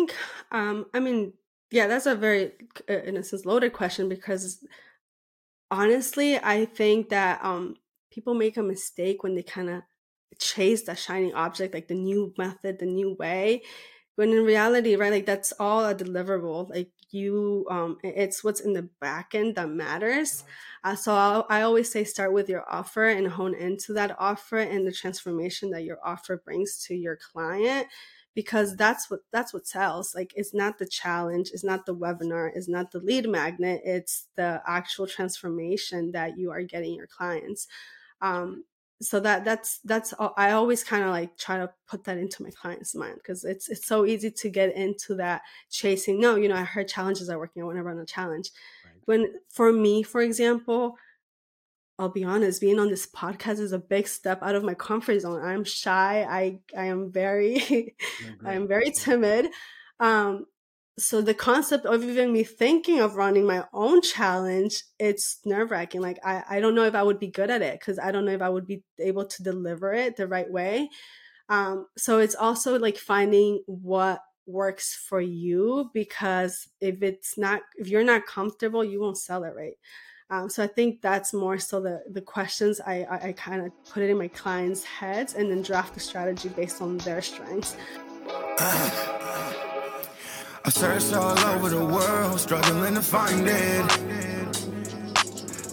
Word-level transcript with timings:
think, 0.00 0.14
um, 0.52 0.86
I 0.94 1.00
mean, 1.00 1.32
yeah, 1.70 1.86
that's 1.86 2.06
a 2.06 2.14
very, 2.14 2.52
uh, 2.88 3.00
in 3.02 3.16
a 3.16 3.22
sense, 3.22 3.44
loaded 3.44 3.72
question 3.72 4.08
because 4.08 4.64
honestly, 5.70 6.36
I 6.36 6.64
think 6.64 7.10
that 7.10 7.40
um, 7.44 7.76
people 8.10 8.34
make 8.34 8.56
a 8.56 8.62
mistake 8.62 9.22
when 9.22 9.34
they 9.34 9.42
kind 9.42 9.70
of 9.70 9.82
chase 10.38 10.82
that 10.84 10.98
shining 10.98 11.34
object, 11.34 11.74
like 11.74 11.88
the 11.88 11.94
new 11.94 12.34
method, 12.38 12.78
the 12.78 12.86
new 12.86 13.14
way. 13.18 13.62
When 14.16 14.30
in 14.30 14.44
reality, 14.44 14.96
right, 14.96 15.12
like 15.12 15.26
that's 15.26 15.52
all 15.58 15.84
a 15.84 15.94
deliverable. 15.94 16.68
Like 16.68 16.90
you, 17.10 17.66
um, 17.70 17.98
it's 18.02 18.44
what's 18.44 18.60
in 18.60 18.72
the 18.74 18.88
back 19.00 19.34
end 19.34 19.54
that 19.54 19.70
matters. 19.70 20.44
Uh, 20.84 20.94
so 20.94 21.14
I'll, 21.14 21.46
I 21.48 21.62
always 21.62 21.90
say 21.90 22.04
start 22.04 22.32
with 22.32 22.48
your 22.48 22.64
offer 22.70 23.08
and 23.08 23.28
hone 23.28 23.54
into 23.54 23.92
that 23.94 24.16
offer 24.18 24.58
and 24.58 24.86
the 24.86 24.92
transformation 24.92 25.70
that 25.70 25.84
your 25.84 25.98
offer 26.04 26.42
brings 26.44 26.84
to 26.86 26.94
your 26.94 27.16
client 27.32 27.86
because 28.40 28.74
that's 28.74 29.10
what 29.10 29.20
that's 29.32 29.52
what 29.52 29.66
sells. 29.66 30.14
Like 30.14 30.32
it's 30.34 30.54
not 30.54 30.78
the 30.78 30.86
challenge 30.86 31.50
it's 31.52 31.62
not 31.62 31.84
the 31.84 31.94
webinar 31.94 32.50
it's 32.54 32.68
not 32.68 32.90
the 32.90 33.00
lead 33.00 33.28
magnet 33.28 33.82
it's 33.84 34.28
the 34.34 34.62
actual 34.66 35.06
transformation 35.06 36.12
that 36.12 36.38
you 36.38 36.50
are 36.50 36.62
getting 36.62 36.94
your 36.94 37.06
clients. 37.06 37.68
Um, 38.22 38.64
so 39.02 39.18
that 39.18 39.46
that's 39.46 39.78
that's 39.84 40.12
i 40.36 40.50
always 40.50 40.84
kind 40.84 41.02
of 41.02 41.08
like 41.08 41.34
try 41.38 41.56
to 41.56 41.70
put 41.88 42.04
that 42.04 42.18
into 42.18 42.42
my 42.42 42.50
clients 42.50 42.94
mind 42.94 43.14
because 43.14 43.44
it's 43.44 43.70
it's 43.70 43.86
so 43.86 44.04
easy 44.04 44.30
to 44.30 44.50
get 44.50 44.76
into 44.76 45.14
that 45.14 45.40
chasing 45.70 46.20
no 46.20 46.36
you 46.36 46.48
know 46.48 46.54
i 46.54 46.62
heard 46.62 46.86
challenges 46.86 47.30
are 47.30 47.38
working 47.38 47.62
i 47.62 47.64
want 47.64 47.78
to 47.78 47.82
run 47.82 47.98
a 47.98 48.04
challenge. 48.04 48.50
Right. 48.84 48.94
when 49.06 49.34
for 49.48 49.72
me 49.72 50.02
for 50.02 50.20
example 50.20 50.96
I'll 52.00 52.08
be 52.08 52.24
honest, 52.24 52.62
being 52.62 52.78
on 52.78 52.88
this 52.88 53.06
podcast 53.06 53.60
is 53.60 53.72
a 53.72 53.78
big 53.78 54.08
step 54.08 54.42
out 54.42 54.54
of 54.54 54.64
my 54.64 54.72
comfort 54.72 55.20
zone. 55.20 55.44
I'm 55.44 55.64
shy. 55.64 56.26
I 56.26 56.60
I 56.74 56.86
am 56.86 57.12
very 57.12 57.94
I 58.42 58.54
am 58.54 58.66
very 58.66 58.90
timid. 58.90 59.50
Um, 60.00 60.46
so 60.98 61.20
the 61.20 61.34
concept 61.34 61.84
of 61.84 62.02
even 62.02 62.32
me 62.32 62.42
thinking 62.42 63.00
of 63.00 63.16
running 63.16 63.44
my 63.46 63.66
own 63.74 64.00
challenge, 64.00 64.82
it's 64.98 65.40
nerve 65.44 65.70
wracking. 65.70 66.00
Like 66.00 66.18
I, 66.24 66.42
I 66.48 66.60
don't 66.60 66.74
know 66.74 66.84
if 66.84 66.94
I 66.94 67.02
would 67.02 67.20
be 67.20 67.26
good 67.26 67.50
at 67.50 67.60
it 67.60 67.78
because 67.78 67.98
I 67.98 68.12
don't 68.12 68.24
know 68.24 68.32
if 68.32 68.40
I 68.40 68.48
would 68.48 68.66
be 68.66 68.82
able 68.98 69.26
to 69.26 69.42
deliver 69.42 69.92
it 69.92 70.16
the 70.16 70.26
right 70.26 70.50
way. 70.50 70.88
Um, 71.50 71.86
so 71.98 72.18
it's 72.18 72.34
also 72.34 72.78
like 72.78 72.96
finding 72.96 73.62
what 73.66 74.22
works 74.46 74.94
for 74.94 75.20
you 75.20 75.90
because 75.92 76.66
if 76.80 77.02
it's 77.02 77.36
not 77.36 77.60
if 77.76 77.88
you're 77.88 78.04
not 78.04 78.24
comfortable, 78.24 78.82
you 78.82 79.02
won't 79.02 79.18
sell 79.18 79.44
it 79.44 79.54
right. 79.54 79.76
Um, 80.30 80.48
so 80.48 80.62
I 80.62 80.68
think 80.68 81.02
that's 81.02 81.32
more 81.34 81.58
so 81.58 81.80
the 81.80 82.02
the 82.08 82.20
questions 82.20 82.80
I 82.80 83.02
I, 83.02 83.28
I 83.28 83.32
kind 83.32 83.66
of 83.66 83.72
put 83.92 84.02
it 84.04 84.10
in 84.10 84.18
my 84.18 84.28
clients' 84.28 84.84
heads 84.84 85.34
and 85.34 85.50
then 85.50 85.62
draft 85.62 85.94
the 85.94 86.00
strategy 86.00 86.48
based 86.48 86.80
on 86.80 86.98
their 86.98 87.20
strengths. 87.20 87.76
I 90.62 90.68
searched 90.68 91.14
all 91.14 91.38
over 91.38 91.68
the 91.68 91.84
world, 91.84 92.38
struggling 92.38 92.94
to 92.94 93.02
find 93.02 93.48
it. 93.48 93.88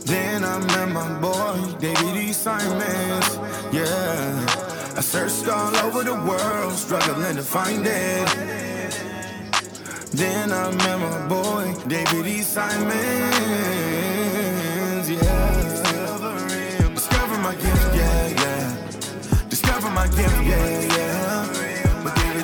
Then 0.05 0.43
I 0.43 0.57
met 0.59 0.89
my 0.89 1.19
boy, 1.19 1.77
David 1.79 2.15
E. 2.15 2.31
Simons. 2.33 3.37
Yeah, 3.71 4.93
I 4.95 5.01
searched 5.01 5.47
all 5.49 5.75
over 5.85 6.03
the 6.03 6.15
world, 6.15 6.73
struggling 6.73 7.35
to 7.35 7.43
find 7.43 7.85
it. 7.85 8.27
Then 10.13 10.51
I 10.53 10.71
met 10.71 10.99
my 10.99 11.27
boy, 11.27 11.75
David 11.87 12.25
E. 12.25 12.41
Simons. 12.41 14.36
My 19.97 20.05
gift, 20.09 20.43
yeah, 20.43 20.81
yeah. 20.95 22.03
But 22.03 22.13
E. 22.19 22.43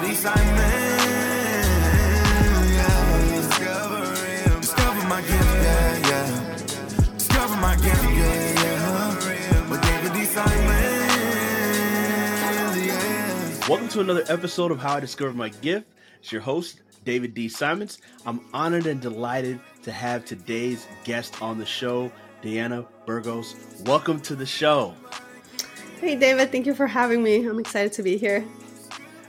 Discover, 3.36 4.16
discover 4.60 5.04
my 5.08 5.22
gift, 5.22 5.54
yeah, 5.62 6.26
my 7.62 7.76
gift, 7.76 8.04
yeah, 8.06 8.64
yeah. 8.64 9.70
But 9.70 9.86
E. 10.18 10.26
Simon, 10.26 10.66
yeah. 12.88 13.68
Welcome 13.70 13.88
to 13.90 14.00
another 14.00 14.24
episode 14.30 14.72
of 14.72 14.80
How 14.80 14.96
I 14.96 15.00
Discovered 15.00 15.36
My 15.36 15.50
Gift. 15.50 15.86
It's 16.22 16.32
your 16.32 16.42
host, 16.42 16.82
David 17.06 17.36
D. 17.36 17.48
Simons. 17.50 18.00
I'm 18.26 18.42
honored 18.52 18.88
and 18.88 19.00
delighted 19.00 19.60
to 19.84 19.92
have 19.92 20.26
today's 20.26 20.88
guest 21.04 21.40
on 21.40 21.60
the 21.60 21.68
show, 21.68 22.12
Diana 22.42 22.88
Burgos. 23.06 23.54
Welcome 23.86 24.22
to 24.22 24.36
the 24.36 24.48
show. 24.48 24.96
Hey, 26.04 26.18
David, 26.18 26.52
thank 26.52 26.66
you 26.66 26.76
for 26.76 26.86
having 26.86 27.24
me. 27.24 27.46
I'm 27.46 27.60
excited 27.60 27.94
to 27.94 28.04
be 28.04 28.18
here. 28.18 28.44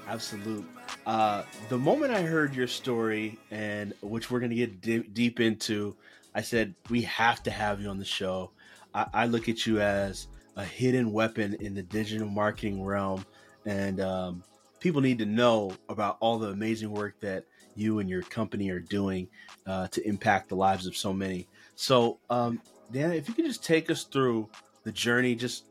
Absolute. 0.09 0.67
Uh, 1.07 1.45
the 1.69 1.79
moment 1.79 2.12
I 2.12 2.23
heard 2.23 2.53
your 2.53 2.67
story, 2.67 3.39
and 3.53 3.95
which 4.03 4.29
we're 4.29 4.41
going 4.41 4.51
to 4.51 4.57
get 4.57 5.15
deep 5.15 5.39
into, 5.39 5.95
I 6.35 6.43
said, 6.43 6.75
we 6.91 7.03
have 7.03 7.45
to 7.45 7.53
have 7.53 7.81
you 7.81 7.89
on 7.91 8.01
the 8.01 8.05
show. 8.05 8.51
I, 8.93 9.07
I 9.15 9.27
look 9.27 9.49
at 9.49 9.69
you 9.69 9.81
as 9.81 10.27
a 10.57 10.65
hidden 10.65 11.12
weapon 11.12 11.55
in 11.61 11.75
the 11.75 11.83
digital 11.85 12.27
marketing 12.27 12.83
realm, 12.83 13.25
and 13.65 14.01
um, 14.01 14.43
people 14.81 15.01
need 15.01 15.21
to 15.21 15.27
know 15.27 15.77
about 15.89 16.17
all 16.19 16.41
the 16.41 16.49
amazing 16.49 16.91
work 16.91 17.21
that 17.21 17.45
you 17.77 18.01
and 18.01 18.11
your 18.11 18.23
company 18.23 18.71
are 18.71 18.81
doing 18.81 19.29
uh, 19.65 19.87
to 19.93 20.05
impact 20.05 20.49
the 20.49 20.56
lives 20.56 20.89
of 20.89 20.97
so 20.97 21.12
many. 21.12 21.47
So, 21.77 22.19
um, 22.31 22.61
Diana, 22.91 23.15
if 23.15 23.29
you 23.29 23.35
could 23.35 23.47
just 23.47 23.62
take 23.62 23.91
us 23.91 24.03
through 24.03 24.49
the 24.83 24.91
journey, 24.91 25.37
just 25.37 25.65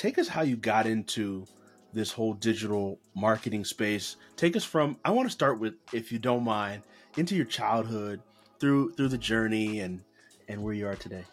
take 0.00 0.18
us 0.18 0.28
how 0.28 0.40
you 0.40 0.56
got 0.56 0.86
into 0.86 1.46
this 1.92 2.10
whole 2.10 2.32
digital 2.32 2.98
marketing 3.14 3.64
space. 3.66 4.16
Take 4.34 4.56
us 4.56 4.64
from 4.64 4.96
I 5.04 5.10
want 5.10 5.28
to 5.28 5.32
start 5.32 5.60
with 5.60 5.74
if 5.92 6.10
you 6.10 6.18
don't 6.18 6.42
mind 6.42 6.82
into 7.18 7.34
your 7.36 7.44
childhood 7.44 8.22
through 8.58 8.92
through 8.94 9.08
the 9.08 9.18
journey 9.18 9.80
and 9.80 10.00
and 10.48 10.62
where 10.62 10.72
you 10.72 10.86
are 10.86 10.96
today. 10.96 11.24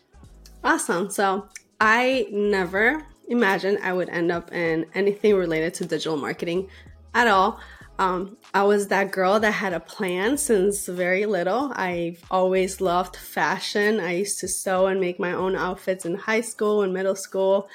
Awesome. 0.64 1.10
So, 1.10 1.48
I 1.80 2.28
never 2.32 3.06
imagined 3.30 3.80
I 3.82 3.94
would 3.94 4.10
end 4.10 4.32
up 4.32 4.52
in 4.52 4.86
anything 4.94 5.36
related 5.36 5.74
to 5.76 5.86
digital 5.86 6.18
marketing 6.18 6.68
at 7.14 7.28
all. 7.28 7.60
Um, 8.00 8.38
I 8.54 8.64
was 8.64 8.90
that 8.90 9.12
girl 9.12 9.40
that 9.40 9.52
had 9.52 9.74
a 9.74 9.80
plan 9.80 10.38
since 10.38 10.88
very 10.88 11.26
little. 11.26 11.72
I've 11.74 12.22
always 12.30 12.82
loved 12.82 13.16
fashion. 13.16 14.00
I 14.00 14.18
used 14.18 14.40
to 14.42 14.48
sew 14.48 14.88
and 14.88 15.00
make 15.00 15.20
my 15.20 15.34
own 15.34 15.56
outfits 15.56 16.06
in 16.06 16.16
high 16.16 16.42
school 16.42 16.82
and 16.82 16.94
middle 16.94 17.16
school. 17.16 17.70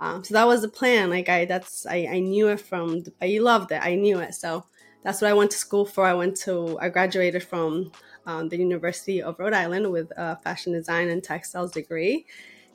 Um, 0.00 0.22
so 0.22 0.34
that 0.34 0.46
was 0.46 0.62
the 0.62 0.68
plan. 0.68 1.10
Like 1.10 1.28
I, 1.28 1.44
that's 1.44 1.86
I, 1.86 2.08
I 2.10 2.18
knew 2.20 2.48
it 2.48 2.60
from. 2.60 3.04
I 3.20 3.38
loved 3.40 3.72
it. 3.72 3.80
I 3.82 3.94
knew 3.94 4.18
it. 4.20 4.34
So 4.34 4.64
that's 5.02 5.20
what 5.20 5.30
I 5.30 5.34
went 5.34 5.50
to 5.52 5.58
school 5.58 5.84
for. 5.84 6.04
I 6.04 6.14
went 6.14 6.36
to. 6.38 6.78
I 6.80 6.88
graduated 6.88 7.42
from 7.42 7.92
um, 8.26 8.48
the 8.48 8.58
University 8.58 9.22
of 9.22 9.38
Rhode 9.38 9.54
Island 9.54 9.90
with 9.90 10.12
a 10.16 10.36
fashion 10.36 10.72
design 10.72 11.08
and 11.08 11.22
textiles 11.22 11.72
degree, 11.72 12.26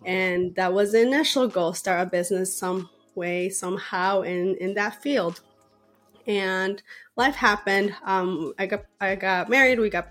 and 0.05 0.53
that 0.55 0.73
was 0.73 0.91
the 0.91 1.01
initial 1.01 1.47
goal: 1.47 1.73
start 1.73 2.05
a 2.07 2.09
business 2.09 2.53
some 2.55 2.89
way, 3.15 3.49
somehow 3.49 4.21
in 4.21 4.55
in 4.55 4.73
that 4.73 5.01
field. 5.01 5.41
And 6.25 6.81
life 7.15 7.35
happened. 7.35 7.95
Um, 8.03 8.53
I 8.57 8.65
got 8.65 8.85
I 9.01 9.15
got 9.15 9.49
married. 9.49 9.79
We 9.79 9.89
got 9.89 10.09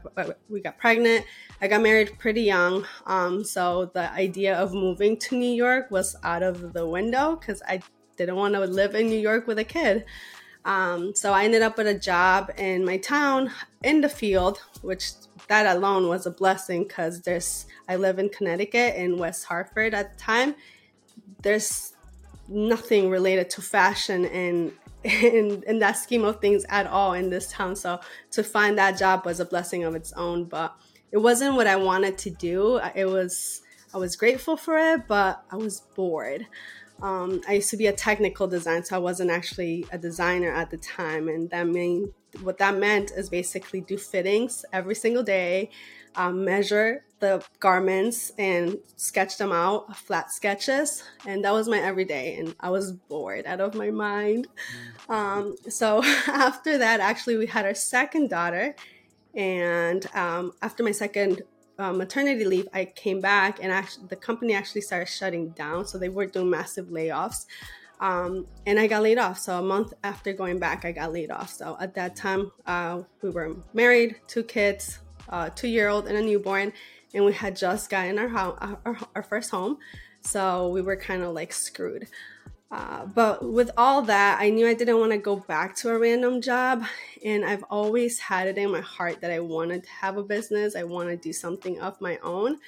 we 0.48 0.60
got 0.60 0.78
pregnant. 0.78 1.24
I 1.60 1.68
got 1.68 1.82
married 1.82 2.18
pretty 2.18 2.42
young. 2.42 2.86
Um, 3.06 3.44
so 3.44 3.90
the 3.94 4.12
idea 4.12 4.56
of 4.58 4.74
moving 4.74 5.16
to 5.18 5.36
New 5.36 5.52
York 5.52 5.90
was 5.90 6.16
out 6.22 6.42
of 6.42 6.72
the 6.72 6.86
window 6.86 7.36
because 7.36 7.62
I 7.66 7.80
didn't 8.16 8.36
want 8.36 8.54
to 8.54 8.60
live 8.60 8.94
in 8.94 9.06
New 9.06 9.18
York 9.18 9.46
with 9.46 9.58
a 9.58 9.64
kid. 9.64 10.04
Um, 10.64 11.14
so 11.14 11.32
I 11.32 11.44
ended 11.44 11.62
up 11.62 11.76
with 11.76 11.88
a 11.88 11.98
job 11.98 12.52
in 12.56 12.84
my 12.84 12.96
town 12.98 13.50
in 13.82 14.00
the 14.00 14.08
field, 14.08 14.58
which 14.82 15.12
that 15.48 15.76
alone 15.76 16.08
was 16.08 16.26
a 16.26 16.30
blessing 16.30 16.84
because 16.84 17.22
there's 17.22 17.66
I 17.88 17.96
live 17.96 18.18
in 18.18 18.28
Connecticut 18.28 18.94
in 18.94 19.18
West 19.18 19.44
Hartford 19.46 19.94
at 19.94 20.12
the 20.12 20.18
time. 20.18 20.54
There's 21.42 21.94
nothing 22.48 23.10
related 23.10 23.50
to 23.50 23.62
fashion 23.62 24.26
and 24.26 24.72
in 25.04 25.62
in 25.66 25.78
that 25.80 25.92
scheme 25.92 26.24
of 26.24 26.40
things 26.40 26.64
at 26.68 26.86
all 26.86 27.12
in 27.12 27.30
this 27.30 27.50
town. 27.50 27.76
So 27.76 28.00
to 28.32 28.42
find 28.42 28.78
that 28.78 28.98
job 28.98 29.24
was 29.24 29.40
a 29.40 29.44
blessing 29.44 29.84
of 29.84 29.94
its 29.94 30.12
own, 30.14 30.44
but 30.44 30.74
it 31.10 31.18
wasn't 31.18 31.56
what 31.56 31.66
I 31.66 31.76
wanted 31.76 32.18
to 32.18 32.30
do. 32.30 32.80
It 32.94 33.06
was 33.06 33.62
I 33.94 33.98
was 33.98 34.16
grateful 34.16 34.56
for 34.56 34.78
it, 34.78 35.06
but 35.06 35.44
I 35.50 35.56
was 35.56 35.80
bored. 35.94 36.46
Um, 37.02 37.40
I 37.48 37.54
used 37.54 37.70
to 37.70 37.76
be 37.76 37.88
a 37.88 37.92
technical 37.92 38.46
designer, 38.46 38.84
so 38.84 38.96
I 38.96 39.00
wasn't 39.00 39.30
actually 39.30 39.84
a 39.90 39.98
designer 39.98 40.52
at 40.52 40.70
the 40.70 40.76
time, 40.76 41.28
and 41.28 41.50
that 41.50 41.66
mean 41.66 42.12
what 42.40 42.58
that 42.58 42.78
meant 42.78 43.10
is 43.10 43.28
basically 43.28 43.80
do 43.80 43.98
fittings 43.98 44.64
every 44.72 44.94
single 44.94 45.22
day, 45.22 45.70
um, 46.14 46.44
measure 46.44 47.04
the 47.22 47.42
garments 47.60 48.32
and 48.36 48.78
sketch 48.96 49.38
them 49.38 49.52
out, 49.52 49.96
flat 49.96 50.32
sketches. 50.32 51.04
And 51.24 51.44
that 51.44 51.52
was 51.52 51.68
my 51.68 51.78
everyday. 51.78 52.34
And 52.36 52.54
I 52.58 52.68
was 52.68 52.90
bored 52.92 53.46
out 53.46 53.60
of 53.60 53.76
my 53.76 53.92
mind. 53.92 54.48
Mm. 55.08 55.14
Um, 55.14 55.56
so 55.68 56.02
after 56.26 56.78
that, 56.78 56.98
actually, 56.98 57.36
we 57.36 57.46
had 57.46 57.64
our 57.64 57.74
second 57.74 58.28
daughter. 58.28 58.74
And 59.34 60.04
um, 60.14 60.52
after 60.62 60.82
my 60.82 60.90
second 60.90 61.42
uh, 61.78 61.92
maternity 61.92 62.44
leave, 62.44 62.66
I 62.74 62.86
came 62.86 63.20
back 63.20 63.60
and 63.62 63.70
actually, 63.70 64.08
the 64.08 64.16
company 64.16 64.52
actually 64.52 64.80
started 64.80 65.06
shutting 65.06 65.50
down. 65.50 65.86
So 65.86 65.98
they 65.98 66.08
were 66.08 66.26
doing 66.26 66.50
massive 66.50 66.88
layoffs. 66.88 67.46
Um, 68.00 68.48
and 68.66 68.80
I 68.80 68.88
got 68.88 69.04
laid 69.04 69.18
off. 69.18 69.38
So 69.38 69.60
a 69.60 69.62
month 69.62 69.92
after 70.02 70.32
going 70.32 70.58
back, 70.58 70.84
I 70.84 70.90
got 70.90 71.12
laid 71.12 71.30
off. 71.30 71.50
So 71.50 71.76
at 71.78 71.94
that 71.94 72.16
time, 72.16 72.50
uh, 72.66 73.02
we 73.22 73.30
were 73.30 73.54
married, 73.74 74.16
two 74.26 74.42
kids, 74.42 74.98
uh, 75.28 75.50
two 75.50 75.68
year 75.68 75.88
old 75.88 76.08
and 76.08 76.16
a 76.16 76.20
newborn, 76.20 76.72
and 77.14 77.24
we 77.24 77.32
had 77.32 77.56
just 77.56 77.90
gotten 77.90 78.18
our, 78.18 78.28
home, 78.28 78.78
our, 78.84 78.98
our 79.14 79.22
first 79.22 79.50
home. 79.50 79.78
So 80.22 80.68
we 80.68 80.82
were 80.82 80.96
kind 80.96 81.22
of 81.22 81.34
like 81.34 81.52
screwed. 81.52 82.08
Uh, 82.70 83.04
but 83.04 83.44
with 83.44 83.70
all 83.76 84.00
that, 84.00 84.38
I 84.40 84.48
knew 84.48 84.66
I 84.66 84.72
didn't 84.72 84.98
want 84.98 85.12
to 85.12 85.18
go 85.18 85.36
back 85.36 85.76
to 85.76 85.90
a 85.90 85.98
random 85.98 86.40
job. 86.40 86.84
And 87.22 87.44
I've 87.44 87.64
always 87.64 88.18
had 88.18 88.48
it 88.48 88.56
in 88.56 88.70
my 88.70 88.80
heart 88.80 89.20
that 89.20 89.30
I 89.30 89.40
wanted 89.40 89.84
to 89.84 89.90
have 89.90 90.16
a 90.16 90.22
business. 90.22 90.74
I 90.74 90.84
want 90.84 91.10
to 91.10 91.16
do 91.16 91.34
something 91.34 91.78
of 91.80 92.00
my 92.00 92.18
own. 92.22 92.58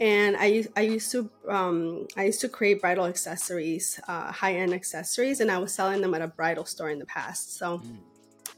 And 0.00 0.36
I, 0.38 0.66
I 0.76 0.80
used 0.80 1.12
to 1.12 1.30
um, 1.48 2.06
I 2.16 2.24
used 2.24 2.42
to 2.42 2.50
create 2.50 2.82
bridal 2.82 3.06
accessories, 3.06 3.98
uh, 4.08 4.30
high 4.30 4.56
end 4.56 4.74
accessories, 4.74 5.40
and 5.40 5.50
I 5.50 5.56
was 5.56 5.72
selling 5.72 6.02
them 6.02 6.12
at 6.12 6.20
a 6.20 6.26
bridal 6.26 6.66
store 6.66 6.90
in 6.90 6.98
the 6.98 7.06
past. 7.06 7.56
So 7.56 7.78
mm. 7.78 7.96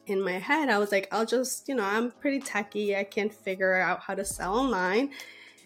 In 0.09 0.23
my 0.23 0.39
head, 0.39 0.69
I 0.69 0.79
was 0.79 0.93
like, 0.93 1.09
I'll 1.13 1.27
just 1.27 1.69
you 1.69 1.75
know 1.75 1.85
I'm 1.85 2.11
pretty 2.11 2.41
techy. 2.41 2.97
I 2.97 3.05
can't 3.05 3.33
figure 3.33 3.75
out 3.75 4.01
how 4.01 4.15
to 4.15 4.25
sell 4.25 4.59
online 4.59 5.11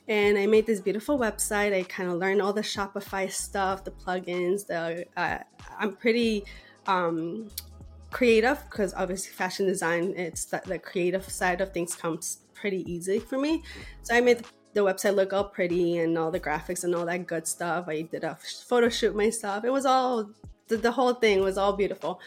and 0.09 0.37
I 0.37 0.47
made 0.47 0.67
this 0.67 0.81
beautiful 0.81 1.19
website. 1.19 1.73
I 1.73 1.85
kind 1.85 2.11
of 2.11 2.19
learned 2.19 2.43
all 2.43 2.53
the 2.53 2.63
Shopify 2.63 3.31
stuff, 3.31 3.85
the 3.85 3.93
plugins. 3.93 4.67
The 4.67 5.07
uh, 5.17 5.39
I'm 5.79 5.95
pretty 5.95 6.45
um, 6.87 7.49
creative 8.11 8.63
because 8.71 8.95
obviously 8.95 9.33
fashion 9.33 9.67
design, 9.67 10.15
it's 10.17 10.47
the, 10.47 10.61
the, 10.67 10.79
creative 10.79 11.29
side 11.29 11.61
of 11.61 11.73
things 11.73 11.95
comes 11.95 12.39
pretty 12.53 12.91
easy 12.93 13.21
for 13.21 13.39
me. 13.39 13.63
So 14.03 14.15
I 14.17 14.21
made 14.21 14.45
the 14.75 14.81
website 14.81 15.15
look 15.15 15.33
all 15.33 15.45
pretty 15.45 15.99
and 15.99 16.19
all 16.19 16.31
the 16.31 16.41
graphics 16.41 16.83
and 16.83 16.95
all 16.95 17.07
that 17.07 17.27
good 17.27 17.47
stuff. 17.47 17.87
I 17.89 18.03
did 18.03 18.25
a 18.25 18.37
photo 18.67 18.89
shoot 18.89 19.15
myself. 19.15 19.65
It 19.65 19.71
was 19.71 19.87
all 19.87 20.31
the, 20.67 20.77
the 20.77 20.93
whole 20.93 21.15
thing 21.15 21.43
was 21.43 21.57
all 21.59 21.75
beautiful, 21.75 22.21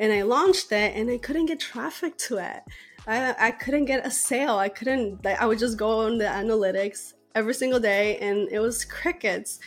and 0.00 0.12
I 0.12 0.22
launched 0.22 0.72
it 0.72 0.96
and 0.96 1.10
I 1.10 1.18
couldn't 1.18 1.46
get 1.46 1.60
traffic 1.60 2.16
to 2.18 2.38
it. 2.38 2.62
I, 3.06 3.34
I 3.38 3.50
couldn't 3.50 3.84
get 3.84 4.04
a 4.04 4.10
sale. 4.10 4.56
I 4.56 4.70
couldn't, 4.70 5.22
like, 5.24 5.40
I 5.40 5.46
would 5.46 5.58
just 5.58 5.76
go 5.76 6.06
on 6.06 6.16
the 6.16 6.24
analytics 6.24 7.12
every 7.34 7.54
single 7.54 7.78
day 7.78 8.16
and 8.16 8.48
it 8.50 8.60
was 8.60 8.84
crickets. 8.84 9.60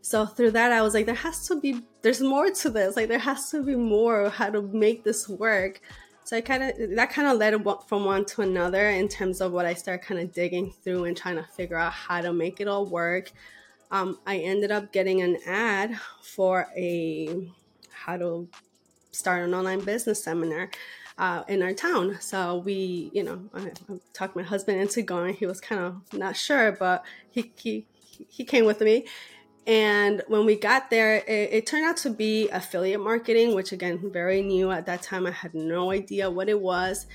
So 0.00 0.26
through 0.26 0.52
that, 0.52 0.70
I 0.70 0.80
was 0.80 0.94
like, 0.94 1.06
there 1.06 1.14
has 1.16 1.46
to 1.48 1.60
be, 1.60 1.82
there's 2.02 2.20
more 2.20 2.50
to 2.50 2.70
this. 2.70 2.96
Like, 2.96 3.08
there 3.08 3.18
has 3.18 3.50
to 3.50 3.64
be 3.64 3.74
more 3.74 4.30
how 4.30 4.50
to 4.50 4.62
make 4.62 5.02
this 5.02 5.28
work. 5.28 5.80
So 6.22 6.36
I 6.36 6.40
kind 6.40 6.62
of, 6.62 6.94
that 6.94 7.10
kind 7.10 7.26
of 7.26 7.38
led 7.38 7.54
from 7.88 8.04
one 8.04 8.24
to 8.26 8.42
another 8.42 8.90
in 8.90 9.08
terms 9.08 9.40
of 9.40 9.50
what 9.50 9.66
I 9.66 9.74
started 9.74 10.06
kind 10.06 10.20
of 10.20 10.32
digging 10.32 10.72
through 10.84 11.04
and 11.06 11.16
trying 11.16 11.36
to 11.36 11.42
figure 11.42 11.76
out 11.76 11.92
how 11.92 12.20
to 12.20 12.32
make 12.32 12.60
it 12.60 12.68
all 12.68 12.86
work. 12.86 13.32
Um, 13.90 14.20
I 14.24 14.38
ended 14.38 14.70
up 14.70 14.92
getting 14.92 15.20
an 15.20 15.38
ad 15.46 15.98
for 16.22 16.68
a 16.76 17.50
how 17.90 18.16
to 18.16 18.48
start 19.12 19.42
an 19.42 19.54
online 19.54 19.80
business 19.80 20.22
seminar 20.24 20.70
uh, 21.18 21.44
in 21.48 21.62
our 21.62 21.72
town. 21.72 22.18
So 22.20 22.58
we, 22.58 23.10
you 23.12 23.22
know, 23.22 23.42
I, 23.54 23.66
I 23.66 23.98
talked 24.12 24.36
my 24.36 24.42
husband 24.42 24.80
into 24.80 25.02
going. 25.02 25.34
He 25.34 25.46
was 25.46 25.60
kind 25.60 25.80
of 25.80 26.18
not 26.18 26.36
sure, 26.36 26.72
but 26.72 27.04
he 27.30 27.52
he 27.56 27.86
he 28.28 28.44
came 28.44 28.64
with 28.64 28.80
me. 28.80 29.06
And 29.66 30.22
when 30.26 30.46
we 30.46 30.56
got 30.56 30.90
there, 30.90 31.16
it, 31.16 31.52
it, 31.52 31.66
turned 31.66 31.84
out 31.84 31.98
to 31.98 32.10
be 32.10 32.48
affiliate 32.48 33.00
marketing, 33.00 33.54
which 33.54 33.72
again, 33.72 34.10
very 34.10 34.42
new 34.42 34.70
at 34.70 34.86
that 34.86 35.02
time. 35.02 35.26
I 35.26 35.32
had 35.32 35.54
no 35.54 35.90
idea 35.90 36.30
what 36.30 36.48
it 36.48 36.60
was. 36.60 37.06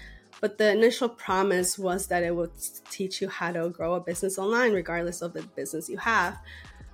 But 0.41 0.57
the 0.57 0.71
initial 0.71 1.09
promise 1.09 1.79
was 1.79 2.07
that 2.07 2.23
it 2.23 2.35
would 2.35 2.51
teach 2.91 3.21
you 3.21 3.29
how 3.29 3.51
to 3.51 3.69
grow 3.69 3.95
a 3.95 3.99
business 3.99 4.37
online, 4.37 4.73
regardless 4.73 5.21
of 5.21 5.33
the 5.33 5.41
business 5.41 5.89
you 5.89 5.97
have. 5.97 6.37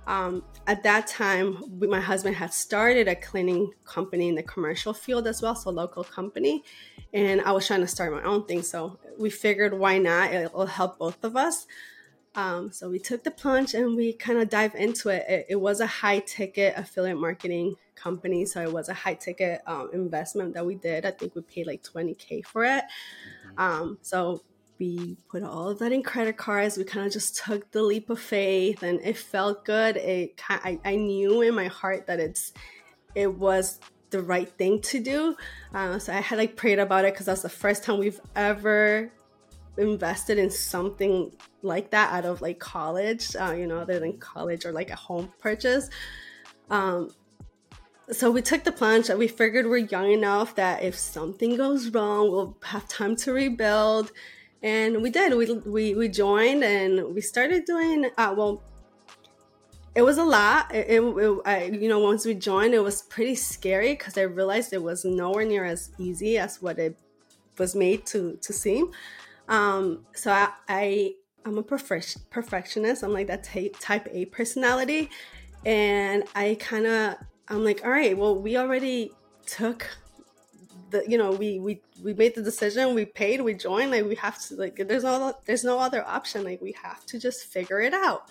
Um, 0.06 0.42
at 0.66 0.82
that 0.82 1.06
time, 1.06 1.78
we, 1.78 1.86
my 1.86 2.00
husband 2.00 2.36
had 2.36 2.52
started 2.52 3.06
a 3.06 3.14
cleaning 3.14 3.72
company 3.84 4.28
in 4.28 4.34
the 4.34 4.42
commercial 4.42 4.92
field 4.92 5.26
as 5.26 5.42
well, 5.42 5.54
so 5.54 5.70
local 5.70 6.02
company 6.02 6.64
and 7.12 7.40
I 7.42 7.52
was 7.52 7.66
trying 7.66 7.80
to 7.80 7.86
start 7.86 8.12
my 8.12 8.22
own 8.22 8.46
thing. 8.46 8.62
So 8.62 8.98
we 9.18 9.30
figured 9.30 9.78
why 9.78 9.98
not? 9.98 10.32
It 10.32 10.52
will 10.54 10.66
help 10.66 10.98
both 10.98 11.22
of 11.24 11.36
us. 11.36 11.66
Um, 12.34 12.72
so 12.72 12.88
we 12.88 12.98
took 12.98 13.24
the 13.24 13.30
plunge 13.30 13.74
and 13.74 13.94
we 13.94 14.14
kind 14.14 14.38
of 14.38 14.48
dive 14.48 14.74
into 14.74 15.10
it. 15.10 15.24
it. 15.28 15.46
it. 15.50 15.56
was 15.56 15.80
a 15.80 15.86
high 15.86 16.20
ticket 16.20 16.74
affiliate 16.78 17.18
marketing 17.18 17.74
company, 17.94 18.46
so 18.46 18.62
it 18.62 18.72
was 18.72 18.88
a 18.88 18.94
high 18.94 19.14
ticket 19.14 19.60
um, 19.66 19.90
investment 19.92 20.54
that 20.54 20.64
we 20.64 20.76
did. 20.76 21.04
I 21.04 21.10
think 21.10 21.34
we 21.34 21.42
paid 21.42 21.66
like 21.66 21.82
20k 21.82 22.46
for 22.46 22.64
it. 22.64 22.84
Mm-hmm. 23.48 23.60
Um, 23.60 23.98
so 24.00 24.42
we 24.82 25.16
put 25.30 25.44
all 25.44 25.68
of 25.68 25.78
that 25.78 25.92
in 25.92 26.02
credit 26.02 26.36
cards. 26.36 26.76
We 26.76 26.82
kind 26.82 27.06
of 27.06 27.12
just 27.12 27.36
took 27.36 27.70
the 27.70 27.82
leap 27.82 28.10
of 28.10 28.18
faith, 28.18 28.82
and 28.82 29.00
it 29.04 29.16
felt 29.16 29.64
good. 29.64 29.96
It 29.96 30.40
I, 30.48 30.80
I 30.84 30.96
knew 30.96 31.40
in 31.40 31.54
my 31.54 31.68
heart 31.68 32.08
that 32.08 32.18
it's 32.18 32.52
it 33.14 33.32
was 33.32 33.78
the 34.10 34.20
right 34.20 34.48
thing 34.48 34.80
to 34.82 34.98
do. 34.98 35.36
Uh, 35.72 36.00
so 36.00 36.12
I 36.12 36.20
had 36.20 36.36
like 36.36 36.56
prayed 36.56 36.80
about 36.80 37.04
it 37.04 37.14
because 37.14 37.26
that's 37.26 37.42
the 37.42 37.48
first 37.48 37.84
time 37.84 37.98
we've 37.98 38.20
ever 38.34 39.12
invested 39.78 40.36
in 40.36 40.50
something 40.50 41.30
like 41.62 41.90
that 41.90 42.12
out 42.12 42.24
of 42.24 42.42
like 42.42 42.58
college, 42.58 43.36
uh, 43.36 43.54
you 43.56 43.68
know, 43.68 43.78
other 43.78 44.00
than 44.00 44.18
college 44.18 44.64
or 44.66 44.72
like 44.72 44.90
a 44.90 44.96
home 44.96 45.32
purchase. 45.38 45.90
Um, 46.70 47.10
so 48.10 48.32
we 48.32 48.42
took 48.42 48.64
the 48.64 48.72
plunge. 48.72 49.10
We 49.10 49.28
figured 49.28 49.66
we're 49.66 49.76
young 49.76 50.10
enough 50.10 50.56
that 50.56 50.82
if 50.82 50.98
something 50.98 51.56
goes 51.56 51.88
wrong, 51.90 52.32
we'll 52.32 52.58
have 52.64 52.88
time 52.88 53.14
to 53.16 53.32
rebuild. 53.32 54.10
And 54.62 55.02
we 55.02 55.10
did. 55.10 55.34
We 55.34 55.52
we, 55.52 55.94
we 55.94 56.08
joined 56.08 56.62
and 56.62 57.14
we 57.14 57.20
started 57.20 57.64
doing. 57.64 58.10
Uh, 58.16 58.34
well, 58.36 58.62
it 59.94 60.02
was 60.02 60.18
a 60.18 60.24
lot. 60.24 60.74
It, 60.74 60.88
it, 60.88 61.00
it 61.00 61.40
I, 61.44 61.64
you 61.64 61.88
know, 61.88 61.98
once 61.98 62.24
we 62.24 62.34
joined, 62.34 62.74
it 62.74 62.82
was 62.82 63.02
pretty 63.02 63.34
scary 63.34 63.92
because 63.92 64.16
I 64.16 64.22
realized 64.22 64.72
it 64.72 64.82
was 64.82 65.04
nowhere 65.04 65.44
near 65.44 65.64
as 65.64 65.90
easy 65.98 66.38
as 66.38 66.62
what 66.62 66.78
it 66.78 66.96
was 67.58 67.74
made 67.74 68.06
to 68.06 68.38
to 68.40 68.52
seem. 68.52 68.90
Um, 69.48 70.06
so 70.14 70.32
I, 70.32 70.48
I 70.68 71.14
I'm 71.44 71.58
a 71.58 71.62
perfect, 71.62 72.30
perfectionist. 72.30 73.02
I'm 73.02 73.12
like 73.12 73.26
that 73.26 73.44
type 73.44 73.76
type 73.80 74.08
A 74.12 74.26
personality, 74.26 75.10
and 75.66 76.24
I 76.34 76.56
kind 76.60 76.86
of 76.86 77.16
I'm 77.48 77.64
like, 77.64 77.84
all 77.84 77.90
right, 77.90 78.16
well, 78.16 78.40
we 78.40 78.56
already 78.56 79.12
took 79.46 79.88
the 80.92 81.04
you 81.08 81.18
know 81.18 81.32
we 81.32 81.58
we 81.58 81.80
we 82.02 82.14
made 82.14 82.34
the 82.34 82.42
decision 82.42 82.94
we 82.94 83.04
paid 83.04 83.40
we 83.40 83.54
joined 83.54 83.90
like 83.90 84.04
we 84.04 84.14
have 84.14 84.40
to 84.46 84.54
like 84.54 84.76
there's 84.88 85.04
no 85.04 85.34
there's 85.46 85.64
no 85.64 85.78
other 85.78 86.06
option 86.06 86.44
like 86.44 86.60
we 86.62 86.74
have 86.82 87.04
to 87.06 87.18
just 87.18 87.46
figure 87.46 87.80
it 87.80 87.94
out 87.94 88.28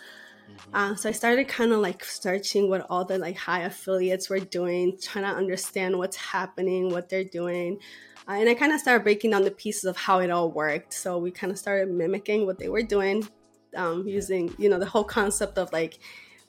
Mm-hmm. 0.51 0.75
Uh, 0.75 0.95
so 0.95 1.09
I 1.09 1.11
started 1.11 1.47
kind 1.47 1.71
of 1.71 1.79
like 1.79 2.03
searching 2.03 2.69
what 2.69 2.85
all 2.89 3.05
the 3.05 3.17
like 3.17 3.37
high 3.37 3.61
affiliates 3.61 4.29
were 4.29 4.39
doing, 4.39 4.97
trying 5.01 5.25
to 5.25 5.31
understand 5.31 5.97
what's 5.97 6.17
happening, 6.17 6.91
what 6.91 7.09
they're 7.09 7.23
doing. 7.23 7.79
Uh, 8.27 8.33
and 8.33 8.49
I 8.49 8.53
kind 8.53 8.71
of 8.71 8.79
started 8.79 9.03
breaking 9.03 9.31
down 9.31 9.43
the 9.43 9.51
pieces 9.51 9.85
of 9.85 9.97
how 9.97 10.19
it 10.19 10.29
all 10.29 10.51
worked. 10.51 10.93
So 10.93 11.17
we 11.17 11.31
kind 11.31 11.51
of 11.51 11.57
started 11.57 11.91
mimicking 11.91 12.45
what 12.45 12.59
they 12.59 12.69
were 12.69 12.83
doing, 12.83 13.27
um, 13.75 14.07
using, 14.07 14.53
you 14.57 14.69
know, 14.69 14.79
the 14.79 14.85
whole 14.85 15.03
concept 15.03 15.57
of 15.57 15.71
like, 15.73 15.99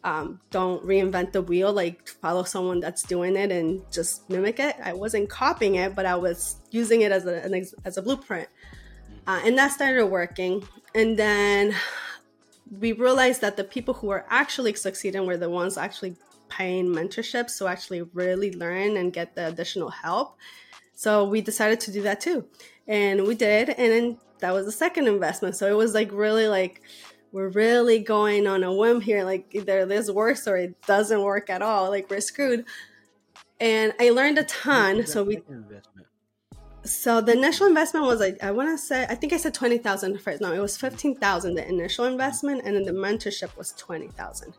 um, 0.04 0.40
don't 0.50 0.84
reinvent 0.84 1.32
the 1.32 1.42
wheel, 1.42 1.72
like 1.72 2.08
follow 2.08 2.42
someone 2.42 2.80
that's 2.80 3.02
doing 3.02 3.36
it 3.36 3.52
and 3.52 3.82
just 3.92 4.28
mimic 4.28 4.58
it. 4.58 4.76
I 4.82 4.92
wasn't 4.92 5.28
copying 5.28 5.76
it, 5.76 5.94
but 5.94 6.06
I 6.06 6.16
was 6.16 6.56
using 6.70 7.02
it 7.02 7.12
as 7.12 7.26
a, 7.26 7.44
as 7.84 7.96
a 7.96 8.02
blueprint. 8.02 8.48
Uh, 9.26 9.40
and 9.44 9.56
that 9.58 9.72
started 9.72 10.06
working. 10.06 10.66
And 10.94 11.18
then 11.18 11.74
we 12.80 12.92
realized 12.92 13.40
that 13.42 13.56
the 13.56 13.64
people 13.64 13.94
who 13.94 14.08
were 14.08 14.24
actually 14.28 14.74
succeeding 14.74 15.26
were 15.26 15.36
the 15.36 15.50
ones 15.50 15.78
actually 15.78 16.16
paying 16.48 16.86
mentorship, 16.86 17.48
so 17.48 17.66
actually 17.66 18.02
really 18.02 18.52
learn 18.52 18.96
and 18.96 19.12
get 19.12 19.34
the 19.34 19.46
additional 19.46 19.88
help. 19.88 20.36
So 20.94 21.24
we 21.24 21.40
decided 21.40 21.80
to 21.80 21.92
do 21.92 22.02
that 22.02 22.20
too, 22.20 22.46
and 22.86 23.26
we 23.26 23.34
did, 23.34 23.70
and 23.70 23.92
then 23.92 24.18
that 24.40 24.52
was 24.52 24.66
the 24.66 24.72
second 24.72 25.08
investment. 25.08 25.56
So 25.56 25.66
it 25.66 25.76
was 25.76 25.94
like 25.94 26.12
really 26.12 26.48
like 26.48 26.82
we're 27.32 27.48
really 27.48 27.98
going 27.98 28.46
on 28.46 28.62
a 28.62 28.72
whim 28.72 29.00
here. 29.00 29.24
Like 29.24 29.46
either 29.52 29.86
this 29.86 30.10
works 30.10 30.46
or 30.46 30.56
it 30.56 30.80
doesn't 30.86 31.22
work 31.22 31.50
at 31.50 31.62
all. 31.62 31.90
Like 31.90 32.08
we're 32.10 32.20
screwed. 32.20 32.64
And 33.58 33.94
I 33.98 34.10
learned 34.10 34.38
a 34.38 34.44
ton. 34.44 35.06
So 35.06 35.24
we 35.24 35.36
investment? 35.48 36.06
So 36.84 37.20
the 37.20 37.32
initial 37.32 37.66
investment 37.66 38.06
was 38.06 38.20
like 38.20 38.42
I 38.42 38.50
want 38.50 38.68
to 38.70 38.78
say 38.78 39.06
I 39.08 39.14
think 39.14 39.32
I 39.32 39.36
said 39.36 39.54
twenty 39.54 39.78
thousand 39.78 40.20
first. 40.20 40.40
No, 40.40 40.52
it 40.52 40.58
was 40.58 40.76
fifteen 40.76 41.16
thousand 41.16 41.54
the 41.54 41.66
initial 41.66 42.04
investment, 42.04 42.62
and 42.64 42.76
then 42.76 42.82
the 42.82 42.92
mentorship 42.92 43.56
was 43.56 43.72
twenty 43.72 44.08
thousand. 44.08 44.54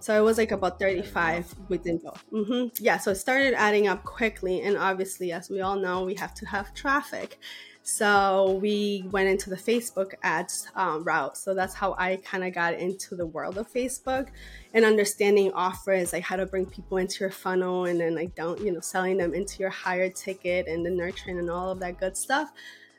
So 0.00 0.18
it 0.18 0.24
was 0.24 0.36
like 0.36 0.52
about 0.52 0.78
thirty 0.78 1.02
five 1.02 1.52
within 1.68 1.98
both. 1.98 2.24
Mm-hmm. 2.30 2.84
Yeah, 2.84 2.98
so 2.98 3.12
it 3.12 3.14
started 3.14 3.54
adding 3.54 3.88
up 3.88 4.04
quickly, 4.04 4.60
and 4.60 4.76
obviously, 4.76 5.32
as 5.32 5.48
we 5.48 5.60
all 5.60 5.76
know, 5.76 6.04
we 6.04 6.14
have 6.16 6.34
to 6.34 6.46
have 6.46 6.74
traffic. 6.74 7.38
So 7.84 8.60
we 8.62 9.04
went 9.10 9.28
into 9.28 9.50
the 9.50 9.56
Facebook 9.56 10.14
ads 10.22 10.68
um, 10.76 11.02
route. 11.02 11.36
So 11.36 11.52
that's 11.52 11.74
how 11.74 11.96
I 11.98 12.16
kind 12.24 12.44
of 12.44 12.54
got 12.54 12.74
into 12.74 13.16
the 13.16 13.26
world 13.26 13.58
of 13.58 13.72
Facebook 13.72 14.28
and 14.72 14.84
understanding 14.84 15.52
offers, 15.52 16.12
like 16.12 16.22
how 16.22 16.36
to 16.36 16.46
bring 16.46 16.64
people 16.64 16.98
into 16.98 17.20
your 17.20 17.30
funnel 17.30 17.86
and 17.86 18.00
then 18.00 18.14
like 18.14 18.36
don't, 18.36 18.60
you 18.60 18.72
know, 18.72 18.80
selling 18.80 19.16
them 19.16 19.34
into 19.34 19.58
your 19.58 19.70
higher 19.70 20.08
ticket 20.08 20.68
and 20.68 20.86
the 20.86 20.90
nurturing 20.90 21.40
and 21.40 21.50
all 21.50 21.70
of 21.70 21.80
that 21.80 21.98
good 21.98 22.16
stuff. 22.16 22.52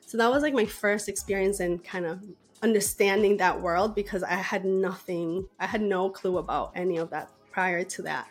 So 0.06 0.18
that 0.18 0.30
was 0.30 0.42
like 0.42 0.52
my 0.52 0.66
first 0.66 1.08
experience 1.08 1.60
in 1.60 1.78
kind 1.78 2.04
of 2.04 2.22
understanding 2.62 3.38
that 3.38 3.58
world 3.58 3.94
because 3.94 4.22
I 4.22 4.34
had 4.34 4.66
nothing, 4.66 5.48
I 5.58 5.66
had 5.66 5.80
no 5.80 6.10
clue 6.10 6.38
about 6.38 6.72
any 6.74 6.98
of 6.98 7.08
that 7.10 7.30
prior 7.50 7.84
to 7.84 8.02
that. 8.02 8.28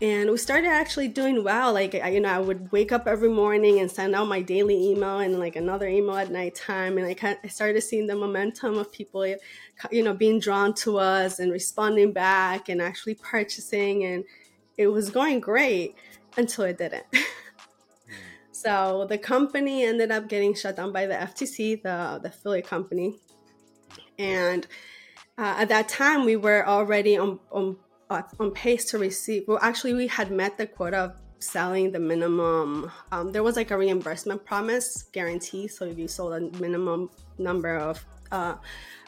And 0.00 0.30
we 0.30 0.36
started 0.36 0.68
actually 0.68 1.08
doing 1.08 1.44
well. 1.44 1.72
Like 1.72 1.94
I, 1.94 2.10
you 2.10 2.20
know 2.20 2.30
i 2.30 2.38
would 2.38 2.70
wake 2.72 2.92
up 2.92 3.06
every 3.06 3.28
morning 3.28 3.80
and 3.80 3.90
send 3.90 4.14
out 4.14 4.26
my 4.28 4.42
daily 4.42 4.90
email 4.90 5.20
and 5.20 5.38
like 5.38 5.56
another 5.56 5.88
email 5.88 6.16
at 6.16 6.30
nighttime 6.30 6.98
and 6.98 7.06
i, 7.06 7.14
kind 7.14 7.38
I 7.44 7.48
started 7.48 7.80
seeing 7.82 8.06
the 8.06 8.16
momentum 8.16 8.76
of 8.76 8.92
people 8.92 9.26
you 9.90 10.02
know 10.02 10.14
being 10.14 10.40
drawn 10.40 10.74
to 10.74 10.98
us 10.98 11.38
and 11.38 11.52
responding 11.52 12.12
back 12.12 12.68
and 12.68 12.82
actually 12.82 13.14
purchasing 13.14 14.04
and 14.04 14.24
it 14.76 14.88
was 14.88 15.10
going 15.10 15.40
great 15.40 15.94
until 16.36 16.64
it 16.64 16.78
didn't. 16.78 17.06
So 18.64 19.04
the 19.06 19.18
company 19.18 19.84
ended 19.84 20.10
up 20.10 20.26
getting 20.26 20.54
shut 20.54 20.76
down 20.76 20.90
by 20.90 21.04
the 21.04 21.14
ftc 21.14 21.82
the, 21.82 22.18
the 22.22 22.28
affiliate 22.30 22.66
company. 22.66 23.18
And 24.18 24.66
uh, 25.36 25.56
at 25.58 25.68
that 25.68 25.90
time 25.90 26.24
we 26.24 26.36
were 26.36 26.66
already 26.66 27.18
on, 27.18 27.40
on 27.52 27.76
on 28.10 28.50
pace 28.52 28.84
to 28.86 28.98
receive. 28.98 29.44
Well, 29.48 29.58
actually, 29.62 29.94
we 29.94 30.06
had 30.06 30.30
met 30.30 30.58
the 30.58 30.66
quota 30.66 30.98
of 30.98 31.12
selling 31.38 31.92
the 31.92 32.00
minimum. 32.00 32.90
Um, 33.12 33.32
there 33.32 33.42
was 33.42 33.56
like 33.56 33.70
a 33.70 33.76
reimbursement 33.76 34.44
promise 34.44 35.04
guarantee. 35.12 35.68
So 35.68 35.84
if 35.84 35.98
you 35.98 36.08
sold 36.08 36.32
a 36.34 36.58
minimum 36.58 37.10
number 37.38 37.76
of 37.76 38.04
uh, 38.32 38.56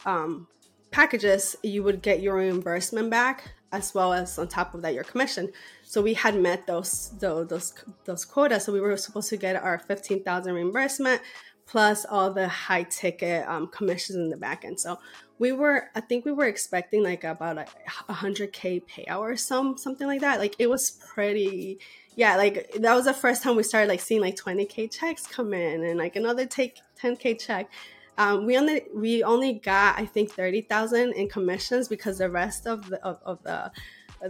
um, 0.04 0.46
packages, 0.90 1.56
you 1.62 1.82
would 1.82 2.02
get 2.02 2.20
your 2.20 2.36
reimbursement 2.36 3.10
back 3.10 3.52
as 3.72 3.94
well 3.94 4.12
as 4.12 4.38
on 4.38 4.48
top 4.48 4.74
of 4.74 4.82
that 4.82 4.94
your 4.94 5.04
commission. 5.04 5.50
So 5.82 6.00
we 6.00 6.14
had 6.14 6.40
met 6.40 6.66
those 6.66 7.10
those 7.18 7.48
those, 7.48 7.74
those 8.04 8.24
quotas. 8.24 8.64
So 8.64 8.72
we 8.72 8.80
were 8.80 8.96
supposed 8.96 9.28
to 9.30 9.36
get 9.36 9.56
our 9.56 9.78
fifteen 9.78 10.22
thousand 10.22 10.54
reimbursement 10.54 11.20
plus 11.66 12.06
all 12.08 12.32
the 12.32 12.48
high 12.48 12.84
ticket 12.84 13.46
um, 13.48 13.66
commissions 13.66 14.16
in 14.16 14.30
the 14.30 14.36
back 14.36 14.64
end. 14.64 14.80
So 14.80 14.98
we 15.38 15.52
were 15.52 15.90
i 15.94 16.00
think 16.00 16.24
we 16.24 16.32
were 16.32 16.46
expecting 16.46 17.02
like 17.02 17.22
about 17.22 17.58
a 17.58 17.66
100k 18.08 18.82
payout 18.86 19.18
or 19.18 19.36
some 19.36 19.76
something 19.76 20.06
like 20.06 20.20
that. 20.20 20.38
Like 20.38 20.56
it 20.58 20.70
was 20.70 20.92
pretty 20.92 21.78
yeah 22.14 22.36
like 22.36 22.72
that 22.78 22.94
was 22.94 23.04
the 23.04 23.12
first 23.12 23.42
time 23.42 23.56
we 23.56 23.62
started 23.62 23.88
like 23.88 24.00
seeing 24.00 24.20
like 24.20 24.36
20k 24.36 24.90
checks 24.90 25.26
come 25.26 25.52
in 25.52 25.84
and 25.84 25.98
like 25.98 26.16
another 26.16 26.46
take 26.46 26.78
10k 27.02 27.38
check. 27.38 27.70
Um, 28.18 28.46
we 28.46 28.56
only 28.56 28.82
we 28.94 29.22
only 29.22 29.54
got 29.54 29.98
i 29.98 30.06
think 30.06 30.32
30000 30.32 31.12
in 31.12 31.28
commissions 31.28 31.86
because 31.86 32.16
the 32.16 32.30
rest 32.30 32.66
of 32.66 32.88
the 32.88 33.04
of, 33.04 33.18
of 33.26 33.42
the 33.42 33.70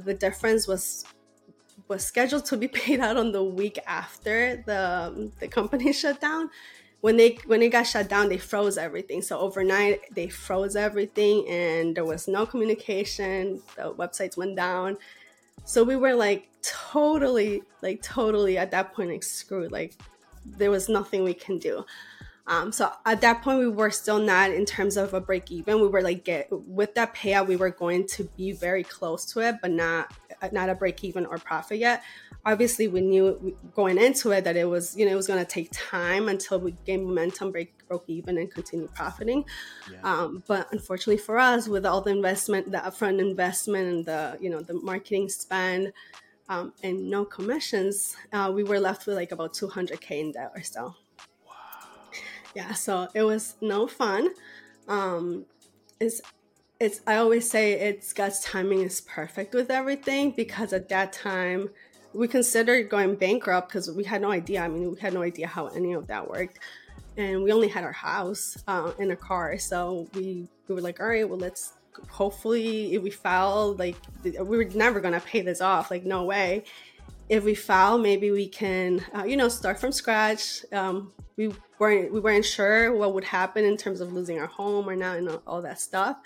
the 0.05 0.13
difference 0.13 0.67
was 0.67 1.05
was 1.87 2.05
scheduled 2.05 2.47
to 2.47 2.57
be 2.57 2.67
paid 2.83 2.99
out 2.99 3.17
on 3.17 3.31
the 3.31 3.45
week 3.45 3.79
after 3.87 4.61
the 4.67 5.31
the 5.39 5.47
company 5.47 5.93
shut 6.03 6.21
down 6.21 6.51
when 7.07 7.17
they 7.17 7.39
when 7.47 7.63
it 7.63 7.69
got 7.69 7.87
shut 7.87 8.09
down 8.09 8.29
they 8.29 8.37
froze 8.37 8.77
everything. 8.77 9.23
So 9.23 9.39
overnight 9.39 10.13
they 10.13 10.27
froze 10.27 10.75
everything 10.75 11.47
and 11.49 11.95
there 11.95 12.05
was 12.05 12.27
no 12.27 12.45
communication. 12.47 13.63
The 13.77 13.95
websites 13.95 14.37
went 14.37 14.57
down. 14.57 14.99
So 15.65 15.85
we 15.85 15.95
were 15.95 16.15
like 16.15 16.49
totally 16.63 17.63
like 17.81 18.03
totally 18.03 18.59
at 18.59 18.73
that 18.73 18.93
point 18.93 19.11
like 19.11 19.23
screwed. 19.23 19.71
Like 19.71 19.95
there 20.45 20.73
was 20.73 20.89
nothing 20.89 21.23
we 21.23 21.35
can 21.35 21.59
do. 21.59 21.85
Um, 22.49 22.73
so 22.73 22.91
at 23.05 23.21
that 23.21 23.43
point, 23.43 23.61
we 23.61 23.69
were 23.69 23.91
still 23.91 24.21
not 24.21 24.51
in 24.51 24.65
terms 24.65 24.97
of 24.97 25.15
a 25.15 25.21
break 25.21 25.51
even. 25.53 25.81
We 25.81 25.89
were 25.89 26.03
like 26.03 26.25
get 26.25 26.49
with 26.51 26.95
that 26.97 27.15
payout, 27.15 27.47
we 27.47 27.57
were 27.57 27.71
going 27.71 28.09
to 28.09 28.25
be 28.37 28.51
very 28.51 28.83
close 28.83 29.25
to 29.27 29.41
it, 29.41 29.57
but 29.63 29.71
not 29.71 30.13
not 30.53 30.69
a 30.69 30.75
break 30.75 31.03
even 31.05 31.27
or 31.27 31.39
profit 31.39 31.79
yet. 31.79 32.03
Obviously, 32.45 32.89
we 32.89 33.01
knew 33.01 33.57
going 33.75 33.99
into 33.99 34.31
it 34.31 34.45
that 34.45 34.57
it 34.57 34.69
was 34.69 34.97
you 34.97 35.05
know 35.05 35.13
it 35.13 35.17
was 35.17 35.27
going 35.27 35.45
to 35.45 35.51
take 35.51 35.69
time 35.73 36.29
until 36.29 36.61
we 36.61 36.75
gain 36.85 37.05
momentum, 37.05 37.53
break 37.53 37.73
broke 37.89 38.05
even, 38.09 38.39
and 38.39 38.53
continue 38.53 38.89
profiting. 38.95 39.45
Yeah. 39.91 39.99
Um, 40.03 40.43
but 40.47 40.73
unfortunately 40.73 41.19
for 41.19 41.39
us, 41.39 41.69
with 41.69 41.85
all 41.87 42.01
the 42.01 42.11
investment, 42.11 42.71
the 42.71 42.79
upfront 42.79 43.21
investment, 43.21 43.89
and 43.89 44.05
the 44.07 44.39
you 44.41 44.51
know 44.51 44.61
the 44.61 44.75
marketing 44.75 45.29
spend. 45.29 45.93
Um, 46.49 46.73
and 46.85 47.11
no 47.11 47.25
commissions, 47.25 48.17
uh, 48.33 48.53
we 48.55 48.63
were 48.63 48.79
left 48.79 49.05
with 49.09 49.17
like 49.17 49.33
about 49.33 49.53
200k 49.53 50.11
in 50.13 50.31
debt 50.31 50.53
or 50.55 50.63
so 50.63 50.95
Wow. 51.45 51.55
yeah 52.55 52.73
so 52.73 53.09
it 53.15 53.25
was 53.25 53.57
no 53.61 53.89
fun 53.89 54.29
um 54.87 55.45
it's 55.99 56.21
it's 56.79 57.01
i 57.07 57.17
always 57.17 57.49
say 57.49 57.73
it's 57.73 58.13
god's 58.13 58.41
timing 58.41 58.83
is 58.83 59.01
perfect 59.01 59.55
with 59.55 59.71
everything 59.71 60.31
because 60.31 60.73
at 60.73 60.89
that 60.89 61.13
time 61.13 61.71
we 62.17 62.27
considered 62.27 62.89
going 62.89 63.15
bankrupt 63.15 63.69
because 63.69 63.91
we 63.91 64.05
had 64.05 64.23
no 64.23 64.31
idea. 64.31 64.63
I 64.63 64.69
mean 64.69 64.93
we 64.93 65.01
had 65.01 65.13
no 65.15 65.23
idea 65.23 65.47
how 65.47 65.67
any 65.69 65.93
of 65.93 66.07
that 66.07 66.29
worked. 66.29 66.59
And 67.17 67.43
we 67.43 67.53
only 67.53 67.69
had 67.69 67.85
our 67.85 67.93
house 67.93 68.57
uh, 68.67 68.93
and 68.99 69.13
a 69.13 69.17
car. 69.17 69.59
So 69.59 70.09
we 70.15 70.49
we 70.67 70.75
were 70.75 70.81
like 70.81 71.01
all 71.01 71.07
right 71.07 71.29
well 71.29 71.39
let's 71.39 71.75
hopefully 72.11 72.95
if 72.95 73.03
we 73.03 73.11
file 73.11 73.75
like 73.75 73.97
we 74.23 74.57
were 74.57 74.65
never 74.65 75.01
gonna 75.01 75.21
pay 75.21 75.43
this 75.43 75.61
off. 75.61 75.91
Like 75.91 76.05
no 76.05 76.25
way 76.25 76.65
if 77.29 77.45
we 77.45 77.55
fail, 77.55 77.99
maybe 77.99 78.31
we 78.31 78.49
can 78.49 79.05
uh, 79.15 79.25
you 79.25 79.37
know 79.37 79.49
start 79.49 79.81
from 79.81 79.93
scratch 79.93 80.65
um, 80.73 81.13
we 81.37 81.53
weren't 81.79 82.13
we 82.13 82.21
weren't 82.21 82.45
sure 82.45 82.95
what 82.97 83.15
would 83.15 83.25
happen 83.25 83.65
in 83.65 83.77
terms 83.77 84.01
of 84.01 84.13
losing 84.13 84.39
our 84.39 84.47
home 84.47 84.89
or 84.89 84.97
not 84.97 85.19
and 85.19 85.39
all 85.47 85.63
that 85.63 85.81
stuff. 85.81 86.19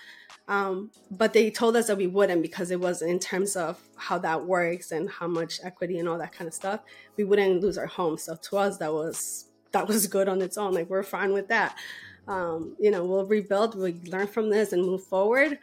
Um, 0.49 0.90
but 1.11 1.33
they 1.33 1.50
told 1.50 1.76
us 1.76 1.87
that 1.87 1.97
we 1.97 2.07
wouldn't 2.09 2.42
because 2.42 2.71
it 2.71 2.80
was 2.80 3.02
in 3.02 3.19
terms 3.19 3.54
of 3.54 3.80
how 3.97 4.19
that 4.19 4.47
works 4.47 4.90
and 4.90 5.09
how 5.09 5.28
much 5.28 5.61
equity 5.62 5.99
and 5.99 6.09
all 6.09 6.19
that 6.19 6.33
kind 6.33 6.49
of 6.49 6.54
stuff. 6.54 6.80
We 7.16 7.25
wouldn't 7.25 7.61
lose 7.61 7.78
our 7.78 7.87
home. 7.87 8.19
So 8.19 8.35
to 8.35 8.57
us, 8.57 8.78
that 8.78 8.92
was 8.92 9.47
that 9.73 9.87
was 9.87 10.07
good 10.07 10.28
on 10.28 10.40
its 10.42 10.59
own. 10.59 10.75
Like 10.75 10.88
we're 10.88 11.02
fine 11.02 11.33
with 11.33 11.49
that. 11.49 11.76
Um, 12.28 12.76
you 12.78 12.90
know, 12.90 13.04
we'll 13.04 13.26
rebuild. 13.26 13.76
We 13.76 14.00
learn 14.07 14.26
from 14.26 14.50
this 14.50 14.73
and 14.73 14.83
move 14.85 15.04
forward. 15.04 15.59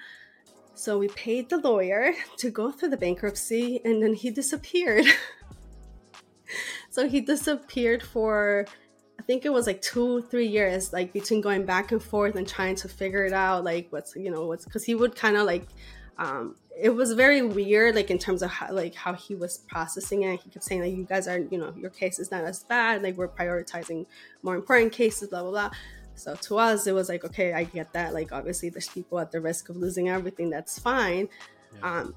So 0.77 0.99
we 0.99 1.07
paid 1.09 1.49
the 1.49 1.57
lawyer 1.57 2.13
to 2.37 2.49
go 2.51 2.71
through 2.71 2.89
the 2.89 2.97
bankruptcy, 2.97 3.81
and 3.83 4.01
then 4.01 4.13
he 4.13 4.29
disappeared. 4.29 5.05
so 6.91 7.09
he 7.09 7.19
disappeared 7.19 8.03
for 8.03 8.67
I 9.19 9.23
think 9.23 9.43
it 9.43 9.51
was 9.51 9.65
like 9.65 9.81
two, 9.81 10.21
three 10.23 10.47
years, 10.47 10.93
like 10.93 11.11
between 11.11 11.41
going 11.41 11.65
back 11.65 11.91
and 11.91 12.01
forth 12.01 12.35
and 12.35 12.47
trying 12.47 12.75
to 12.75 12.87
figure 12.87 13.25
it 13.25 13.33
out, 13.33 13.63
like 13.63 13.87
what's 13.89 14.15
you 14.15 14.29
know 14.29 14.45
what's 14.45 14.65
because 14.65 14.83
he 14.83 14.93
would 14.93 15.15
kind 15.15 15.35
of 15.35 15.45
like, 15.47 15.67
um, 16.19 16.55
it 16.79 16.91
was 16.91 17.13
very 17.13 17.41
weird, 17.41 17.95
like 17.95 18.11
in 18.11 18.19
terms 18.19 18.43
of 18.43 18.51
how 18.51 18.71
like 18.71 18.93
how 18.93 19.13
he 19.13 19.33
was 19.33 19.57
processing 19.67 20.23
it. 20.23 20.39
He 20.41 20.49
kept 20.51 20.63
saying 20.63 20.81
like 20.81 20.95
you 20.95 21.05
guys 21.05 21.27
are 21.27 21.39
you 21.39 21.57
know 21.57 21.73
your 21.75 21.89
case 21.89 22.19
is 22.19 22.29
not 22.29 22.43
as 22.43 22.63
bad, 22.63 23.01
like 23.01 23.17
we're 23.17 23.27
prioritizing 23.27 24.05
more 24.43 24.55
important 24.55 24.93
cases, 24.93 25.29
blah 25.29 25.41
blah 25.41 25.51
blah. 25.51 25.71
So 26.19 26.35
to 26.35 26.57
us, 26.57 26.87
it 26.87 26.93
was 26.93 27.09
like 27.09 27.23
okay, 27.25 27.53
I 27.53 27.63
get 27.63 27.93
that. 27.93 28.13
Like 28.13 28.31
obviously, 28.31 28.69
there's 28.69 28.89
people 28.89 29.19
at 29.19 29.31
the 29.31 29.41
risk 29.41 29.69
of 29.69 29.75
losing 29.75 30.09
everything. 30.09 30.49
That's 30.49 30.79
fine. 30.79 31.29
Yeah. 31.75 31.99
Um, 31.99 32.15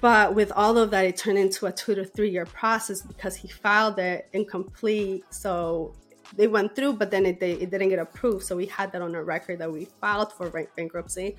but 0.00 0.34
with 0.34 0.52
all 0.52 0.78
of 0.78 0.90
that, 0.92 1.04
it 1.04 1.16
turned 1.16 1.38
into 1.38 1.66
a 1.66 1.72
two 1.72 1.94
to 1.94 2.04
three 2.04 2.30
year 2.30 2.46
process 2.46 3.02
because 3.02 3.36
he 3.36 3.48
filed 3.48 3.98
it 3.98 4.28
incomplete. 4.32 5.24
So 5.30 5.94
they 6.36 6.46
went 6.46 6.76
through, 6.76 6.94
but 6.94 7.10
then 7.10 7.26
it, 7.26 7.40
they, 7.40 7.52
it 7.52 7.70
didn't 7.70 7.88
get 7.88 7.98
approved. 7.98 8.44
So 8.44 8.56
we 8.56 8.66
had 8.66 8.92
that 8.92 9.02
on 9.02 9.14
our 9.14 9.24
record 9.24 9.58
that 9.58 9.72
we 9.72 9.86
filed 10.00 10.32
for 10.32 10.48
bankruptcy. 10.76 11.36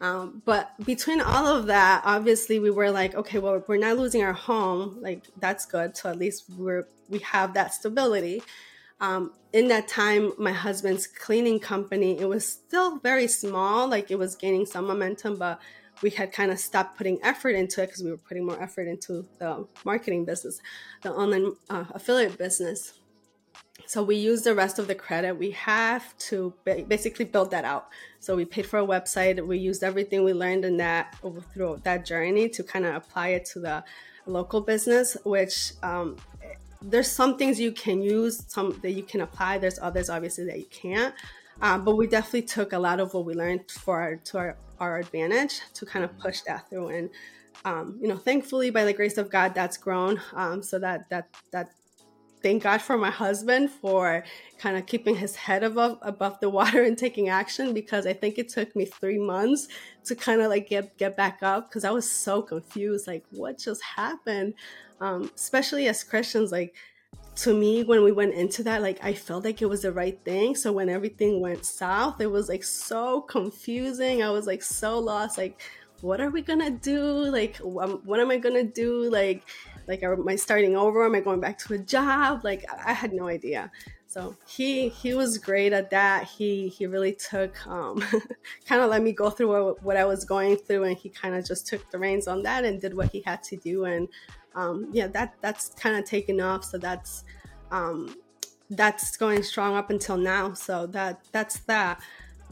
Um, 0.00 0.40
but 0.46 0.72
between 0.86 1.20
all 1.20 1.46
of 1.46 1.66
that, 1.66 2.02
obviously 2.04 2.58
we 2.58 2.70
were 2.70 2.90
like, 2.90 3.14
okay, 3.14 3.38
well, 3.38 3.62
we're 3.66 3.76
not 3.76 3.98
losing 3.98 4.22
our 4.22 4.32
home. 4.32 4.98
Like 5.00 5.26
that's 5.38 5.66
good. 5.66 5.96
So 5.96 6.08
at 6.08 6.18
least 6.18 6.44
we're 6.56 6.88
we 7.08 7.18
have 7.18 7.54
that 7.54 7.74
stability. 7.74 8.42
Um, 9.00 9.32
in 9.52 9.68
that 9.68 9.88
time, 9.88 10.32
my 10.38 10.52
husband's 10.52 11.06
cleaning 11.06 11.58
company, 11.58 12.18
it 12.18 12.28
was 12.28 12.46
still 12.46 12.98
very 12.98 13.26
small. 13.26 13.88
Like 13.88 14.10
it 14.10 14.18
was 14.18 14.36
gaining 14.36 14.66
some 14.66 14.86
momentum, 14.86 15.36
but 15.36 15.60
we 16.02 16.10
had 16.10 16.32
kind 16.32 16.50
of 16.50 16.58
stopped 16.58 16.96
putting 16.96 17.18
effort 17.22 17.50
into 17.50 17.82
it 17.82 17.86
because 17.86 18.02
we 18.02 18.10
were 18.10 18.16
putting 18.16 18.46
more 18.46 18.60
effort 18.62 18.86
into 18.86 19.26
the 19.38 19.66
marketing 19.84 20.24
business, 20.24 20.60
the 21.02 21.12
online 21.12 21.52
uh, 21.68 21.84
affiliate 21.90 22.38
business. 22.38 22.94
So 23.86 24.02
we 24.02 24.16
used 24.16 24.44
the 24.44 24.54
rest 24.54 24.78
of 24.78 24.86
the 24.86 24.94
credit 24.94 25.36
we 25.36 25.50
have 25.52 26.16
to 26.18 26.54
basically 26.64 27.24
build 27.24 27.50
that 27.50 27.64
out. 27.64 27.88
So 28.20 28.36
we 28.36 28.44
paid 28.44 28.66
for 28.66 28.78
a 28.78 28.86
website. 28.86 29.44
We 29.44 29.58
used 29.58 29.82
everything 29.82 30.22
we 30.22 30.32
learned 30.32 30.64
in 30.64 30.76
that 30.76 31.16
through 31.52 31.80
that 31.84 32.06
journey 32.06 32.48
to 32.50 32.62
kind 32.62 32.84
of 32.84 32.94
apply 32.94 33.28
it 33.28 33.46
to 33.46 33.60
the 33.60 33.84
local 34.26 34.60
business. 34.60 35.16
Which 35.24 35.72
um, 35.82 36.16
there's 36.82 37.10
some 37.10 37.36
things 37.36 37.60
you 37.60 37.72
can 37.72 38.02
use, 38.02 38.44
some 38.48 38.78
that 38.82 38.92
you 38.92 39.02
can 39.02 39.20
apply. 39.20 39.58
There's 39.58 39.78
others 39.78 40.10
obviously 40.10 40.44
that 40.46 40.58
you 40.58 40.66
can't. 40.70 41.14
Um, 41.62 41.84
but 41.84 41.96
we 41.96 42.06
definitely 42.06 42.42
took 42.42 42.72
a 42.72 42.78
lot 42.78 43.00
of 43.00 43.12
what 43.12 43.26
we 43.26 43.34
learned 43.34 43.70
for 43.70 44.00
our, 44.00 44.16
to 44.16 44.38
our, 44.38 44.56
our 44.78 44.98
advantage 44.98 45.60
to 45.74 45.84
kind 45.84 46.04
of 46.04 46.18
push 46.18 46.40
that 46.42 46.68
through 46.70 46.88
and 46.88 47.10
um, 47.66 47.98
you 48.00 48.08
know 48.08 48.16
thankfully 48.16 48.70
by 48.70 48.86
the 48.86 48.92
grace 48.94 49.18
of 49.18 49.28
god 49.28 49.54
that's 49.54 49.76
grown 49.76 50.18
um, 50.32 50.62
so 50.62 50.78
that 50.78 51.06
that 51.10 51.28
that 51.50 51.70
thank 52.42 52.62
God 52.62 52.80
for 52.80 52.96
my 52.96 53.10
husband 53.10 53.70
for 53.70 54.24
kind 54.58 54.76
of 54.76 54.86
keeping 54.86 55.16
his 55.16 55.36
head 55.36 55.62
above 55.62 55.98
above 56.02 56.40
the 56.40 56.48
water 56.48 56.82
and 56.84 56.96
taking 56.96 57.28
action 57.28 57.74
because 57.74 58.06
I 58.06 58.12
think 58.12 58.38
it 58.38 58.48
took 58.48 58.74
me 58.74 58.84
three 58.84 59.18
months 59.18 59.68
to 60.04 60.14
kind 60.14 60.40
of 60.40 60.48
like 60.48 60.68
get 60.68 60.96
get 60.96 61.16
back 61.16 61.40
up 61.42 61.68
because 61.68 61.84
I 61.84 61.90
was 61.90 62.10
so 62.10 62.42
confused 62.42 63.06
like 63.06 63.24
what 63.30 63.58
just 63.58 63.82
happened 63.82 64.54
um, 65.00 65.30
especially 65.34 65.88
as 65.88 66.04
Christians 66.04 66.52
like 66.52 66.74
to 67.36 67.54
me 67.54 67.84
when 67.84 68.02
we 68.02 68.12
went 68.12 68.34
into 68.34 68.62
that 68.64 68.82
like 68.82 69.02
I 69.02 69.14
felt 69.14 69.44
like 69.44 69.62
it 69.62 69.66
was 69.66 69.82
the 69.82 69.92
right 69.92 70.18
thing 70.24 70.54
so 70.54 70.72
when 70.72 70.88
everything 70.88 71.40
went 71.40 71.64
south 71.64 72.20
it 72.20 72.26
was 72.26 72.48
like 72.48 72.64
so 72.64 73.20
confusing 73.22 74.22
I 74.22 74.30
was 74.30 74.46
like 74.46 74.62
so 74.62 74.98
lost 74.98 75.38
like 75.38 75.60
what 76.00 76.20
are 76.20 76.30
we 76.30 76.42
gonna 76.42 76.70
do 76.70 77.02
like 77.02 77.56
what 77.58 78.20
am 78.20 78.30
I 78.30 78.38
gonna 78.38 78.64
do 78.64 79.08
like 79.10 79.44
Like, 79.90 80.02
am 80.04 80.28
I 80.28 80.36
starting 80.36 80.76
over? 80.76 81.04
Am 81.04 81.14
I 81.16 81.20
going 81.20 81.40
back 81.40 81.58
to 81.60 81.74
a 81.74 81.78
job? 81.78 82.44
Like, 82.44 82.64
I 82.86 82.92
had 82.92 83.12
no 83.12 83.26
idea. 83.26 83.72
So 84.06 84.36
he 84.46 84.88
he 84.88 85.14
was 85.14 85.38
great 85.38 85.72
at 85.72 85.90
that. 85.90 86.24
He 86.24 86.68
he 86.68 86.86
really 86.86 87.12
took 87.12 87.64
um, 87.66 88.00
kind 88.68 88.82
of 88.82 88.90
let 88.90 89.02
me 89.02 89.12
go 89.12 89.30
through 89.30 89.48
what, 89.48 89.82
what 89.82 89.96
I 89.96 90.04
was 90.04 90.24
going 90.24 90.56
through, 90.56 90.84
and 90.84 90.96
he 90.96 91.08
kind 91.10 91.34
of 91.34 91.44
just 91.44 91.66
took 91.66 91.90
the 91.90 91.98
reins 91.98 92.28
on 92.28 92.42
that 92.42 92.64
and 92.64 92.80
did 92.80 92.94
what 92.96 93.10
he 93.10 93.22
had 93.22 93.42
to 93.44 93.56
do. 93.56 93.84
And 93.84 94.08
um, 94.54 94.88
yeah, 94.92 95.06
that 95.08 95.34
that's 95.40 95.68
kind 95.70 95.96
of 95.96 96.04
taken 96.04 96.40
off. 96.40 96.64
So 96.64 96.78
that's 96.78 97.24
um, 97.70 98.16
that's 98.70 99.16
going 99.16 99.42
strong 99.42 99.76
up 99.76 99.90
until 99.90 100.16
now. 100.16 100.54
So 100.54 100.86
that 100.88 101.20
that's 101.32 101.60
that. 101.60 102.00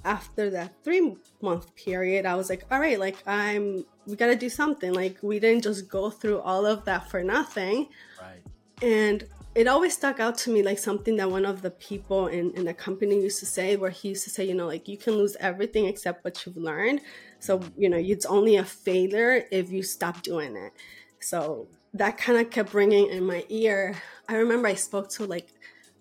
After 0.04 0.48
that 0.50 0.72
three 0.84 1.16
month 1.42 1.74
period, 1.74 2.24
I 2.24 2.36
was 2.36 2.48
like, 2.48 2.64
all 2.70 2.78
right, 2.78 3.00
like 3.00 3.16
I'm 3.26 3.84
we 4.06 4.16
got 4.16 4.28
to 4.28 4.36
do 4.36 4.48
something. 4.48 4.94
Like 4.94 5.18
we 5.22 5.40
didn't 5.40 5.64
just 5.64 5.88
go 5.88 6.08
through 6.08 6.38
all 6.38 6.64
of 6.64 6.84
that 6.84 7.10
for 7.10 7.22
nothing. 7.22 7.88
Right. 8.20 8.40
And 8.80 9.24
it 9.54 9.66
always 9.66 9.92
stuck 9.92 10.20
out 10.20 10.38
to 10.38 10.50
me 10.50 10.62
like 10.62 10.78
something 10.78 11.16
that 11.16 11.28
one 11.28 11.44
of 11.44 11.62
the 11.62 11.70
people 11.72 12.28
in, 12.28 12.52
in 12.52 12.64
the 12.64 12.72
company 12.72 13.20
used 13.20 13.40
to 13.40 13.46
say 13.46 13.74
where 13.74 13.90
he 13.90 14.10
used 14.10 14.22
to 14.22 14.30
say 14.30 14.44
you 14.44 14.54
know 14.54 14.68
like 14.68 14.86
you 14.86 14.96
can 14.96 15.14
lose 15.14 15.36
everything 15.40 15.86
except 15.86 16.24
what 16.24 16.46
you've 16.46 16.56
learned 16.56 17.00
so 17.40 17.60
you 17.76 17.88
know 17.88 17.96
it's 17.96 18.26
only 18.26 18.54
a 18.56 18.64
failure 18.64 19.42
if 19.50 19.72
you 19.72 19.82
stop 19.82 20.22
doing 20.22 20.54
it 20.54 20.72
so 21.18 21.66
that 21.94 22.18
kind 22.18 22.38
of 22.38 22.50
kept 22.50 22.74
ringing 22.74 23.08
in 23.08 23.24
my 23.24 23.44
ear 23.48 23.94
i 24.28 24.34
remember 24.34 24.68
i 24.68 24.74
spoke 24.74 25.08
to 25.08 25.24
like 25.24 25.48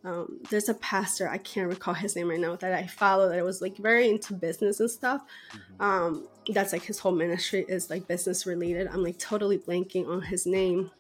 um, 0.04 0.40
there's 0.50 0.70
a 0.70 0.74
pastor 0.76 1.28
i 1.28 1.38
can't 1.38 1.68
recall 1.68 1.94
his 1.94 2.16
name 2.16 2.30
right 2.30 2.40
now 2.40 2.56
that 2.56 2.74
i 2.74 2.88
follow 2.88 3.30
that 3.30 3.44
was 3.44 3.62
like 3.62 3.78
very 3.78 4.10
into 4.10 4.34
business 4.34 4.80
and 4.80 4.90
stuff 4.90 5.22
mm-hmm. 5.52 5.84
um, 5.84 6.28
that's 6.54 6.72
like 6.72 6.84
his 6.84 7.00
whole 7.00 7.12
ministry 7.12 7.66
is 7.68 7.90
like 7.90 8.08
business 8.08 8.46
related 8.46 8.88
i'm 8.94 9.04
like 9.04 9.18
totally 9.18 9.58
blanking 9.58 10.08
on 10.08 10.22
his 10.22 10.46
name 10.46 10.92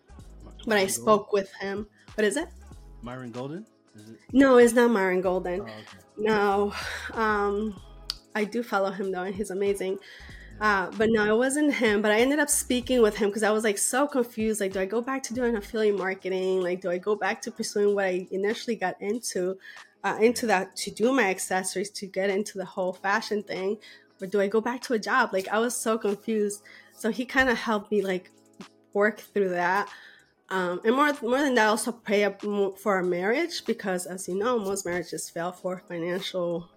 but 0.65 0.77
i 0.77 0.87
spoke 0.87 1.31
with 1.31 1.53
him 1.61 1.87
what 2.17 2.25
is 2.25 2.35
it? 2.35 2.49
Myron 3.03 3.29
Golden? 3.29 3.63
It? 3.95 4.03
No, 4.33 4.57
it's 4.57 4.73
not 4.73 4.89
Myron 4.89 5.21
Golden. 5.21 5.61
Oh, 5.61 5.65
okay. 5.65 5.73
No. 6.17 6.73
Um, 7.13 7.79
I 8.33 8.43
do 8.43 8.63
follow 8.63 8.89
him 8.89 9.11
though, 9.11 9.21
and 9.21 9.35
he's 9.35 9.51
amazing. 9.51 9.99
Uh, 10.59 10.89
but 10.97 11.09
no, 11.11 11.23
it 11.31 11.37
wasn't 11.37 11.73
him. 11.73 12.01
But 12.01 12.11
I 12.11 12.19
ended 12.19 12.39
up 12.39 12.49
speaking 12.49 13.01
with 13.01 13.17
him 13.17 13.29
because 13.29 13.43
I 13.43 13.51
was 13.51 13.63
like 13.63 13.77
so 13.77 14.07
confused. 14.07 14.59
Like, 14.59 14.73
do 14.73 14.79
I 14.79 14.85
go 14.85 15.01
back 15.01 15.21
to 15.23 15.33
doing 15.33 15.55
affiliate 15.55 15.97
marketing? 15.97 16.61
Like, 16.61 16.81
do 16.81 16.89
I 16.89 16.97
go 16.97 17.15
back 17.15 17.41
to 17.43 17.51
pursuing 17.51 17.93
what 17.93 18.05
I 18.05 18.27
initially 18.31 18.75
got 18.75 18.99
into, 18.99 19.59
uh, 20.03 20.17
into 20.19 20.47
that 20.47 20.75
to 20.77 20.91
do 20.91 21.13
my 21.13 21.29
accessories 21.29 21.91
to 21.91 22.07
get 22.07 22.29
into 22.29 22.57
the 22.57 22.65
whole 22.65 22.93
fashion 22.93 23.43
thing, 23.43 23.77
or 24.19 24.25
do 24.27 24.41
I 24.41 24.47
go 24.47 24.59
back 24.59 24.81
to 24.83 24.93
a 24.93 24.99
job? 24.99 25.31
Like, 25.31 25.47
I 25.49 25.59
was 25.59 25.75
so 25.75 25.97
confused. 25.97 26.63
So 26.93 27.11
he 27.11 27.25
kind 27.25 27.49
of 27.49 27.57
helped 27.57 27.91
me 27.91 28.01
like 28.01 28.31
work 28.93 29.19
through 29.19 29.49
that. 29.49 29.89
Um, 30.49 30.81
and 30.85 30.95
more, 30.95 31.11
more 31.21 31.41
than 31.41 31.55
that, 31.55 31.67
also 31.67 31.91
pray 31.91 32.23
up 32.23 32.41
for 32.41 32.95
our 32.95 33.03
marriage 33.03 33.65
because, 33.65 34.05
as 34.07 34.27
you 34.27 34.35
know, 34.35 34.57
most 34.57 34.85
marriages 34.85 35.29
fail 35.29 35.51
for 35.51 35.83
financial 35.87 36.69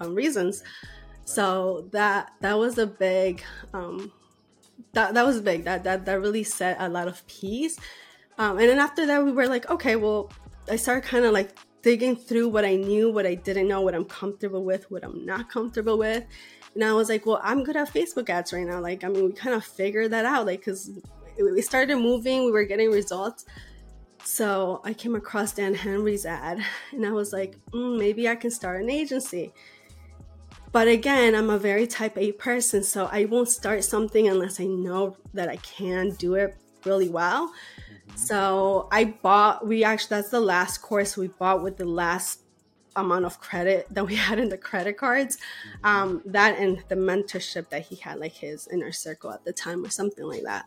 um, 0.00 0.14
reasons. 0.14 0.62
So 1.24 1.88
that 1.92 2.32
that 2.40 2.58
was 2.58 2.78
a 2.78 2.86
big, 2.86 3.42
um, 3.72 4.12
that 4.92 5.14
that 5.14 5.24
was 5.24 5.40
big. 5.40 5.64
That 5.64 5.84
that 5.84 6.04
that 6.04 6.20
really 6.20 6.44
set 6.44 6.76
a 6.80 6.88
lot 6.88 7.08
of 7.08 7.26
peace. 7.26 7.78
Um, 8.38 8.58
and 8.58 8.68
then 8.68 8.78
after 8.78 9.06
that, 9.06 9.24
we 9.24 9.32
were 9.32 9.46
like, 9.46 9.70
okay, 9.70 9.96
well, 9.96 10.30
I 10.70 10.76
started 10.76 11.08
kind 11.08 11.24
of 11.24 11.32
like 11.32 11.56
digging 11.82 12.16
through 12.16 12.48
what 12.48 12.64
I 12.64 12.76
knew, 12.76 13.10
what 13.10 13.26
I 13.26 13.34
didn't 13.34 13.68
know, 13.68 13.80
what 13.80 13.94
I'm 13.94 14.04
comfortable 14.04 14.64
with, 14.64 14.90
what 14.90 15.04
I'm 15.04 15.26
not 15.26 15.50
comfortable 15.50 15.98
with. 15.98 16.24
And 16.74 16.84
I 16.84 16.92
was 16.92 17.08
like, 17.08 17.26
well, 17.26 17.40
I'm 17.42 17.64
good 17.64 17.76
at 17.76 17.92
Facebook 17.92 18.30
ads 18.30 18.52
right 18.52 18.66
now. 18.66 18.80
Like, 18.80 19.04
I 19.04 19.08
mean, 19.08 19.26
we 19.26 19.32
kind 19.32 19.54
of 19.54 19.64
figured 19.64 20.12
that 20.12 20.24
out, 20.24 20.46
like, 20.46 20.60
because 20.60 20.90
we 21.38 21.60
started 21.60 21.96
moving, 21.96 22.44
we 22.44 22.52
were 22.52 22.64
getting 22.64 22.90
results. 22.90 23.44
So 24.24 24.80
I 24.84 24.94
came 24.94 25.14
across 25.14 25.52
Dan 25.52 25.74
Henry's 25.74 26.24
ad 26.24 26.64
and 26.92 27.04
I 27.04 27.10
was 27.10 27.32
like, 27.32 27.56
mm, 27.72 27.98
maybe 27.98 28.28
I 28.28 28.36
can 28.36 28.50
start 28.50 28.80
an 28.80 28.88
agency. 28.88 29.52
But 30.72 30.88
again, 30.88 31.34
I'm 31.34 31.50
a 31.50 31.58
very 31.58 31.86
type 31.86 32.16
A 32.16 32.32
person, 32.32 32.82
so 32.82 33.08
I 33.12 33.26
won't 33.26 33.48
start 33.48 33.84
something 33.84 34.26
unless 34.26 34.58
I 34.58 34.64
know 34.64 35.16
that 35.34 35.48
I 35.48 35.56
can 35.56 36.10
do 36.12 36.34
it 36.34 36.56
really 36.84 37.10
well. 37.10 37.48
Mm-hmm. 37.48 38.16
So 38.16 38.88
I 38.90 39.04
bought, 39.04 39.66
we 39.66 39.84
actually, 39.84 40.16
that's 40.16 40.30
the 40.30 40.40
last 40.40 40.78
course 40.78 41.16
we 41.16 41.28
bought 41.28 41.62
with 41.62 41.76
the 41.76 41.84
last 41.84 42.40
amount 42.96 43.26
of 43.26 43.38
credit 43.38 43.86
that 43.94 44.06
we 44.06 44.16
had 44.16 44.38
in 44.38 44.48
the 44.48 44.58
credit 44.58 44.96
cards. 44.96 45.36
Mm-hmm. 45.36 45.86
Um, 45.86 46.22
that 46.24 46.58
and 46.58 46.82
the 46.88 46.96
mentorship 46.96 47.68
that 47.68 47.82
he 47.82 47.96
had, 47.96 48.18
like 48.18 48.32
his 48.32 48.66
inner 48.68 48.92
circle 48.92 49.30
at 49.30 49.44
the 49.44 49.52
time 49.52 49.84
or 49.84 49.90
something 49.90 50.24
like 50.24 50.44
that 50.44 50.64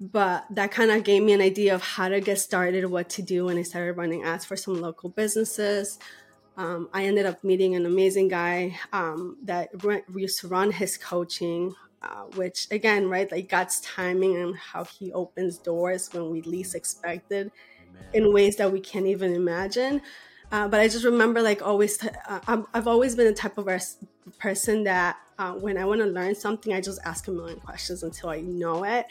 but 0.00 0.46
that 0.50 0.70
kind 0.70 0.90
of 0.90 1.04
gave 1.04 1.22
me 1.22 1.34
an 1.34 1.42
idea 1.42 1.74
of 1.74 1.82
how 1.82 2.08
to 2.08 2.20
get 2.20 2.38
started, 2.38 2.86
what 2.86 3.10
to 3.10 3.22
do 3.22 3.44
when 3.44 3.58
I 3.58 3.62
started 3.62 3.98
running 3.98 4.22
ads 4.22 4.46
for 4.46 4.56
some 4.56 4.80
local 4.80 5.10
businesses. 5.10 5.98
Um, 6.60 6.90
I 6.92 7.06
ended 7.06 7.24
up 7.24 7.42
meeting 7.42 7.74
an 7.74 7.86
amazing 7.86 8.28
guy 8.28 8.78
um, 8.92 9.38
that 9.44 9.70
re- 9.82 10.02
used 10.14 10.40
to 10.40 10.48
run 10.48 10.70
his 10.70 10.98
coaching, 10.98 11.74
uh, 12.02 12.24
which 12.36 12.68
again, 12.70 13.08
right, 13.08 13.32
like 13.32 13.48
God's 13.48 13.80
timing 13.80 14.36
and 14.36 14.54
how 14.54 14.84
He 14.84 15.10
opens 15.10 15.56
doors 15.56 16.10
when 16.12 16.28
we 16.28 16.42
least 16.42 16.74
expected 16.74 17.50
Amen. 17.88 18.02
in 18.12 18.32
ways 18.34 18.56
that 18.56 18.70
we 18.70 18.78
can't 18.78 19.06
even 19.06 19.34
imagine. 19.34 20.02
Uh, 20.52 20.68
but 20.68 20.80
I 20.80 20.88
just 20.88 21.06
remember, 21.06 21.40
like, 21.40 21.62
always, 21.62 21.96
t- 21.96 22.08
uh, 22.28 22.62
I've 22.74 22.86
always 22.86 23.16
been 23.16 23.26
the 23.26 23.32
type 23.32 23.56
of 23.56 23.66
person 24.38 24.84
that 24.84 25.16
uh, 25.38 25.52
when 25.52 25.78
I 25.78 25.86
want 25.86 26.02
to 26.02 26.06
learn 26.08 26.34
something, 26.34 26.74
I 26.74 26.82
just 26.82 27.00
ask 27.06 27.26
a 27.26 27.30
million 27.30 27.60
questions 27.60 28.02
until 28.02 28.28
I 28.28 28.42
know 28.42 28.84
it. 28.84 29.06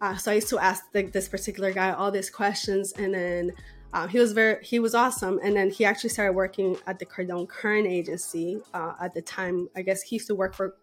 Uh, 0.00 0.16
so 0.16 0.30
I 0.30 0.34
used 0.36 0.50
to 0.50 0.58
ask 0.60 0.84
the, 0.92 1.02
this 1.02 1.28
particular 1.28 1.72
guy 1.72 1.90
all 1.90 2.12
these 2.12 2.30
questions, 2.30 2.92
and 2.92 3.12
then 3.12 3.52
uh, 3.92 4.06
he 4.06 4.18
was 4.18 4.32
very 4.32 4.64
he 4.64 4.78
was 4.78 4.94
awesome. 4.94 5.38
And 5.42 5.56
then 5.56 5.70
he 5.70 5.84
actually 5.84 6.10
started 6.10 6.32
working 6.32 6.76
at 6.86 6.98
the 6.98 7.06
Cardone 7.06 7.48
Kern 7.48 7.86
agency 7.86 8.58
uh, 8.72 8.94
at 9.00 9.14
the 9.14 9.22
time. 9.22 9.68
I 9.76 9.82
guess 9.82 10.02
he 10.02 10.16
used 10.16 10.28
to 10.28 10.34
work 10.34 10.54
for 10.54 10.76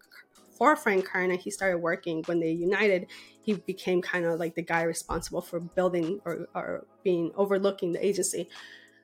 for 0.56 0.76
Frank 0.76 1.06
Kern, 1.06 1.30
and 1.30 1.40
he 1.40 1.50
started 1.50 1.78
working 1.78 2.22
when 2.26 2.38
they 2.38 2.50
united. 2.50 3.06
He 3.42 3.54
became 3.54 4.00
kind 4.02 4.26
of 4.26 4.38
like 4.38 4.54
the 4.54 4.62
guy 4.62 4.82
responsible 4.82 5.40
for 5.40 5.58
building 5.58 6.20
or, 6.24 6.46
or 6.54 6.86
being 7.02 7.32
overlooking 7.34 7.92
the 7.92 8.04
agency. 8.04 8.48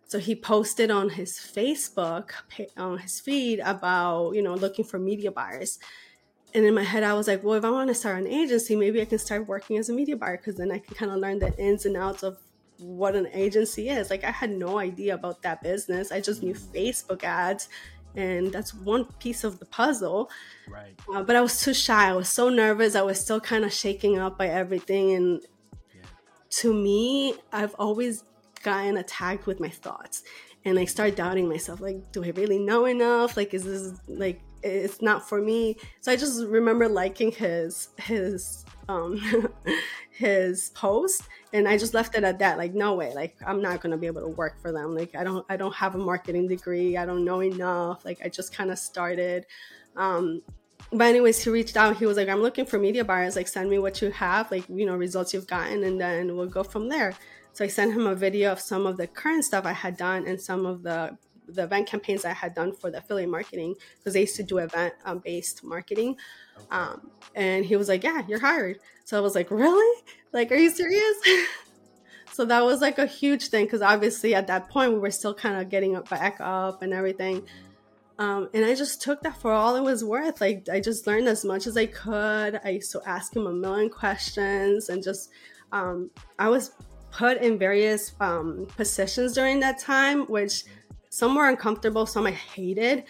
So 0.06 0.18
he 0.20 0.36
posted 0.36 0.90
on 0.90 1.08
his 1.08 1.32
Facebook 1.32 2.30
on 2.76 2.98
his 2.98 3.18
feed 3.18 3.58
about 3.60 4.32
you 4.32 4.42
know 4.42 4.54
looking 4.54 4.84
for 4.84 4.98
media 5.00 5.32
buyers 5.32 5.80
and 6.54 6.64
in 6.64 6.74
my 6.74 6.82
head 6.82 7.02
i 7.02 7.12
was 7.12 7.26
like 7.26 7.42
well 7.42 7.54
if 7.54 7.64
i 7.64 7.70
want 7.70 7.88
to 7.88 7.94
start 7.94 8.18
an 8.18 8.26
agency 8.26 8.76
maybe 8.76 9.00
i 9.00 9.04
can 9.04 9.18
start 9.18 9.48
working 9.48 9.76
as 9.78 9.88
a 9.88 9.92
media 9.92 10.16
buyer 10.16 10.36
because 10.36 10.56
then 10.56 10.70
i 10.70 10.78
can 10.78 10.94
kind 10.94 11.10
of 11.10 11.18
learn 11.18 11.38
the 11.40 11.52
ins 11.58 11.84
and 11.84 11.96
outs 11.96 12.22
of 12.22 12.38
what 12.78 13.14
an 13.14 13.28
agency 13.32 13.88
is. 13.88 14.10
Like 14.10 14.24
i 14.24 14.30
had 14.30 14.50
no 14.50 14.78
idea 14.78 15.14
about 15.14 15.42
that 15.42 15.62
business. 15.62 16.12
I 16.12 16.20
just 16.20 16.42
knew 16.42 16.54
facebook 16.54 17.24
ads 17.24 17.68
and 18.14 18.50
that's 18.50 18.72
one 18.72 19.04
piece 19.18 19.44
of 19.44 19.58
the 19.58 19.66
puzzle. 19.66 20.30
Right. 20.68 20.98
Uh, 21.12 21.22
but 21.22 21.36
i 21.36 21.40
was 21.40 21.60
too 21.60 21.74
shy. 21.74 22.08
I 22.08 22.12
was 22.12 22.28
so 22.28 22.48
nervous. 22.48 22.94
I 22.94 23.02
was 23.02 23.20
still 23.20 23.40
kind 23.40 23.64
of 23.64 23.72
shaking 23.72 24.18
up 24.18 24.38
by 24.38 24.48
everything 24.48 25.12
and 25.12 25.42
yeah. 25.94 26.02
to 26.50 26.74
me 26.74 27.34
i've 27.52 27.74
always 27.78 28.24
gotten 28.62 28.96
attacked 28.96 29.46
with 29.46 29.60
my 29.60 29.68
thoughts 29.68 30.24
and 30.66 30.78
I 30.80 30.84
start 30.84 31.14
doubting 31.14 31.48
myself 31.48 31.80
like 31.80 32.10
do 32.12 32.24
I 32.24 32.30
really 32.30 32.58
know 32.58 32.84
enough? 32.86 33.36
Like 33.36 33.54
is 33.54 33.64
this 33.64 33.92
like 34.08 34.42
it's 34.62 35.00
not 35.00 35.28
for 35.28 35.40
me. 35.40 35.76
So 36.00 36.12
I 36.12 36.16
just 36.16 36.44
remember 36.44 36.88
liking 36.88 37.30
his 37.30 37.88
his 37.98 38.65
um 38.88 39.20
his 40.10 40.70
post 40.70 41.22
and 41.52 41.68
I 41.68 41.76
just 41.76 41.94
left 41.94 42.16
it 42.16 42.24
at 42.24 42.38
that 42.38 42.58
like 42.58 42.74
no 42.74 42.94
way 42.94 43.14
like 43.14 43.36
I'm 43.46 43.60
not 43.60 43.80
to 43.82 43.96
be 43.96 44.06
able 44.06 44.22
to 44.22 44.28
work 44.28 44.60
for 44.60 44.72
them 44.72 44.94
like 44.94 45.14
I 45.14 45.24
don't 45.24 45.44
I 45.48 45.56
don't 45.56 45.74
have 45.74 45.94
a 45.94 45.98
marketing 45.98 46.48
degree 46.48 46.96
I 46.96 47.04
don't 47.04 47.24
know 47.24 47.42
enough 47.42 48.04
like 48.04 48.20
I 48.24 48.28
just 48.28 48.54
kind 48.54 48.70
of 48.70 48.78
started 48.78 49.46
um 49.96 50.42
but 50.92 51.08
anyways 51.08 51.42
he 51.42 51.50
reached 51.50 51.76
out 51.76 51.96
he 51.96 52.06
was 52.06 52.16
like 52.16 52.28
I'm 52.28 52.42
looking 52.42 52.64
for 52.64 52.78
media 52.78 53.04
buyers 53.04 53.36
like 53.36 53.48
send 53.48 53.68
me 53.68 53.78
what 53.78 54.00
you 54.00 54.10
have 54.12 54.50
like 54.50 54.68
you 54.68 54.86
know 54.86 54.96
results 54.96 55.34
you've 55.34 55.46
gotten 55.46 55.84
and 55.84 56.00
then 56.00 56.36
we'll 56.36 56.46
go 56.46 56.62
from 56.62 56.88
there. 56.88 57.14
So 57.52 57.64
I 57.64 57.68
sent 57.68 57.94
him 57.94 58.06
a 58.06 58.14
video 58.14 58.52
of 58.52 58.60
some 58.60 58.84
of 58.84 58.98
the 58.98 59.06
current 59.06 59.42
stuff 59.42 59.64
I 59.64 59.72
had 59.72 59.96
done 59.96 60.26
and 60.26 60.38
some 60.38 60.66
of 60.66 60.82
the 60.82 61.16
the 61.48 61.64
event 61.64 61.86
campaigns 61.86 62.24
I 62.24 62.32
had 62.32 62.54
done 62.54 62.74
for 62.74 62.90
the 62.90 62.98
affiliate 62.98 63.30
marketing 63.30 63.74
because 63.98 64.14
they 64.14 64.20
used 64.20 64.36
to 64.36 64.42
do 64.42 64.58
event 64.58 64.94
um, 65.04 65.18
based 65.18 65.64
marketing. 65.64 66.16
Okay. 66.56 66.66
Um, 66.70 67.10
and 67.34 67.64
he 67.64 67.76
was 67.76 67.88
like, 67.88 68.04
"Yeah, 68.04 68.22
you're 68.28 68.40
hired." 68.40 68.78
So 69.04 69.16
I 69.16 69.20
was 69.20 69.34
like, 69.34 69.50
"Really? 69.50 70.02
Like, 70.32 70.50
are 70.52 70.56
you 70.56 70.70
serious?" 70.70 71.16
so 72.32 72.44
that 72.44 72.64
was 72.64 72.80
like 72.80 72.98
a 72.98 73.06
huge 73.06 73.48
thing 73.48 73.64
because 73.64 73.82
obviously 73.82 74.34
at 74.34 74.46
that 74.48 74.68
point 74.68 74.92
we 74.92 74.98
were 74.98 75.10
still 75.10 75.34
kind 75.34 75.60
of 75.60 75.68
getting 75.70 75.96
up 75.96 76.08
back 76.08 76.36
up 76.40 76.82
and 76.82 76.92
everything. 76.92 77.46
Um, 78.18 78.48
and 78.54 78.64
I 78.64 78.74
just 78.74 79.02
took 79.02 79.22
that 79.22 79.36
for 79.40 79.52
all 79.52 79.76
it 79.76 79.82
was 79.82 80.02
worth. 80.02 80.40
Like 80.40 80.68
I 80.72 80.80
just 80.80 81.06
learned 81.06 81.28
as 81.28 81.44
much 81.44 81.66
as 81.66 81.76
I 81.76 81.86
could. 81.86 82.60
I 82.64 82.70
used 82.70 82.92
to 82.92 83.02
ask 83.06 83.34
him 83.34 83.46
a 83.46 83.52
million 83.52 83.90
questions 83.90 84.88
and 84.88 85.02
just 85.02 85.30
um, 85.72 86.10
I 86.38 86.48
was 86.48 86.72
put 87.10 87.38
in 87.38 87.58
various 87.58 88.12
um, 88.20 88.66
positions 88.76 89.34
during 89.34 89.60
that 89.60 89.78
time, 89.78 90.26
which 90.26 90.64
some 91.16 91.34
were 91.34 91.48
uncomfortable, 91.48 92.04
some 92.04 92.26
I 92.26 92.32
hated, 92.32 93.04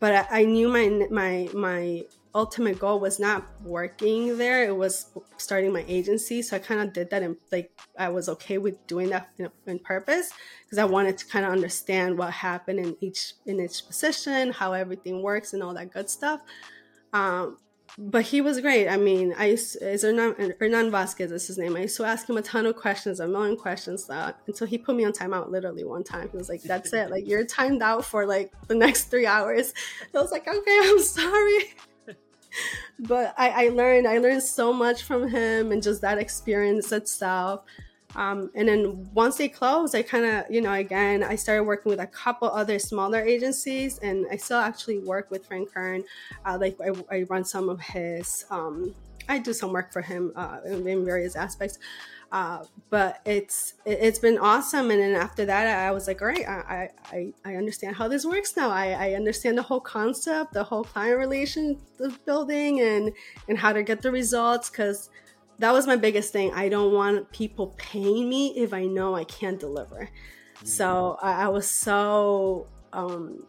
but 0.00 0.12
I, 0.12 0.40
I 0.40 0.44
knew 0.44 0.68
my 0.68 1.06
my 1.12 1.48
my 1.54 2.02
ultimate 2.34 2.76
goal 2.80 2.98
was 2.98 3.20
not 3.20 3.46
working 3.62 4.36
there. 4.36 4.64
It 4.64 4.76
was 4.76 5.06
starting 5.36 5.72
my 5.72 5.84
agency. 5.86 6.42
So 6.42 6.56
i 6.56 6.58
kind 6.58 6.80
of 6.80 6.92
did 6.92 7.10
that 7.10 7.22
and 7.22 7.36
like 7.52 7.70
i 7.96 8.08
was 8.08 8.28
okay 8.28 8.58
with 8.58 8.84
doing 8.88 9.10
that 9.10 9.28
in, 9.38 9.48
in 9.66 9.78
purpose 9.78 10.32
because 10.64 10.78
i 10.78 10.84
wanted 10.84 11.16
to 11.18 11.26
kind 11.26 11.44
of 11.46 11.52
understand 11.52 12.18
what 12.18 12.32
happened 12.32 12.80
in 12.80 12.96
each 13.00 13.34
in 13.46 13.60
each 13.60 13.86
position 13.86 14.50
how 14.50 14.72
everything 14.72 15.22
works 15.22 15.52
and 15.52 15.62
all 15.62 15.74
that 15.74 15.92
good 15.92 16.10
stuff. 16.10 16.40
Um, 17.12 17.58
but 17.98 18.24
he 18.24 18.40
was 18.40 18.60
great. 18.60 18.88
I 18.88 18.96
mean, 18.96 19.34
I 19.36 19.46
used 19.46 19.76
is 19.82 20.02
Hernan, 20.02 20.54
Hernan 20.58 20.90
Vasquez 20.90 21.30
is 21.30 21.46
his 21.46 21.58
name. 21.58 21.76
I 21.76 21.80
used 21.80 21.96
to 21.98 22.04
ask 22.04 22.28
him 22.28 22.38
a 22.38 22.42
ton 22.42 22.66
of 22.66 22.76
questions, 22.76 23.20
a 23.20 23.28
million 23.28 23.56
questions, 23.56 24.08
uh, 24.08 24.32
until 24.46 24.66
he 24.66 24.78
put 24.78 24.96
me 24.96 25.04
on 25.04 25.12
timeout 25.12 25.50
literally 25.50 25.84
one 25.84 26.02
time. 26.02 26.28
He 26.30 26.36
was 26.36 26.48
like, 26.48 26.62
"That's 26.62 26.92
it. 26.92 27.10
Like 27.10 27.28
you're 27.28 27.44
timed 27.44 27.82
out 27.82 28.04
for 28.04 28.26
like 28.26 28.52
the 28.66 28.74
next 28.74 29.04
three 29.04 29.26
hours." 29.26 29.74
I 30.14 30.20
was 30.20 30.32
like, 30.32 30.48
"Okay, 30.48 30.78
I'm 30.82 30.98
sorry." 31.02 31.74
but 32.98 33.34
I, 33.36 33.66
I 33.66 33.68
learned 33.68 34.06
I 34.06 34.18
learned 34.18 34.42
so 34.42 34.72
much 34.72 35.02
from 35.02 35.28
him 35.28 35.72
and 35.72 35.82
just 35.82 36.00
that 36.00 36.18
experience 36.18 36.92
itself. 36.92 37.64
Um, 38.14 38.50
and 38.54 38.68
then 38.68 39.08
once 39.14 39.36
they 39.36 39.48
closed, 39.48 39.94
I 39.94 40.02
kind 40.02 40.24
of, 40.24 40.44
you 40.50 40.60
know, 40.60 40.72
again, 40.72 41.22
I 41.22 41.36
started 41.36 41.64
working 41.64 41.90
with 41.90 42.00
a 42.00 42.06
couple 42.06 42.48
other 42.48 42.78
smaller 42.78 43.20
agencies, 43.20 43.98
and 43.98 44.26
I 44.30 44.36
still 44.36 44.58
actually 44.58 44.98
work 44.98 45.30
with 45.30 45.46
Frank 45.46 45.72
Kern. 45.72 46.04
Uh, 46.44 46.58
like 46.60 46.76
I, 46.80 47.16
I, 47.16 47.22
run 47.22 47.44
some 47.44 47.68
of 47.68 47.80
his, 47.80 48.44
um, 48.50 48.94
I 49.28 49.38
do 49.38 49.52
some 49.52 49.72
work 49.72 49.92
for 49.92 50.02
him 50.02 50.32
uh, 50.36 50.58
in, 50.66 50.86
in, 50.86 51.04
various 51.04 51.36
aspects. 51.36 51.78
Uh, 52.30 52.64
but 52.88 53.20
it's 53.26 53.74
it, 53.84 54.00
has 54.00 54.18
been 54.18 54.38
awesome, 54.38 54.90
and 54.90 55.00
then 55.00 55.14
after 55.14 55.44
that, 55.44 55.66
I 55.66 55.90
was 55.90 56.06
like, 56.06 56.22
all 56.22 56.28
right, 56.28 56.48
I 56.48 56.88
I, 57.12 57.32
I 57.44 57.56
understand 57.56 57.94
how 57.94 58.08
this 58.08 58.24
works 58.24 58.56
now. 58.56 58.70
I, 58.70 58.92
I 58.92 59.12
understand 59.14 59.58
the 59.58 59.62
whole 59.62 59.80
concept, 59.80 60.54
the 60.54 60.64
whole 60.64 60.82
client 60.82 61.18
relation 61.18 61.78
building, 62.24 62.80
and 62.80 63.12
and 63.48 63.58
how 63.58 63.74
to 63.74 63.82
get 63.82 64.00
the 64.00 64.10
results 64.10 64.70
because 64.70 65.10
that 65.62 65.72
was 65.72 65.86
my 65.86 65.94
biggest 65.94 66.32
thing. 66.32 66.52
I 66.52 66.68
don't 66.68 66.92
want 66.92 67.30
people 67.30 67.68
paying 67.78 68.28
me 68.28 68.48
if 68.56 68.74
I 68.74 68.84
know 68.86 69.14
I 69.14 69.22
can't 69.22 69.60
deliver. 69.60 70.10
So 70.64 71.18
I, 71.22 71.44
I, 71.44 71.48
was 71.48 71.68
so, 71.70 72.66
um, 72.92 73.46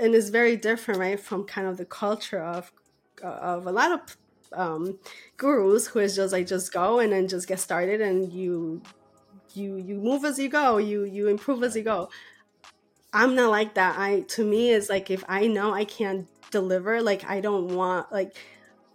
and 0.00 0.14
it's 0.14 0.30
very 0.30 0.56
different, 0.56 0.98
right, 0.98 1.20
from 1.20 1.44
kind 1.44 1.66
of 1.66 1.76
the 1.76 1.84
culture 1.84 2.42
of 2.42 2.72
of 3.22 3.66
a 3.66 3.72
lot 3.72 3.92
of 3.92 4.16
um, 4.52 4.98
gurus 5.36 5.88
who 5.88 5.98
is 5.98 6.16
just 6.16 6.32
like 6.32 6.46
just 6.46 6.72
go 6.72 6.98
and 6.98 7.12
then 7.12 7.28
just 7.28 7.46
get 7.46 7.58
started 7.58 8.00
and 8.00 8.32
you 8.32 8.80
you 9.52 9.76
you 9.76 9.96
move 9.96 10.24
as 10.24 10.38
you 10.38 10.48
go, 10.48 10.78
you 10.78 11.04
you 11.04 11.28
improve 11.28 11.62
as 11.62 11.76
you 11.76 11.82
go. 11.82 12.08
I'm 13.12 13.34
not 13.34 13.50
like 13.50 13.74
that. 13.74 13.98
I 13.98 14.20
to 14.28 14.44
me 14.44 14.70
is 14.70 14.88
like 14.88 15.10
if 15.10 15.24
I 15.28 15.46
know 15.46 15.74
I 15.74 15.84
can't 15.84 16.26
deliver, 16.50 17.02
like 17.02 17.28
I 17.28 17.40
don't 17.42 17.68
want 17.74 18.10
like 18.10 18.34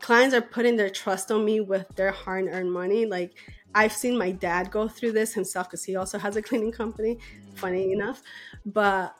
clients 0.03 0.35
are 0.35 0.41
putting 0.41 0.75
their 0.75 0.89
trust 0.89 1.31
on 1.31 1.45
me 1.45 1.61
with 1.61 1.87
their 1.95 2.11
hard 2.11 2.45
earned 2.51 2.71
money. 2.71 3.05
Like 3.05 3.31
I've 3.73 3.93
seen 3.93 4.17
my 4.17 4.31
dad 4.31 4.69
go 4.69 4.89
through 4.89 5.13
this 5.13 5.33
himself 5.33 5.69
because 5.69 5.85
he 5.85 5.95
also 5.95 6.19
has 6.19 6.35
a 6.35 6.41
cleaning 6.41 6.73
company, 6.73 7.19
funny 7.55 7.93
enough. 7.93 8.21
But 8.65 9.15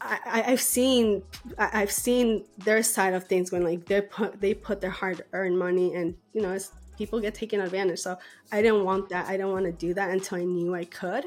I, 0.00 0.40
have 0.46 0.62
seen 0.62 1.22
I've 1.58 1.92
seen 1.92 2.46
their 2.56 2.82
side 2.82 3.12
of 3.12 3.24
things 3.24 3.52
when 3.52 3.62
like 3.62 3.84
they 3.84 4.00
put 4.00 4.40
they 4.40 4.54
put 4.54 4.80
their 4.80 4.90
hard 4.90 5.22
earned 5.34 5.58
money 5.58 5.94
and 5.94 6.14
you 6.32 6.40
know 6.40 6.58
people 6.96 7.20
get 7.20 7.34
taken 7.34 7.60
advantage. 7.60 7.98
So 7.98 8.16
I 8.50 8.62
didn't 8.62 8.84
want 8.84 9.10
that. 9.10 9.26
I 9.28 9.32
didn't 9.32 9.52
want 9.52 9.66
to 9.66 9.72
do 9.72 9.92
that 9.92 10.08
until 10.10 10.38
I 10.38 10.44
knew 10.44 10.74
I 10.74 10.86
could. 10.86 11.26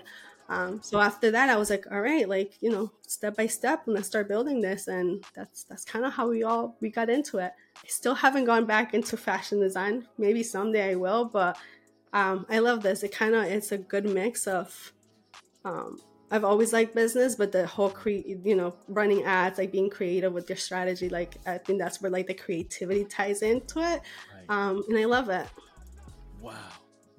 Um, 0.50 0.82
so 0.84 1.00
after 1.00 1.32
that, 1.32 1.50
I 1.50 1.56
was 1.56 1.70
like, 1.70 1.86
all 1.92 2.02
right, 2.02 2.28
like 2.28 2.54
you 2.62 2.70
know, 2.70 2.92
step 3.08 3.38
by 3.38 3.48
step, 3.48 3.84
let's 3.86 4.08
start 4.08 4.28
building 4.28 4.62
this. 4.62 4.88
And 4.88 5.24
that's 5.36 5.64
that's 5.64 5.86
kind 5.86 6.06
of 6.06 6.14
how 6.14 6.30
we 6.30 6.44
all 6.44 6.78
we 6.82 6.90
got 6.90 7.10
into 7.10 7.38
it. 7.38 7.54
I 7.78 7.88
still 7.88 8.16
haven't 8.16 8.46
gone 8.46 8.66
back 8.66 8.94
into 8.94 9.18
fashion 9.18 9.60
design. 9.60 10.08
Maybe 10.18 10.44
someday 10.44 10.92
I 10.92 10.96
will, 10.96 11.26
but 11.26 11.58
um, 12.14 12.46
I 12.50 12.60
love 12.60 12.84
this. 12.84 13.04
It 13.04 13.12
kind 13.12 13.36
of 13.36 13.46
it's 13.46 13.72
a 13.72 13.78
good 13.78 14.06
mix 14.06 14.48
of. 14.48 14.94
Um, 15.66 16.00
I've 16.34 16.44
always 16.44 16.74
liked 16.74 16.96
business, 16.96 17.36
but 17.36 17.52
the 17.52 17.68
whole 17.68 17.92
cre- 17.92 18.10
you 18.10 18.56
know 18.56 18.76
running 18.88 19.24
ads, 19.24 19.60
like 19.60 19.72
being 19.72 19.90
creative 19.90 20.34
with 20.34 20.50
your 20.50 20.58
strategy, 20.58 21.08
like 21.08 21.38
I 21.46 21.60
think 21.60 21.78
that's 21.80 22.02
where 22.02 22.10
like 22.10 22.26
the 22.26 22.34
creativity 22.34 23.06
ties 23.06 23.44
into 23.44 23.80
it, 23.80 24.02
right. 24.34 24.50
um, 24.50 24.84
and 24.90 24.98
I 24.98 25.06
love 25.06 25.30
it. 25.30 25.46
Wow, 26.42 26.56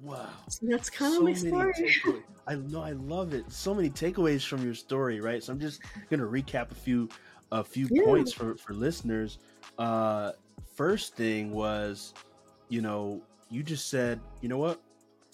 wow. 0.05 0.29
So 0.49 0.65
that's 0.67 0.89
kind 0.89 1.13
so 1.13 1.19
of 1.19 1.23
my 1.23 1.33
story. 1.33 2.23
I 2.47 2.55
know 2.55 2.81
I 2.81 2.91
love 2.91 3.33
it. 3.33 3.51
So 3.51 3.73
many 3.73 3.89
takeaways 3.89 4.45
from 4.45 4.63
your 4.63 4.75
story, 4.75 5.19
right? 5.19 5.43
So 5.43 5.51
I'm 5.51 5.59
just 5.59 5.81
gonna 6.09 6.25
recap 6.25 6.71
a 6.71 6.75
few 6.75 7.09
a 7.51 7.63
few 7.63 7.87
yeah. 7.91 8.03
points 8.03 8.31
for 8.31 8.55
for 8.55 8.73
listeners. 8.73 9.39
Uh, 9.77 10.31
first 10.75 11.15
thing 11.15 11.51
was, 11.51 12.13
you 12.69 12.81
know, 12.81 13.21
you 13.49 13.63
just 13.63 13.89
said, 13.89 14.19
you 14.41 14.49
know 14.49 14.57
what, 14.57 14.81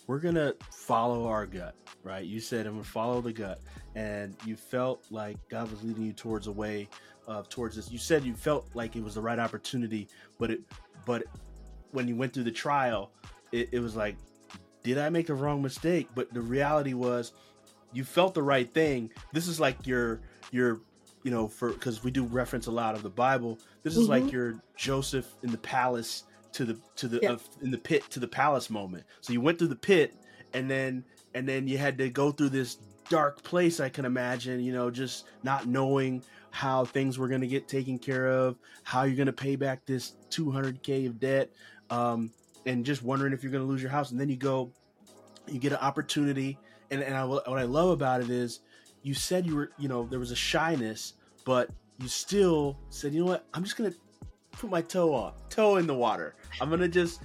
we're 0.07 0.19
gonna 0.19 0.53
follow 0.71 1.27
our 1.27 1.45
gut, 1.45 1.75
right? 2.03 2.25
You 2.25 2.39
said 2.39 2.65
I'm 2.65 2.73
gonna 2.73 2.83
follow 2.83 3.21
the 3.21 3.33
gut, 3.33 3.59
and 3.95 4.35
you 4.45 4.55
felt 4.55 5.05
like 5.09 5.37
God 5.49 5.69
was 5.69 5.83
leading 5.83 6.05
you 6.05 6.13
towards 6.13 6.47
a 6.47 6.51
way 6.51 6.87
of 7.27 7.49
towards 7.49 7.75
this. 7.75 7.91
You 7.91 7.97
said 7.97 8.23
you 8.23 8.35
felt 8.35 8.69
like 8.73 8.95
it 8.95 9.03
was 9.03 9.15
the 9.15 9.21
right 9.21 9.39
opportunity, 9.39 10.07
but 10.39 10.51
it, 10.51 10.61
but 11.05 11.23
when 11.91 12.07
you 12.07 12.15
went 12.15 12.33
through 12.33 12.43
the 12.43 12.51
trial, 12.51 13.11
it, 13.51 13.69
it 13.71 13.79
was 13.79 13.95
like 13.95 14.15
did 14.83 14.97
I 14.97 15.09
make 15.09 15.29
a 15.29 15.33
wrong 15.33 15.61
mistake? 15.61 16.07
But 16.15 16.33
the 16.33 16.41
reality 16.41 16.93
was, 16.93 17.33
you 17.93 18.03
felt 18.03 18.33
the 18.33 18.43
right 18.43 18.71
thing. 18.71 19.11
This 19.33 19.47
is 19.47 19.59
like 19.59 19.85
your 19.85 20.21
your 20.51 20.81
you 21.23 21.31
know 21.31 21.47
for 21.47 21.71
because 21.71 22.03
we 22.03 22.11
do 22.11 22.23
reference 22.23 22.67
a 22.67 22.71
lot 22.71 22.95
of 22.95 23.03
the 23.03 23.09
Bible. 23.09 23.59
This 23.83 23.95
is 23.95 24.03
mm-hmm. 24.07 24.23
like 24.23 24.31
your 24.31 24.55
Joseph 24.75 25.27
in 25.43 25.51
the 25.51 25.57
palace 25.57 26.23
to 26.53 26.65
the 26.65 26.77
to 26.95 27.07
the 27.07 27.19
yeah. 27.21 27.31
uh, 27.33 27.37
in 27.61 27.71
the 27.71 27.77
pit 27.77 28.09
to 28.11 28.19
the 28.19 28.27
palace 28.27 28.69
moment. 28.69 29.03
So 29.21 29.33
you 29.33 29.41
went 29.41 29.59
through 29.59 29.69
the 29.69 29.75
pit, 29.75 30.15
and 30.53 30.69
then 30.69 31.03
and 31.33 31.47
then 31.47 31.67
you 31.67 31.77
had 31.77 31.97
to 31.97 32.09
go 32.09 32.31
through 32.31 32.49
this 32.49 32.77
dark 33.09 33.43
place. 33.43 33.79
I 33.79 33.89
can 33.89 34.05
imagine, 34.05 34.61
you 34.61 34.73
know, 34.73 34.89
just 34.89 35.25
not 35.43 35.67
knowing 35.67 36.23
how 36.49 36.85
things 36.85 37.17
were 37.17 37.27
going 37.27 37.41
to 37.41 37.47
get 37.47 37.67
taken 37.67 37.99
care 37.99 38.27
of, 38.27 38.57
how 38.83 39.03
you're 39.03 39.15
going 39.15 39.27
to 39.27 39.33
pay 39.33 39.55
back 39.55 39.85
this 39.85 40.13
200k 40.29 41.07
of 41.07 41.19
debt. 41.19 41.49
Um, 41.89 42.31
and 42.65 42.85
just 42.85 43.03
wondering 43.03 43.33
if 43.33 43.43
you're 43.43 43.51
going 43.51 43.63
to 43.63 43.69
lose 43.69 43.81
your 43.81 43.91
house. 43.91 44.11
And 44.11 44.19
then 44.19 44.29
you 44.29 44.37
go, 44.37 44.71
you 45.47 45.59
get 45.59 45.71
an 45.71 45.79
opportunity. 45.79 46.57
And, 46.89 47.01
and 47.01 47.15
I, 47.15 47.23
what 47.23 47.47
I 47.47 47.63
love 47.63 47.89
about 47.89 48.21
it 48.21 48.29
is 48.29 48.59
you 49.03 49.13
said 49.13 49.45
you 49.45 49.55
were, 49.55 49.71
you 49.77 49.87
know, 49.87 50.05
there 50.05 50.19
was 50.19 50.31
a 50.31 50.35
shyness, 50.35 51.13
but 51.45 51.69
you 51.99 52.07
still 52.07 52.77
said, 52.89 53.13
you 53.13 53.21
know 53.21 53.31
what, 53.31 53.45
I'm 53.53 53.63
just 53.63 53.77
going 53.77 53.91
to 53.91 53.97
put 54.51 54.69
my 54.69 54.81
toe 54.81 55.13
on, 55.13 55.33
toe 55.49 55.77
in 55.77 55.87
the 55.87 55.93
water. 55.93 56.35
I'm 56.59 56.69
going 56.69 56.81
to 56.81 56.87
just 56.87 57.21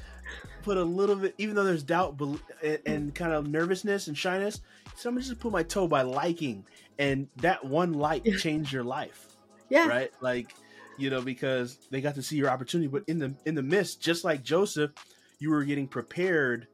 put 0.62 0.76
a 0.76 0.84
little 0.84 1.16
bit, 1.16 1.34
even 1.38 1.54
though 1.54 1.64
there's 1.64 1.82
doubt 1.82 2.20
and, 2.62 2.78
and 2.86 3.14
kind 3.14 3.32
of 3.32 3.48
nervousness 3.48 4.08
and 4.08 4.16
shyness. 4.16 4.60
So 4.94 5.08
I'm 5.08 5.14
going 5.14 5.24
to 5.24 5.28
just 5.30 5.40
put 5.40 5.52
my 5.52 5.62
toe 5.62 5.86
by 5.86 6.02
liking. 6.02 6.64
And 6.98 7.28
that 7.36 7.64
one 7.64 7.92
like 7.92 8.24
changed 8.38 8.72
your 8.72 8.84
life. 8.84 9.26
Yeah. 9.68 9.88
Right. 9.88 10.10
Like, 10.20 10.54
you 10.98 11.10
know, 11.10 11.20
because 11.20 11.78
they 11.90 12.00
got 12.00 12.14
to 12.14 12.22
see 12.22 12.36
your 12.36 12.48
opportunity, 12.48 12.88
but 12.88 13.04
in 13.06 13.18
the 13.18 13.34
in 13.44 13.54
the 13.54 13.62
midst, 13.62 14.00
just 14.00 14.24
like 14.24 14.42
Joseph, 14.42 14.92
you 15.38 15.50
were 15.50 15.64
getting 15.64 15.86
prepared 15.86 16.66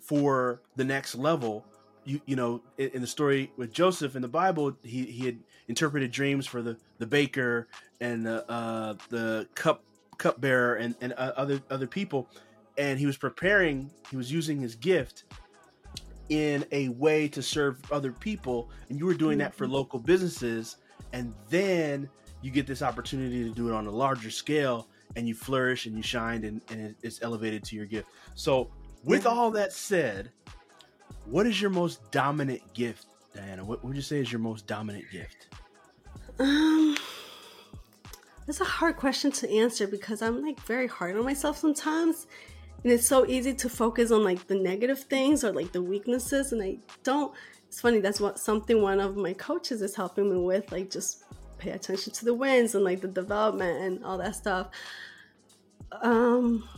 for 0.00 0.62
the 0.76 0.84
next 0.84 1.14
level. 1.14 1.64
You 2.04 2.20
you 2.26 2.36
know 2.36 2.62
in, 2.78 2.90
in 2.94 3.00
the 3.00 3.06
story 3.06 3.52
with 3.56 3.72
Joseph 3.72 4.16
in 4.16 4.22
the 4.22 4.28
Bible, 4.28 4.76
he 4.82 5.04
he 5.04 5.26
had 5.26 5.38
interpreted 5.68 6.10
dreams 6.10 6.46
for 6.46 6.62
the 6.62 6.76
the 6.98 7.06
baker 7.06 7.68
and 8.00 8.26
the 8.26 8.50
uh, 8.50 8.94
the 9.08 9.48
cup 9.54 9.84
cupbearer 10.18 10.76
and 10.76 10.94
and 11.00 11.12
uh, 11.16 11.32
other 11.36 11.60
other 11.70 11.86
people, 11.86 12.28
and 12.76 12.98
he 12.98 13.06
was 13.06 13.16
preparing. 13.16 13.90
He 14.10 14.16
was 14.16 14.32
using 14.32 14.60
his 14.60 14.74
gift 14.74 15.24
in 16.28 16.64
a 16.72 16.88
way 16.88 17.28
to 17.28 17.42
serve 17.42 17.80
other 17.92 18.12
people, 18.12 18.70
and 18.88 18.98
you 18.98 19.06
were 19.06 19.14
doing 19.14 19.38
that 19.38 19.54
for 19.54 19.64
mm-hmm. 19.64 19.74
local 19.74 19.98
businesses, 20.00 20.76
and 21.12 21.32
then 21.50 22.08
you 22.42 22.50
get 22.50 22.66
this 22.66 22.82
opportunity 22.82 23.44
to 23.44 23.54
do 23.54 23.68
it 23.68 23.74
on 23.74 23.86
a 23.86 23.90
larger 23.90 24.30
scale 24.30 24.88
and 25.16 25.28
you 25.28 25.34
flourish 25.34 25.86
and 25.86 25.96
you 25.96 26.02
shine 26.02 26.44
and, 26.44 26.60
and 26.70 26.94
it's 27.02 27.22
elevated 27.22 27.64
to 27.64 27.76
your 27.76 27.86
gift. 27.86 28.08
So, 28.34 28.70
with 29.04 29.26
all 29.26 29.50
that 29.52 29.72
said, 29.72 30.30
what 31.26 31.46
is 31.46 31.60
your 31.60 31.70
most 31.70 32.10
dominant 32.10 32.62
gift, 32.74 33.06
Diana? 33.34 33.64
What 33.64 33.84
would 33.84 33.96
you 33.96 34.02
say 34.02 34.20
is 34.20 34.30
your 34.30 34.40
most 34.40 34.66
dominant 34.66 35.04
gift? 35.10 35.48
Um, 36.38 36.96
that's 38.46 38.60
a 38.60 38.64
hard 38.64 38.96
question 38.96 39.30
to 39.32 39.50
answer 39.50 39.86
because 39.86 40.22
I'm 40.22 40.42
like 40.42 40.60
very 40.60 40.86
hard 40.86 41.16
on 41.16 41.24
myself 41.24 41.58
sometimes. 41.58 42.26
And 42.82 42.92
it's 42.92 43.06
so 43.06 43.26
easy 43.26 43.54
to 43.54 43.68
focus 43.68 44.10
on 44.10 44.24
like 44.24 44.46
the 44.48 44.56
negative 44.56 45.00
things 45.00 45.44
or 45.44 45.52
like 45.52 45.72
the 45.72 45.82
weaknesses. 45.82 46.52
And 46.52 46.62
I 46.62 46.78
don't, 47.04 47.32
it's 47.68 47.80
funny, 47.80 48.00
that's 48.00 48.20
what 48.20 48.38
something 48.38 48.82
one 48.82 49.00
of 49.00 49.16
my 49.16 49.32
coaches 49.34 49.82
is 49.82 49.94
helping 49.94 50.30
me 50.30 50.36
with, 50.38 50.72
like 50.72 50.90
just 50.90 51.24
pay 51.62 51.70
attention 51.70 52.12
to 52.12 52.24
the 52.24 52.34
wins 52.34 52.74
and 52.74 52.84
like 52.84 53.00
the 53.00 53.08
development 53.08 53.78
and 53.80 54.04
all 54.04 54.18
that 54.18 54.34
stuff. 54.34 54.68
Um, 56.00 56.68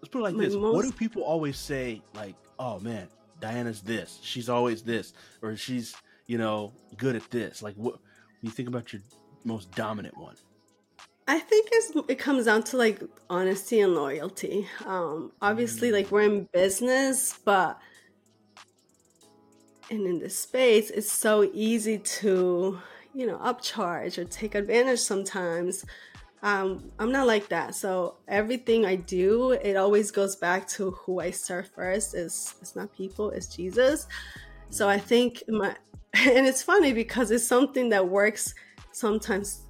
let's 0.00 0.08
put 0.08 0.18
it 0.18 0.22
like 0.22 0.36
this: 0.36 0.54
most... 0.54 0.74
What 0.74 0.84
do 0.84 0.92
people 0.92 1.22
always 1.22 1.56
say? 1.56 2.02
Like, 2.14 2.34
oh 2.58 2.80
man, 2.80 3.08
Diana's 3.40 3.82
this. 3.82 4.18
She's 4.22 4.48
always 4.48 4.82
this, 4.82 5.14
or 5.42 5.56
she's 5.56 5.94
you 6.26 6.38
know 6.38 6.72
good 6.96 7.16
at 7.16 7.30
this. 7.30 7.62
Like, 7.62 7.74
what? 7.76 7.98
You 8.42 8.50
think 8.50 8.68
about 8.68 8.92
your 8.92 9.02
most 9.44 9.70
dominant 9.72 10.16
one? 10.16 10.36
I 11.28 11.40
think 11.40 11.68
it's, 11.72 11.92
it 12.08 12.18
comes 12.20 12.44
down 12.44 12.62
to 12.64 12.76
like 12.76 13.00
honesty 13.28 13.80
and 13.80 13.94
loyalty. 13.94 14.68
Um, 14.84 15.32
obviously, 15.40 15.90
like 15.90 16.10
we're 16.10 16.22
in 16.22 16.48
business, 16.52 17.38
but 17.44 17.80
and 19.90 20.06
in 20.06 20.18
this 20.18 20.38
space, 20.38 20.90
it's 20.90 21.10
so 21.10 21.48
easy 21.52 21.98
to, 21.98 22.78
you 23.16 23.26
know, 23.26 23.38
upcharge 23.38 24.18
or 24.18 24.24
take 24.24 24.54
advantage 24.54 25.00
sometimes. 25.00 25.86
Um, 26.42 26.92
I'm 26.98 27.10
not 27.10 27.26
like 27.26 27.48
that. 27.48 27.74
So 27.74 28.16
everything 28.28 28.84
I 28.84 28.96
do, 28.96 29.52
it 29.52 29.74
always 29.74 30.10
goes 30.10 30.36
back 30.36 30.68
to 30.76 30.90
who 30.90 31.20
I 31.20 31.30
serve 31.30 31.68
first. 31.68 32.14
Is 32.14 32.54
it's 32.60 32.76
not 32.76 32.92
people, 32.94 33.30
it's 33.30 33.46
Jesus. 33.46 34.06
So 34.68 34.86
I 34.86 34.98
think 34.98 35.42
my, 35.48 35.68
and 36.14 36.46
it's 36.46 36.62
funny 36.62 36.92
because 36.92 37.30
it's 37.30 37.46
something 37.46 37.88
that 37.88 38.06
works 38.06 38.54
sometimes 38.92 39.62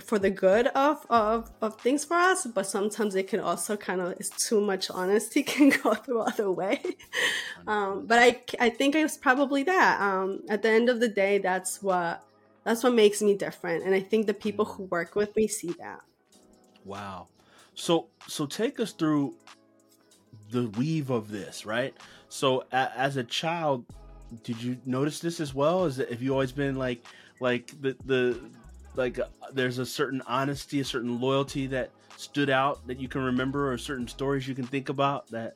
for 0.00 0.18
the 0.18 0.30
good 0.30 0.66
of, 0.68 1.04
of 1.10 1.50
of 1.60 1.78
things 1.78 2.02
for 2.02 2.16
us 2.16 2.46
but 2.46 2.66
sometimes 2.66 3.14
it 3.14 3.28
can 3.28 3.38
also 3.38 3.76
kind 3.76 4.00
of 4.00 4.12
it's 4.12 4.30
too 4.30 4.62
much 4.62 4.90
honesty 4.90 5.42
can 5.52 5.68
go 5.68 5.94
the 6.06 6.16
other 6.16 6.50
way 6.50 6.80
um, 7.66 8.06
but 8.06 8.18
i 8.18 8.40
i 8.60 8.70
think 8.70 8.94
it's 8.94 9.18
probably 9.18 9.62
that 9.62 10.00
um, 10.00 10.40
at 10.48 10.62
the 10.62 10.70
end 10.70 10.88
of 10.88 11.00
the 11.00 11.08
day 11.08 11.36
that's 11.36 11.82
what 11.82 12.24
that's 12.68 12.84
what 12.84 12.92
makes 12.92 13.22
me 13.22 13.34
different 13.34 13.84
and 13.84 13.94
i 13.94 14.00
think 14.00 14.26
the 14.26 14.34
people 14.34 14.64
who 14.64 14.84
work 14.84 15.14
with 15.14 15.34
me 15.36 15.48
see 15.48 15.74
that. 15.78 16.00
Wow. 16.84 17.28
So 17.74 18.08
so 18.26 18.46
take 18.46 18.80
us 18.80 18.92
through 18.92 19.34
the 20.50 20.68
weave 20.70 21.10
of 21.10 21.30
this 21.30 21.66
right? 21.66 21.94
So 22.28 22.64
a, 22.72 22.90
as 22.96 23.16
a 23.16 23.24
child 23.24 23.84
did 24.42 24.62
you 24.62 24.76
notice 24.84 25.20
this 25.20 25.40
as 25.40 25.54
well? 25.54 25.84
Is 25.86 25.96
that 25.96 26.10
have 26.10 26.22
you 26.22 26.32
always 26.32 26.52
been 26.52 26.76
like 26.76 27.04
like 27.40 27.72
the 27.80 27.96
the 28.04 28.38
like 28.94 29.18
uh, 29.18 29.26
there's 29.52 29.78
a 29.78 29.86
certain 29.86 30.22
honesty, 30.26 30.80
a 30.80 30.84
certain 30.84 31.20
loyalty 31.20 31.66
that 31.68 31.90
stood 32.16 32.50
out 32.50 32.86
that 32.86 33.00
you 33.00 33.08
can 33.08 33.22
remember, 33.22 33.72
or 33.72 33.78
certain 33.78 34.08
stories 34.08 34.46
you 34.46 34.54
can 34.54 34.66
think 34.66 34.88
about 34.88 35.26
that 35.28 35.54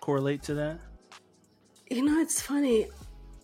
correlate 0.00 0.42
to 0.44 0.54
that? 0.54 0.78
You 1.90 2.04
know, 2.04 2.20
it's 2.20 2.40
funny. 2.40 2.88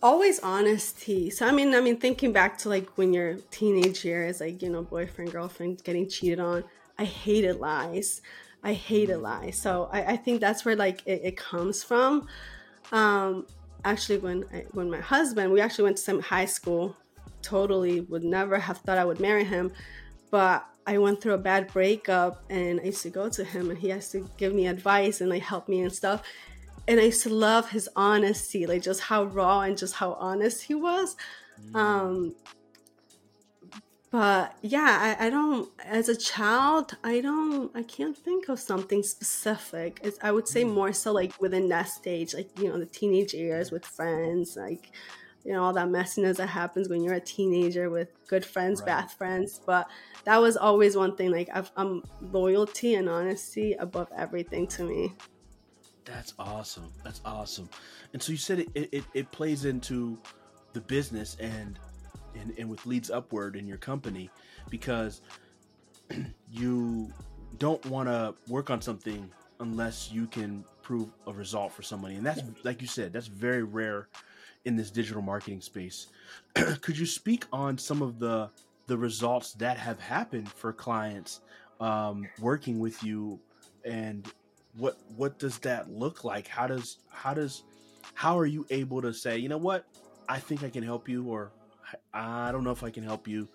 Always 0.03 0.39
honesty. 0.39 1.29
So 1.29 1.45
I 1.45 1.51
mean, 1.51 1.75
I 1.75 1.81
mean, 1.81 1.97
thinking 1.97 2.31
back 2.31 2.57
to 2.59 2.69
like 2.69 2.89
when 2.97 3.13
your 3.13 3.35
teenage 3.51 4.03
years, 4.03 4.41
like 4.41 4.61
you 4.61 4.69
know, 4.69 4.81
boyfriend, 4.81 5.31
girlfriend, 5.31 5.83
getting 5.83 6.09
cheated 6.09 6.39
on. 6.39 6.63
I 6.97 7.05
hated 7.05 7.59
lies. 7.59 8.21
I 8.63 8.73
hated 8.73 9.17
lies. 9.17 9.59
So 9.59 9.89
I, 9.91 10.03
I 10.13 10.17
think 10.17 10.39
that's 10.41 10.65
where 10.65 10.75
like 10.75 11.01
it, 11.05 11.21
it 11.23 11.37
comes 11.37 11.83
from. 11.83 12.27
Um, 12.91 13.47
actually, 13.85 14.19
when 14.19 14.45
I, 14.53 14.65
when 14.71 14.89
my 14.89 14.99
husband, 14.99 15.51
we 15.51 15.61
actually 15.61 15.85
went 15.85 15.97
to 15.97 16.03
some 16.03 16.19
high 16.19 16.45
school 16.45 16.95
totally 17.41 18.01
would 18.01 18.23
never 18.23 18.59
have 18.59 18.77
thought 18.79 18.97
I 18.97 19.05
would 19.05 19.19
marry 19.19 19.43
him. 19.43 19.71
But 20.29 20.65
I 20.85 20.97
went 20.97 21.21
through 21.21 21.33
a 21.33 21.37
bad 21.37 21.71
breakup 21.71 22.43
and 22.49 22.79
I 22.79 22.85
used 22.85 23.03
to 23.03 23.09
go 23.09 23.29
to 23.29 23.43
him 23.43 23.69
and 23.69 23.77
he 23.77 23.89
has 23.89 24.11
to 24.11 24.27
give 24.37 24.53
me 24.53 24.67
advice 24.67 25.21
and 25.21 25.29
like 25.29 25.43
help 25.43 25.67
me 25.67 25.81
and 25.81 25.93
stuff. 25.93 26.23
And 26.87 26.99
I 26.99 27.03
used 27.03 27.23
to 27.23 27.29
love 27.29 27.69
his 27.69 27.89
honesty, 27.95 28.65
like 28.65 28.81
just 28.81 29.01
how 29.01 29.23
raw 29.23 29.61
and 29.61 29.77
just 29.77 29.95
how 29.95 30.13
honest 30.13 30.63
he 30.63 30.75
was. 30.75 31.15
Mm. 31.71 31.75
Um, 31.75 32.35
but 34.09 34.57
yeah, 34.61 35.15
I, 35.19 35.27
I, 35.27 35.29
don't, 35.29 35.69
as 35.85 36.09
a 36.09 36.15
child, 36.17 36.97
I 37.03 37.21
don't, 37.21 37.71
I 37.75 37.83
can't 37.83 38.17
think 38.17 38.49
of 38.49 38.59
something 38.59 39.03
specific. 39.03 40.01
It's, 40.03 40.17
I 40.21 40.31
would 40.31 40.47
say 40.47 40.63
mm. 40.65 40.73
more 40.73 40.91
so 40.91 41.13
like 41.13 41.39
within 41.39 41.69
that 41.69 41.87
stage, 41.87 42.33
like, 42.33 42.49
you 42.59 42.67
know, 42.67 42.77
the 42.77 42.85
teenage 42.85 43.33
years 43.33 43.71
with 43.71 43.85
friends, 43.85 44.57
like, 44.57 44.91
you 45.43 45.53
know 45.53 45.63
all 45.63 45.73
that 45.73 45.87
messiness 45.87 46.37
that 46.37 46.47
happens 46.47 46.89
when 46.89 47.03
you're 47.03 47.15
a 47.15 47.19
teenager 47.19 47.89
with 47.89 48.09
good 48.27 48.45
friends 48.45 48.81
right. 48.81 48.87
bad 48.87 49.11
friends 49.11 49.59
but 49.65 49.87
that 50.23 50.37
was 50.37 50.55
always 50.55 50.95
one 50.95 51.15
thing 51.15 51.31
like 51.31 51.49
i 51.53 51.63
am 51.77 52.03
loyalty 52.21 52.95
and 52.95 53.09
honesty 53.09 53.73
above 53.73 54.07
everything 54.15 54.67
to 54.67 54.83
me 54.83 55.13
that's 56.05 56.33
awesome. 56.39 56.91
That's 57.03 57.21
awesome. 57.25 57.69
And 58.13 58.21
so 58.21 58.31
you 58.31 58.37
said 58.37 58.59
it 58.59 58.69
it, 58.73 59.03
it 59.13 59.31
plays 59.31 59.65
into 59.65 60.17
the 60.73 60.81
business 60.81 61.37
and, 61.39 61.79
and 62.35 62.53
and 62.57 62.69
with 62.69 62.85
leads 62.85 63.09
upward 63.09 63.55
in 63.55 63.67
your 63.67 63.77
company 63.77 64.29
because 64.69 65.21
you 66.51 67.11
don't 67.57 67.85
want 67.87 68.09
to 68.09 68.33
work 68.47 68.69
on 68.69 68.81
something 68.81 69.29
unless 69.59 70.11
you 70.11 70.25
can 70.27 70.63
prove 70.81 71.09
a 71.27 71.33
result 71.33 71.71
for 71.71 71.83
somebody. 71.83 72.15
And 72.15 72.25
that's 72.25 72.41
like 72.63 72.81
you 72.81 72.87
said 72.87 73.13
that's 73.13 73.27
very 73.27 73.63
rare 73.63 74.07
in 74.65 74.75
this 74.75 74.91
digital 74.91 75.21
marketing 75.21 75.61
space. 75.61 76.07
Could 76.81 76.97
you 76.97 77.05
speak 77.05 77.45
on 77.51 77.77
some 77.77 78.01
of 78.01 78.19
the 78.19 78.49
the 78.87 78.97
results 78.97 79.53
that 79.53 79.77
have 79.77 79.99
happened 79.99 80.49
for 80.49 80.73
clients 80.73 81.41
um, 81.79 82.27
working 82.39 82.79
with 82.79 83.03
you, 83.03 83.39
and 83.85 84.27
what 84.77 84.97
what 85.15 85.39
does 85.39 85.57
that 85.59 85.89
look 85.89 86.23
like? 86.23 86.47
How 86.47 86.67
does 86.67 86.97
how 87.09 87.33
does 87.33 87.63
how 88.13 88.37
are 88.37 88.45
you 88.45 88.65
able 88.69 89.01
to 89.01 89.13
say, 89.13 89.37
you 89.37 89.49
know 89.49 89.57
what, 89.57 89.85
I 90.27 90.39
think 90.39 90.63
I 90.63 90.69
can 90.69 90.83
help 90.83 91.07
you, 91.09 91.25
or 91.25 91.51
I 92.13 92.51
don't 92.51 92.63
know 92.63 92.71
if 92.71 92.83
I 92.83 92.89
can 92.89 93.03
help 93.03 93.27
you. 93.27 93.47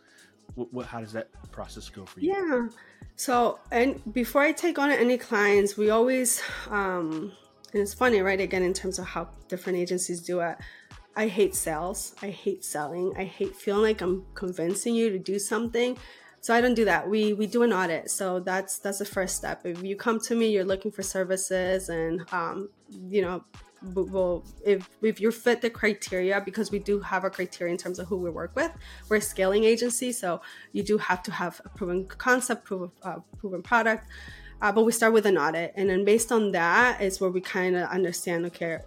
What, 0.54 0.72
what 0.72 0.86
how 0.86 1.00
does 1.00 1.12
that 1.12 1.28
process 1.50 1.88
go 1.88 2.04
for 2.04 2.20
you? 2.20 2.32
Yeah. 2.32 2.68
So, 3.16 3.58
and 3.72 4.00
before 4.12 4.42
I 4.42 4.52
take 4.52 4.78
on 4.78 4.90
any 4.90 5.18
clients, 5.18 5.76
we 5.76 5.90
always 5.90 6.42
um, 6.70 7.32
and 7.72 7.82
it's 7.82 7.94
funny, 7.94 8.20
right? 8.20 8.40
Again, 8.40 8.62
in 8.62 8.72
terms 8.72 8.98
of 8.98 9.06
how 9.06 9.28
different 9.48 9.78
agencies 9.78 10.20
do 10.20 10.40
it. 10.40 10.56
I 11.16 11.28
hate 11.28 11.54
sales. 11.54 12.14
I 12.20 12.28
hate 12.28 12.62
selling. 12.62 13.14
I 13.16 13.24
hate 13.24 13.56
feeling 13.56 13.82
like 13.82 14.02
I'm 14.02 14.26
convincing 14.34 14.94
you 14.94 15.10
to 15.10 15.18
do 15.18 15.38
something. 15.38 15.96
So 16.46 16.54
I 16.54 16.60
don't 16.60 16.74
do 16.74 16.84
that. 16.84 17.10
We 17.10 17.32
we 17.32 17.48
do 17.48 17.64
an 17.64 17.72
audit. 17.72 18.08
So 18.08 18.38
that's 18.38 18.78
that's 18.78 18.98
the 18.98 19.04
first 19.04 19.34
step. 19.34 19.66
If 19.66 19.82
you 19.82 19.96
come 19.96 20.20
to 20.20 20.36
me, 20.36 20.46
you're 20.52 20.70
looking 20.72 20.92
for 20.92 21.02
services, 21.02 21.88
and 21.88 22.24
um, 22.32 22.68
you 23.10 23.20
know, 23.20 23.42
well, 23.82 24.44
if 24.64 24.88
if 25.02 25.20
you 25.20 25.32
fit 25.32 25.60
the 25.60 25.70
criteria, 25.70 26.40
because 26.40 26.70
we 26.70 26.78
do 26.78 27.00
have 27.00 27.24
a 27.24 27.30
criteria 27.30 27.72
in 27.72 27.78
terms 27.78 27.98
of 27.98 28.06
who 28.06 28.18
we 28.18 28.30
work 28.30 28.54
with. 28.54 28.70
We're 29.08 29.16
a 29.16 29.20
scaling 29.20 29.64
agency, 29.64 30.12
so 30.12 30.40
you 30.70 30.84
do 30.84 30.98
have 30.98 31.20
to 31.24 31.32
have 31.32 31.60
a 31.64 31.68
proven 31.68 32.06
concept, 32.06 32.64
proven 32.64 32.92
uh, 33.02 33.18
proven 33.38 33.60
product. 33.60 34.06
Uh, 34.62 34.70
but 34.70 34.84
we 34.84 34.92
start 34.92 35.12
with 35.12 35.26
an 35.26 35.36
audit, 35.36 35.72
and 35.74 35.90
then 35.90 36.04
based 36.04 36.30
on 36.30 36.52
that 36.52 37.02
is 37.02 37.20
where 37.20 37.30
we 37.30 37.40
kind 37.40 37.74
of 37.74 37.88
understand. 37.88 38.46
Okay, 38.46 38.78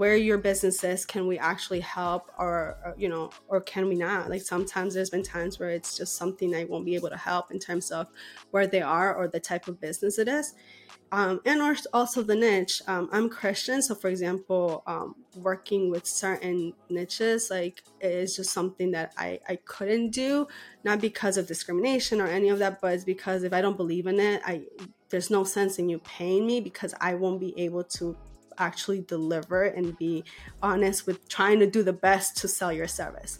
where 0.00 0.16
your 0.16 0.38
business 0.38 0.82
is 0.82 1.04
can 1.04 1.26
we 1.26 1.38
actually 1.38 1.80
help 1.80 2.30
or, 2.38 2.78
or, 2.82 2.94
you 2.96 3.06
know 3.06 3.28
or 3.48 3.60
can 3.60 3.86
we 3.86 3.94
not? 3.94 4.30
Like 4.30 4.40
sometimes 4.40 4.94
there's 4.94 5.10
been 5.10 5.22
times 5.22 5.58
where 5.58 5.68
it's 5.68 5.94
just 5.94 6.16
something 6.16 6.54
i 6.54 6.64
won't 6.64 6.86
be 6.86 6.94
able 6.94 7.10
to 7.10 7.18
help 7.18 7.50
in 7.50 7.58
terms 7.58 7.90
of 7.90 8.06
where 8.50 8.66
they 8.66 8.80
are 8.80 9.14
or 9.14 9.28
the 9.28 9.38
type 9.38 9.68
of 9.68 9.78
business 9.78 10.18
it 10.18 10.26
is. 10.26 10.54
Um, 11.12 11.42
and 11.44 11.60
also 11.92 12.22
the 12.22 12.34
niche. 12.34 12.80
Um, 12.86 13.10
i'm 13.12 13.28
christian 13.28 13.82
so 13.82 13.94
for 13.94 14.08
example 14.08 14.82
um, 14.86 15.16
working 15.36 15.90
with 15.90 16.06
certain 16.06 16.72
niches 16.88 17.50
like 17.50 17.82
is 18.00 18.34
just 18.34 18.52
something 18.52 18.92
that 18.92 19.12
I, 19.18 19.38
I 19.50 19.56
couldn't 19.66 20.12
do 20.12 20.48
not 20.82 21.02
because 21.02 21.36
of 21.36 21.46
discrimination 21.46 22.22
or 22.22 22.26
any 22.26 22.48
of 22.48 22.58
that 22.60 22.80
but 22.80 22.94
it's 22.94 23.04
because 23.04 23.42
if 23.42 23.52
i 23.52 23.60
don't 23.60 23.76
believe 23.76 24.06
in 24.06 24.18
it 24.18 24.40
i 24.46 24.62
there's 25.10 25.28
no 25.28 25.44
sense 25.44 25.78
in 25.78 25.90
you 25.90 25.98
paying 25.98 26.46
me 26.46 26.60
because 26.62 26.94
i 27.02 27.12
won't 27.14 27.40
be 27.40 27.52
able 27.58 27.84
to 27.98 28.16
actually 28.60 29.00
deliver 29.00 29.64
and 29.64 29.98
be 29.98 30.24
honest 30.62 31.06
with 31.06 31.28
trying 31.28 31.58
to 31.60 31.66
do 31.66 31.82
the 31.82 31.92
best 31.92 32.36
to 32.38 32.48
sell 32.48 32.72
your 32.72 32.86
service. 32.86 33.38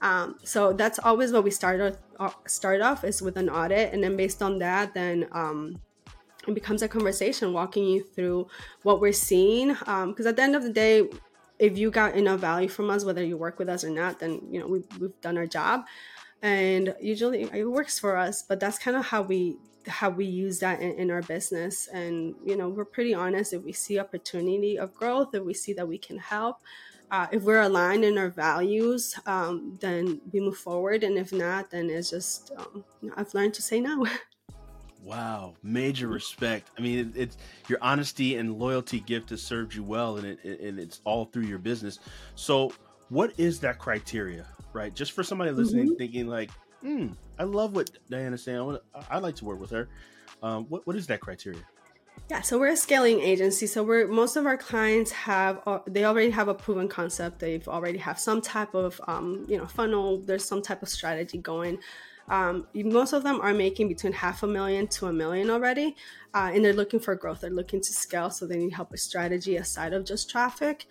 Um, 0.00 0.36
so 0.42 0.72
that's 0.72 0.98
always 0.98 1.30
what 1.32 1.44
we 1.44 1.52
start 1.52 1.96
uh, 2.18 2.30
start 2.46 2.80
off 2.80 3.04
is 3.04 3.22
with 3.22 3.36
an 3.36 3.48
audit, 3.48 3.92
and 3.92 4.02
then 4.02 4.16
based 4.16 4.42
on 4.42 4.58
that, 4.58 4.94
then 4.94 5.28
um, 5.30 5.80
it 6.48 6.54
becomes 6.54 6.82
a 6.82 6.88
conversation, 6.88 7.52
walking 7.52 7.84
you 7.84 8.02
through 8.02 8.48
what 8.82 9.00
we're 9.00 9.12
seeing. 9.12 9.68
Because 9.68 10.26
um, 10.26 10.26
at 10.26 10.36
the 10.36 10.42
end 10.42 10.56
of 10.56 10.64
the 10.64 10.72
day, 10.72 11.08
if 11.60 11.78
you 11.78 11.92
got 11.92 12.16
enough 12.16 12.40
value 12.40 12.68
from 12.68 12.90
us, 12.90 13.04
whether 13.04 13.22
you 13.22 13.36
work 13.36 13.60
with 13.60 13.68
us 13.68 13.84
or 13.84 13.90
not, 13.90 14.18
then 14.18 14.40
you 14.50 14.58
know 14.58 14.66
we've, 14.66 14.86
we've 14.98 15.20
done 15.20 15.38
our 15.38 15.46
job, 15.46 15.84
and 16.42 16.94
usually 17.00 17.42
it 17.42 17.70
works 17.70 18.00
for 18.00 18.16
us. 18.16 18.42
But 18.42 18.58
that's 18.58 18.78
kind 18.78 18.96
of 18.96 19.06
how 19.06 19.22
we 19.22 19.56
how 19.86 20.10
we 20.10 20.24
use 20.24 20.58
that 20.60 20.80
in, 20.80 20.92
in, 20.92 21.10
our 21.10 21.22
business. 21.22 21.88
And 21.88 22.34
you 22.44 22.56
know 22.56 22.68
we're 22.68 22.84
pretty 22.84 23.14
honest 23.14 23.52
if 23.52 23.62
we 23.62 23.72
see 23.72 23.98
opportunity 23.98 24.78
of 24.78 24.94
growth 24.94 25.34
if 25.34 25.42
we 25.42 25.54
see 25.54 25.72
that 25.74 25.86
we 25.86 25.98
can 25.98 26.18
help 26.18 26.58
uh, 27.10 27.26
if 27.30 27.42
we're 27.42 27.60
aligned 27.60 28.04
in 28.04 28.16
our 28.16 28.30
values 28.30 29.18
um, 29.26 29.78
then 29.80 30.20
we 30.32 30.40
move 30.40 30.56
forward. 30.56 31.04
And 31.04 31.18
if 31.18 31.32
not 31.32 31.70
then 31.70 31.90
it's 31.90 32.10
just 32.10 32.52
um, 32.56 32.84
you 33.00 33.08
know, 33.08 33.14
i've 33.16 33.32
learned 33.34 33.54
to 33.54 33.62
say 33.62 33.80
no. 33.80 34.06
Wow. 35.04 35.54
Major 35.64 36.06
respect. 36.06 36.70
I 36.78 36.80
mean 36.80 36.98
it, 37.00 37.16
it's 37.16 37.36
your 37.66 37.80
honesty 37.82 38.36
and 38.36 38.56
loyalty 38.56 39.00
gift 39.00 39.30
has 39.30 39.42
served 39.42 39.74
you 39.74 39.82
well 39.82 40.18
and, 40.18 40.24
it, 40.24 40.60
and 40.60 40.78
it's 40.78 41.00
all 41.02 41.24
through 41.24 41.46
your 41.46 41.58
business. 41.58 41.98
So 42.36 42.72
what 43.08 43.32
is 43.36 43.58
that 43.60 43.80
criteria 43.80 44.46
right? 44.72 44.94
Just 44.94 45.12
for 45.12 45.22
somebody 45.22 45.50
listening 45.50 45.86
mm-hmm. 45.86 45.96
thinking 45.96 46.26
like 46.26 46.50
mm, 46.84 47.14
I 47.38 47.44
love 47.44 47.74
what 47.74 47.90
Diana's 48.10 48.42
saying. 48.42 48.58
I 48.58 48.62
would, 48.62 48.80
like 49.22 49.36
to 49.36 49.44
work 49.44 49.60
with 49.60 49.70
her. 49.70 49.88
Um, 50.42 50.66
what, 50.68 50.86
what 50.86 50.96
is 50.96 51.06
that 51.08 51.20
criteria? 51.20 51.60
Yeah, 52.30 52.40
so 52.40 52.58
we're 52.58 52.68
a 52.68 52.76
scaling 52.76 53.20
agency. 53.20 53.66
So 53.66 53.82
we're 53.82 54.06
most 54.06 54.36
of 54.36 54.46
our 54.46 54.56
clients 54.56 55.10
have 55.12 55.60
uh, 55.66 55.80
they 55.86 56.04
already 56.04 56.30
have 56.30 56.48
a 56.48 56.54
proven 56.54 56.88
concept. 56.88 57.38
They've 57.40 57.66
already 57.68 57.98
have 57.98 58.18
some 58.18 58.40
type 58.40 58.74
of 58.74 59.00
um, 59.06 59.44
you 59.48 59.58
know 59.58 59.66
funnel. 59.66 60.18
There's 60.18 60.44
some 60.44 60.62
type 60.62 60.82
of 60.82 60.88
strategy 60.88 61.38
going. 61.38 61.78
Um, 62.28 62.66
most 62.74 63.12
of 63.12 63.24
them 63.24 63.40
are 63.40 63.52
making 63.52 63.88
between 63.88 64.12
half 64.12 64.42
a 64.42 64.46
million 64.46 64.86
to 64.88 65.06
a 65.06 65.12
million 65.12 65.50
already, 65.50 65.96
uh, 66.32 66.50
and 66.54 66.64
they're 66.64 66.72
looking 66.72 67.00
for 67.00 67.14
growth. 67.14 67.40
They're 67.40 67.50
looking 67.50 67.80
to 67.80 67.92
scale, 67.92 68.30
so 68.30 68.46
they 68.46 68.56
need 68.56 68.72
help 68.72 68.92
with 68.92 69.00
strategy 69.00 69.56
aside 69.56 69.92
of 69.92 70.04
just 70.04 70.30
traffic. 70.30 70.86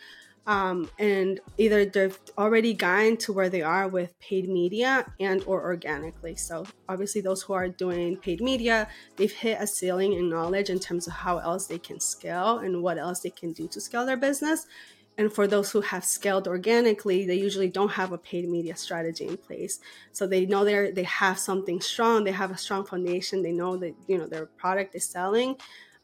Um, 0.47 0.89
and 0.97 1.39
either 1.60 1.86
they've 1.86 2.17
already 2.36 2.73
gotten 2.73 3.15
to 3.17 3.32
where 3.32 3.49
they 3.49 3.62
are 3.62 3.88
with 3.88 4.19
paid 4.19 4.49
media 4.49 5.06
and 5.19 5.43
or 5.43 5.62
organically 5.62 6.36
so 6.36 6.65
obviously 6.89 7.21
those 7.21 7.43
who 7.43 7.54
are 7.54 7.69
doing 7.69 8.17
paid 8.17 8.41
media 8.41 8.88
they've 9.17 9.32
hit 9.32 9.62
a 9.62 9.67
ceiling 9.67 10.13
in 10.13 10.30
knowledge 10.30 10.71
in 10.71 10.80
terms 10.80 11.06
of 11.06 11.13
how 11.13 11.38
else 11.38 11.67
they 11.67 11.77
can 11.77 11.99
scale 11.99 12.58
and 12.58 12.82
what 12.82 12.97
else 12.97 13.19
they 13.19 13.30
can 13.30 13.54
do 13.54 13.67
to 13.67 13.80
scale 13.80 14.04
their 14.04 14.17
business 14.17 14.65
and 15.17 15.32
for 15.32 15.45
those 15.45 15.71
who 15.71 15.82
have 15.82 16.06
scaled 16.06 16.47
organically, 16.47 17.25
they 17.25 17.36
usually 17.36 17.67
don't 17.67 17.91
have 17.91 18.12
a 18.12 18.17
paid 18.17 18.47
media 18.49 18.75
strategy 18.75 19.27
in 19.27 19.38
place. 19.38 19.80
So 20.13 20.25
they 20.25 20.45
know 20.45 20.63
they 20.63 20.91
they 20.91 21.04
have 21.04 21.38
something 21.38 21.82
strong. 21.82 22.23
They 22.23 22.32
have 22.32 22.51
a 22.51 22.58
strong 22.58 22.86
foundation. 22.86 23.43
They 23.43 23.51
know 23.51 23.75
that 23.77 23.93
you 24.08 24.17
know 24.17 24.25
their 24.25 24.45
product 24.45 24.95
is 24.95 25.06
selling. 25.06 25.58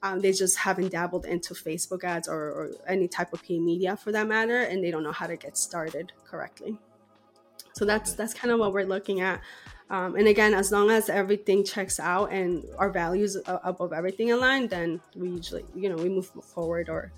Um, 0.03 0.19
they 0.19 0.31
just 0.31 0.57
haven't 0.57 0.91
dabbled 0.91 1.25
into 1.25 1.53
Facebook 1.53 2.03
ads 2.03 2.27
or, 2.27 2.35
or 2.35 2.71
any 2.87 3.07
type 3.07 3.33
of 3.33 3.43
paid 3.43 3.61
media 3.61 3.97
for 3.97 4.11
that 4.11 4.27
matter, 4.27 4.61
and 4.61 4.83
they 4.83 4.91
don't 4.91 5.03
know 5.03 5.11
how 5.11 5.27
to 5.27 5.35
get 5.35 5.57
started 5.57 6.11
correctly. 6.25 6.77
So 7.73 7.85
that's 7.85 8.13
that's 8.13 8.33
kind 8.33 8.51
of 8.51 8.59
what 8.59 8.73
we're 8.73 8.85
looking 8.85 9.21
at. 9.21 9.41
Um, 9.89 10.15
and 10.15 10.27
again, 10.27 10.53
as 10.53 10.71
long 10.71 10.91
as 10.91 11.09
everything 11.09 11.63
checks 11.63 11.99
out 11.99 12.31
and 12.31 12.63
our 12.77 12.89
values 12.89 13.37
above 13.47 13.93
everything 13.93 14.31
align, 14.31 14.67
then 14.67 14.99
we 15.15 15.29
usually, 15.29 15.63
you 15.73 15.87
know, 15.87 15.95
we 15.95 16.09
move 16.09 16.27
forward 16.27 16.89
or 16.89 17.13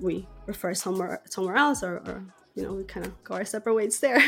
we 0.00 0.26
refer 0.46 0.74
somewhere 0.74 1.20
somewhere 1.28 1.56
else 1.56 1.82
or, 1.82 1.96
or 1.98 2.24
you 2.54 2.62
know 2.62 2.72
we 2.72 2.84
kind 2.84 3.06
of 3.06 3.24
go 3.24 3.34
our 3.34 3.44
separate 3.44 3.74
ways 3.74 4.00
there 4.00 4.22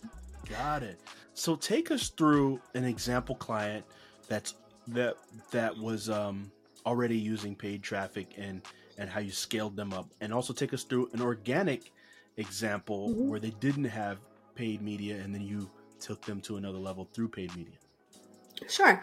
got 0.48 0.82
it 0.82 1.00
so 1.34 1.56
take 1.56 1.90
us 1.90 2.08
through 2.10 2.60
an 2.74 2.84
example 2.84 3.34
client 3.34 3.84
that's 4.28 4.54
that 4.86 5.16
that 5.50 5.76
was 5.76 6.08
um, 6.08 6.50
already 6.86 7.16
using 7.16 7.54
paid 7.54 7.82
traffic 7.82 8.28
and 8.36 8.62
and 8.96 9.08
how 9.08 9.20
you 9.20 9.30
scaled 9.30 9.76
them 9.76 9.92
up 9.92 10.08
and 10.20 10.32
also 10.32 10.52
take 10.52 10.74
us 10.74 10.82
through 10.82 11.08
an 11.12 11.20
organic 11.20 11.92
example 12.36 13.10
mm-hmm. 13.10 13.28
where 13.28 13.40
they 13.40 13.50
didn't 13.60 13.84
have 13.84 14.18
paid 14.54 14.82
media 14.82 15.16
and 15.16 15.34
then 15.34 15.42
you 15.42 15.68
took 16.00 16.20
them 16.22 16.40
to 16.40 16.56
another 16.56 16.78
level 16.78 17.08
through 17.12 17.28
paid 17.28 17.54
media 17.56 17.76
sure 18.68 19.00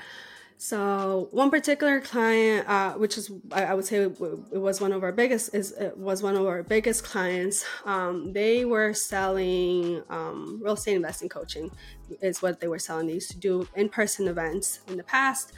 so 0.58 1.28
one 1.32 1.52
particular 1.52 2.00
client, 2.00 2.68
uh, 2.68 2.94
which 2.94 3.18
is 3.18 3.30
I, 3.52 3.74
would 3.74 3.86
say 3.86 3.98
it 3.98 4.20
was 4.54 4.80
one 4.80 4.94
of 4.94 5.04
our 5.04 5.12
biggest, 5.12 5.54
is 5.54 5.74
it 5.74 5.98
was 5.98 6.24
one 6.24 6.36
of 6.36 6.46
our 6.46 6.64
biggest 6.64 7.04
clients. 7.04 7.66
Um, 7.84 8.32
they 8.32 8.64
were 8.64 8.94
selling 8.94 10.02
um, 10.10 10.62
real 10.64 10.76
estate 10.76 10.96
investing 10.96 11.28
coaching, 11.28 11.72
is 12.22 12.42
what 12.42 12.62
they 12.62 12.68
were 12.68 12.80
selling. 12.80 13.08
They 13.08 13.14
used 13.14 13.32
to 13.32 13.38
do 13.38 13.68
in 13.76 13.90
person 13.90 14.28
events 14.30 14.80
in 14.88 14.96
the 14.96 15.04
past. 15.04 15.52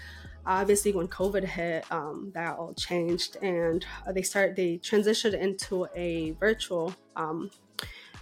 Obviously, 0.48 0.94
when 0.94 1.08
COVID 1.08 1.44
hit, 1.44 1.86
um, 1.92 2.32
that 2.34 2.58
all 2.58 2.74
changed, 2.74 3.38
and 3.42 3.86
they 4.12 4.22
started. 4.22 4.56
They 4.56 4.78
transitioned 4.78 5.40
into 5.40 5.88
a 5.96 6.32
virtual 6.40 6.96
um, 7.16 7.52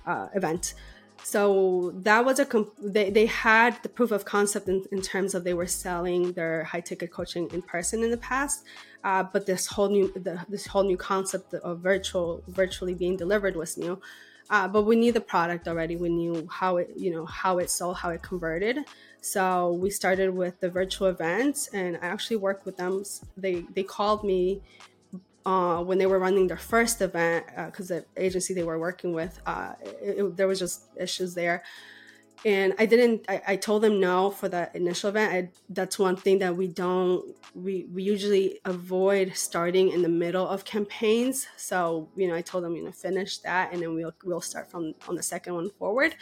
uh, 0.06 0.28
event 0.36 0.74
so 1.26 1.92
that 2.04 2.24
was 2.24 2.38
a 2.38 2.46
comp- 2.46 2.76
they, 2.80 3.10
they 3.10 3.26
had 3.26 3.82
the 3.82 3.90
proof 3.90 4.12
of 4.12 4.26
concept 4.26 4.68
in, 4.68 4.86
in 4.92 5.02
terms 5.02 5.34
of 5.34 5.44
they 5.44 5.56
were 5.56 5.66
selling 5.66 6.34
their 6.34 6.64
high 6.64 6.82
ticket 6.82 7.12
coaching 7.12 7.50
in 7.52 7.64
person 7.64 8.04
in 8.04 8.12
the 8.12 8.18
past 8.18 8.64
uh, 9.04 9.24
but 9.24 9.48
this 9.48 9.66
whole 9.66 9.90
new 9.90 10.12
the, 10.14 10.46
this 10.50 10.68
whole 10.68 10.84
new 10.84 10.98
concept 10.98 11.52
of 11.56 11.80
virtual 11.80 12.44
virtually 12.48 12.94
being 12.94 13.18
delivered 13.18 13.56
was 13.56 13.76
new 13.76 14.00
uh, 14.50 14.68
but 14.68 14.84
we 14.84 14.96
knew 14.96 15.12
the 15.12 15.22
product 15.22 15.68
already. 15.68 15.96
We 15.96 16.10
knew 16.10 16.48
how 16.52 16.78
it 16.78 16.92
you 16.96 17.12
know 17.12 17.26
how 17.26 17.58
it 17.60 17.70
sold 17.70 17.98
how 17.98 18.10
it 18.12 18.22
converted. 18.22 18.80
So 19.22 19.74
we 19.74 19.90
started 19.90 20.36
with 20.36 20.60
the 20.60 20.70
virtual 20.70 21.08
events 21.08 21.68
and 21.70 21.98
i 21.98 22.06
actually 22.06 22.38
worked 22.38 22.66
with 22.66 22.78
them. 22.78 23.04
They 23.38 23.62
they 23.74 23.84
called 23.84 24.24
me 24.24 24.62
uh, 25.46 25.84
when 25.84 25.98
they 25.98 26.08
were 26.08 26.20
running 26.20 26.48
their 26.48 26.58
first 26.58 27.02
event, 27.02 27.46
because 27.68 27.92
uh, 27.92 28.02
the 28.16 28.24
agency 28.24 28.54
they 28.54 28.64
were 28.64 28.80
working 28.80 29.14
with, 29.14 29.40
uh, 29.46 29.74
it, 29.82 30.20
it, 30.20 30.38
there 30.38 30.48
was 30.48 30.60
just 30.60 30.88
issues 30.98 31.36
there. 31.36 31.64
And 32.46 32.76
I 32.78 32.86
didn't. 32.86 33.26
I, 33.28 33.42
I 33.48 33.56
told 33.56 33.82
them 33.82 34.00
no 34.00 34.30
for 34.30 34.48
the 34.48 34.70
initial 34.76 35.10
event. 35.10 35.34
I, 35.34 35.50
that's 35.70 35.98
one 35.98 36.16
thing 36.16 36.38
that 36.40 36.56
we 36.56 36.68
don't. 36.68 37.36
We 37.56 37.88
we 37.92 38.04
usually 38.04 38.60
avoid 38.66 39.36
starting 39.36 39.90
in 39.90 40.04
the 40.04 40.10
middle 40.10 40.48
of 40.48 40.64
campaigns. 40.64 41.48
So 41.58 42.08
you 42.16 42.28
know, 42.28 42.36
I 42.36 42.42
told 42.42 42.64
them 42.64 42.76
you 42.76 42.84
know 42.84 42.92
finish 42.92 43.40
that, 43.40 43.74
and 43.74 43.82
then 43.82 43.96
we'll 43.96 44.14
we'll 44.24 44.42
start 44.42 44.70
from 44.70 44.94
on 45.10 45.16
the 45.16 45.24
second 45.24 45.56
one 45.56 45.72
forward. 45.72 46.16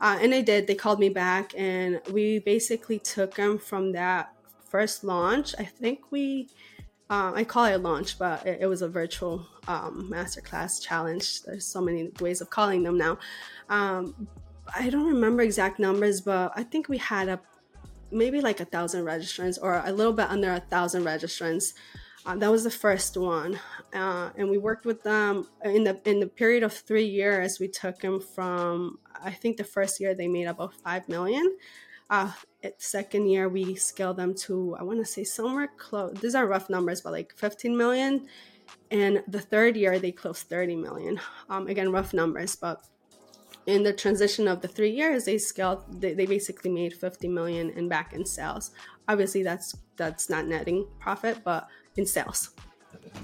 Uh, 0.00 0.18
and 0.20 0.32
they 0.32 0.42
did. 0.42 0.66
They 0.66 0.74
called 0.74 0.98
me 0.98 1.08
back, 1.08 1.52
and 1.56 2.00
we 2.10 2.40
basically 2.40 2.98
took 2.98 3.36
them 3.36 3.56
from 3.56 3.92
that 3.92 4.32
first 4.68 5.04
launch. 5.04 5.54
I 5.56 5.64
think 5.64 6.10
we 6.10 6.48
um, 7.10 7.34
I 7.34 7.44
call 7.44 7.66
it 7.66 7.74
a 7.74 7.78
launch, 7.78 8.18
but 8.18 8.44
it, 8.44 8.62
it 8.62 8.66
was 8.66 8.82
a 8.82 8.88
virtual 8.88 9.46
um, 9.68 10.08
masterclass 10.10 10.82
challenge. 10.82 11.42
There's 11.42 11.64
so 11.64 11.80
many 11.80 12.10
ways 12.20 12.40
of 12.40 12.50
calling 12.50 12.82
them 12.82 12.98
now. 12.98 13.18
Um, 13.68 14.28
I 14.74 14.90
don't 14.90 15.06
remember 15.06 15.42
exact 15.42 15.78
numbers, 15.78 16.20
but 16.20 16.52
I 16.56 16.62
think 16.62 16.88
we 16.88 16.98
had 16.98 17.28
a 17.28 17.40
maybe 18.10 18.40
like 18.40 18.60
a 18.60 18.64
thousand 18.64 19.04
registrants 19.04 19.58
or 19.60 19.82
a 19.84 19.92
little 19.92 20.12
bit 20.12 20.28
under 20.28 20.52
a 20.52 20.60
thousand 20.60 21.04
registrants. 21.04 21.74
Uh, 22.26 22.36
that 22.36 22.50
was 22.50 22.64
the 22.64 22.70
first 22.70 23.16
one, 23.16 23.58
uh, 23.94 24.28
and 24.36 24.50
we 24.50 24.58
worked 24.58 24.84
with 24.84 25.02
them 25.02 25.48
in 25.64 25.84
the 25.84 26.00
in 26.04 26.20
the 26.20 26.26
period 26.26 26.62
of 26.62 26.72
three 26.72 27.06
years. 27.06 27.58
We 27.58 27.68
took 27.68 28.00
them 28.00 28.20
from 28.20 28.98
I 29.22 29.30
think 29.30 29.56
the 29.56 29.64
first 29.64 30.00
year 30.00 30.14
they 30.14 30.28
made 30.28 30.46
about 30.46 30.74
five 30.74 31.08
million 31.08 31.56
uh, 32.10 32.32
second 32.76 33.28
year 33.28 33.48
we 33.48 33.74
scaled 33.76 34.16
them 34.16 34.34
to 34.34 34.76
i 34.78 34.82
want 34.82 34.98
to 34.98 35.04
say 35.04 35.24
somewhere 35.24 35.68
close 35.78 36.12
these 36.20 36.34
are 36.34 36.46
rough 36.46 36.68
numbers 36.68 37.00
but 37.00 37.12
like 37.12 37.32
15 37.36 37.76
million 37.76 38.26
and 38.90 39.22
the 39.28 39.40
third 39.40 39.76
year 39.76 39.98
they 39.98 40.12
closed 40.12 40.48
30 40.48 40.76
million 40.76 41.20
um, 41.48 41.68
again 41.68 41.90
rough 41.92 42.12
numbers 42.12 42.56
but 42.56 42.84
in 43.66 43.82
the 43.82 43.92
transition 43.92 44.48
of 44.48 44.60
the 44.60 44.68
three 44.68 44.90
years 44.90 45.24
they 45.24 45.38
scaled 45.38 45.84
they, 46.00 46.14
they 46.14 46.26
basically 46.26 46.70
made 46.70 46.94
50 46.94 47.28
million 47.28 47.70
in 47.70 47.88
back 47.88 48.12
end 48.14 48.26
sales. 48.26 48.70
Obviously 49.08 49.42
that's 49.42 49.76
that's 49.96 50.28
not 50.30 50.46
netting 50.46 50.86
profit 50.98 51.42
but 51.44 51.68
in 51.96 52.06
sales. 52.06 52.50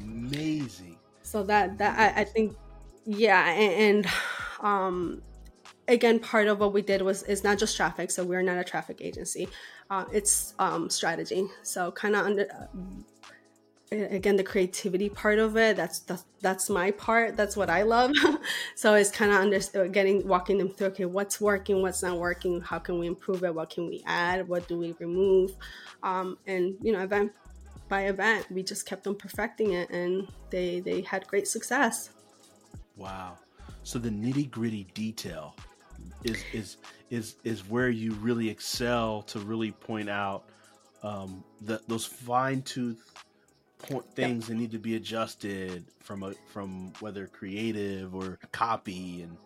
Amazing. 0.02 0.98
So 1.22 1.42
that 1.44 1.78
that 1.78 1.98
i, 1.98 2.20
I 2.20 2.24
think 2.24 2.56
yeah 3.04 3.50
and, 3.50 4.06
and 4.06 4.12
um 4.60 5.22
again 5.88 6.18
part 6.18 6.46
of 6.48 6.60
what 6.60 6.72
we 6.72 6.82
did 6.82 7.02
was 7.02 7.22
is 7.24 7.44
not 7.44 7.58
just 7.58 7.76
traffic 7.76 8.10
so 8.10 8.24
we're 8.24 8.42
not 8.42 8.58
a 8.58 8.64
traffic 8.64 9.00
agency. 9.00 9.48
Uh, 9.88 10.04
it's 10.12 10.54
um, 10.58 10.90
strategy. 10.90 11.46
So 11.62 11.92
kind 11.92 12.16
of 12.16 12.26
under 12.26 12.42
uh, 12.52 12.66
again 13.92 14.34
the 14.36 14.42
creativity 14.42 15.08
part 15.08 15.38
of 15.38 15.56
it 15.56 15.76
that's 15.76 16.00
the, 16.00 16.20
that's 16.40 16.68
my 16.68 16.90
part 16.90 17.36
that's 17.36 17.56
what 17.56 17.70
i 17.70 17.82
love. 17.82 18.12
So 18.74 18.94
it's 18.94 19.10
kind 19.10 19.30
of 19.30 19.38
under 19.38 19.60
uh, 19.74 19.84
getting 19.88 20.26
walking 20.26 20.58
them 20.58 20.68
through 20.68 20.88
okay 20.88 21.04
what's 21.04 21.40
working 21.40 21.82
what's 21.82 22.02
not 22.02 22.18
working 22.18 22.60
how 22.60 22.78
can 22.78 22.98
we 22.98 23.06
improve 23.06 23.42
it 23.44 23.54
what 23.54 23.70
can 23.70 23.86
we 23.86 24.02
add 24.06 24.46
what 24.48 24.68
do 24.68 24.78
we 24.78 24.94
remove? 24.98 25.52
Um, 26.02 26.38
and 26.46 26.74
you 26.82 26.92
know 26.92 27.00
event 27.00 27.32
by 27.88 28.02
event 28.06 28.50
we 28.50 28.62
just 28.62 28.86
kept 28.86 29.06
on 29.06 29.14
perfecting 29.14 29.72
it 29.72 29.88
and 29.90 30.28
they 30.50 30.80
they 30.80 31.00
had 31.00 31.26
great 31.26 31.48
success. 31.48 32.10
Wow. 32.96 33.38
So 33.82 33.98
the 33.98 34.10
nitty 34.10 34.50
gritty 34.50 34.88
detail 34.94 35.56
is 36.24 36.44
is 36.52 36.76
is 37.10 37.36
is 37.44 37.68
where 37.68 37.88
you 37.88 38.12
really 38.14 38.48
excel 38.48 39.22
to 39.22 39.38
really 39.38 39.72
point 39.72 40.10
out 40.10 40.50
um, 41.02 41.44
the, 41.60 41.80
those 41.86 42.04
fine 42.04 42.62
tooth 42.62 43.12
point 43.88 44.04
things 44.14 44.44
yep. 44.44 44.48
that 44.48 44.54
need 44.54 44.70
to 44.70 44.78
be 44.78 44.96
adjusted 44.96 45.84
from 46.00 46.22
a 46.22 46.32
from 46.48 46.92
whether 47.00 47.26
creative 47.26 48.14
or 48.14 48.38
copy 48.52 49.22
and 49.22 49.36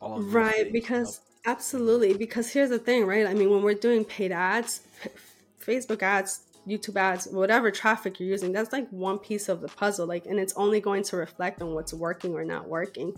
all 0.00 0.18
of 0.18 0.26
that. 0.26 0.38
right 0.38 0.72
because 0.72 1.20
absolutely 1.44 2.14
because 2.14 2.50
here's 2.50 2.70
the 2.70 2.78
thing 2.78 3.06
right 3.06 3.26
i 3.26 3.34
mean 3.34 3.50
when 3.50 3.62
we're 3.62 3.74
doing 3.74 4.04
paid 4.04 4.32
ads 4.32 4.80
facebook 5.64 6.02
ads 6.02 6.42
youtube 6.66 6.96
ads 6.96 7.26
whatever 7.28 7.70
traffic 7.70 8.18
you're 8.18 8.28
using 8.28 8.52
that's 8.52 8.72
like 8.72 8.88
one 8.90 9.18
piece 9.18 9.48
of 9.48 9.60
the 9.60 9.68
puzzle 9.68 10.06
like 10.06 10.26
and 10.26 10.38
it's 10.38 10.52
only 10.54 10.80
going 10.80 11.02
to 11.02 11.16
reflect 11.16 11.62
on 11.62 11.74
what's 11.74 11.94
working 11.94 12.34
or 12.34 12.44
not 12.44 12.68
working 12.68 13.14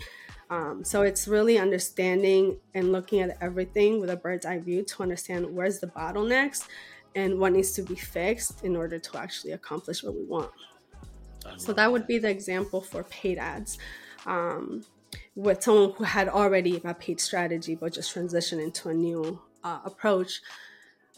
um, 0.50 0.82
so 0.82 1.02
it's 1.02 1.28
really 1.28 1.58
understanding 1.58 2.56
and 2.74 2.90
looking 2.90 3.20
at 3.20 3.36
everything 3.40 4.00
with 4.00 4.10
a 4.10 4.16
bird's 4.16 4.46
eye 4.46 4.58
view 4.58 4.82
to 4.82 5.02
understand 5.02 5.46
where's 5.54 5.78
the 5.80 5.86
bottlenecks 5.86 6.66
and 7.18 7.38
what 7.38 7.52
needs 7.52 7.72
to 7.72 7.82
be 7.82 7.94
fixed 7.94 8.64
in 8.64 8.76
order 8.76 8.98
to 8.98 9.18
actually 9.18 9.52
accomplish 9.52 10.02
what 10.02 10.14
we 10.14 10.24
want. 10.24 10.50
So 11.56 11.72
that 11.72 11.90
would 11.90 12.06
be 12.06 12.18
the 12.18 12.30
example 12.30 12.80
for 12.80 13.04
paid 13.04 13.38
ads. 13.38 13.78
Um, 14.26 14.84
with 15.34 15.62
someone 15.62 15.92
who 15.92 16.04
had 16.04 16.28
already 16.28 16.80
a 16.84 16.94
paid 16.94 17.20
strategy 17.20 17.74
but 17.74 17.94
just 17.94 18.14
transitioned 18.14 18.62
into 18.62 18.88
a 18.88 18.94
new 18.94 19.40
uh, 19.64 19.78
approach. 19.84 20.42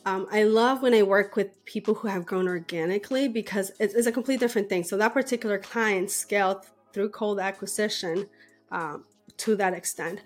Um, 0.06 0.26
I 0.30 0.44
love 0.44 0.82
when 0.82 0.94
I 0.94 1.02
work 1.02 1.36
with 1.36 1.62
people 1.64 1.94
who 1.94 2.08
have 2.08 2.24
grown 2.24 2.46
organically 2.46 3.28
because 3.28 3.72
it's, 3.80 3.94
it's, 3.94 4.06
a 4.06 4.12
completely 4.12 4.44
different 4.46 4.68
thing. 4.68 4.84
So 4.84 4.96
that 4.96 5.12
particular 5.12 5.58
client 5.58 6.10
scaled 6.10 6.64
through 6.92 7.10
cold 7.10 7.40
acquisition 7.40 8.26
um, 8.70 9.04
to 9.38 9.56
that 9.56 9.74
extent. 9.74 10.20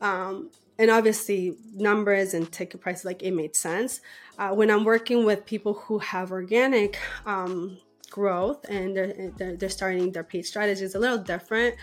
Um, 0.00 0.50
and 0.80 0.90
obviously 0.90 1.56
numbers 1.74 2.32
and 2.32 2.50
ticket 2.50 2.80
prices 2.80 3.04
like 3.04 3.22
it 3.22 3.32
made 3.32 3.54
sense 3.54 4.00
uh, 4.38 4.50
when 4.50 4.70
i'm 4.70 4.84
working 4.84 5.24
with 5.24 5.44
people 5.44 5.74
who 5.74 5.98
have 5.98 6.32
organic 6.32 6.98
um, 7.26 7.78
growth 8.10 8.64
and 8.68 8.96
they're, 8.96 9.30
they're, 9.36 9.56
they're 9.56 9.68
starting 9.68 10.10
their 10.10 10.24
paid 10.24 10.44
strategy 10.44 10.82
is 10.82 10.94
a 10.94 10.98
little 10.98 11.18
different 11.18 11.76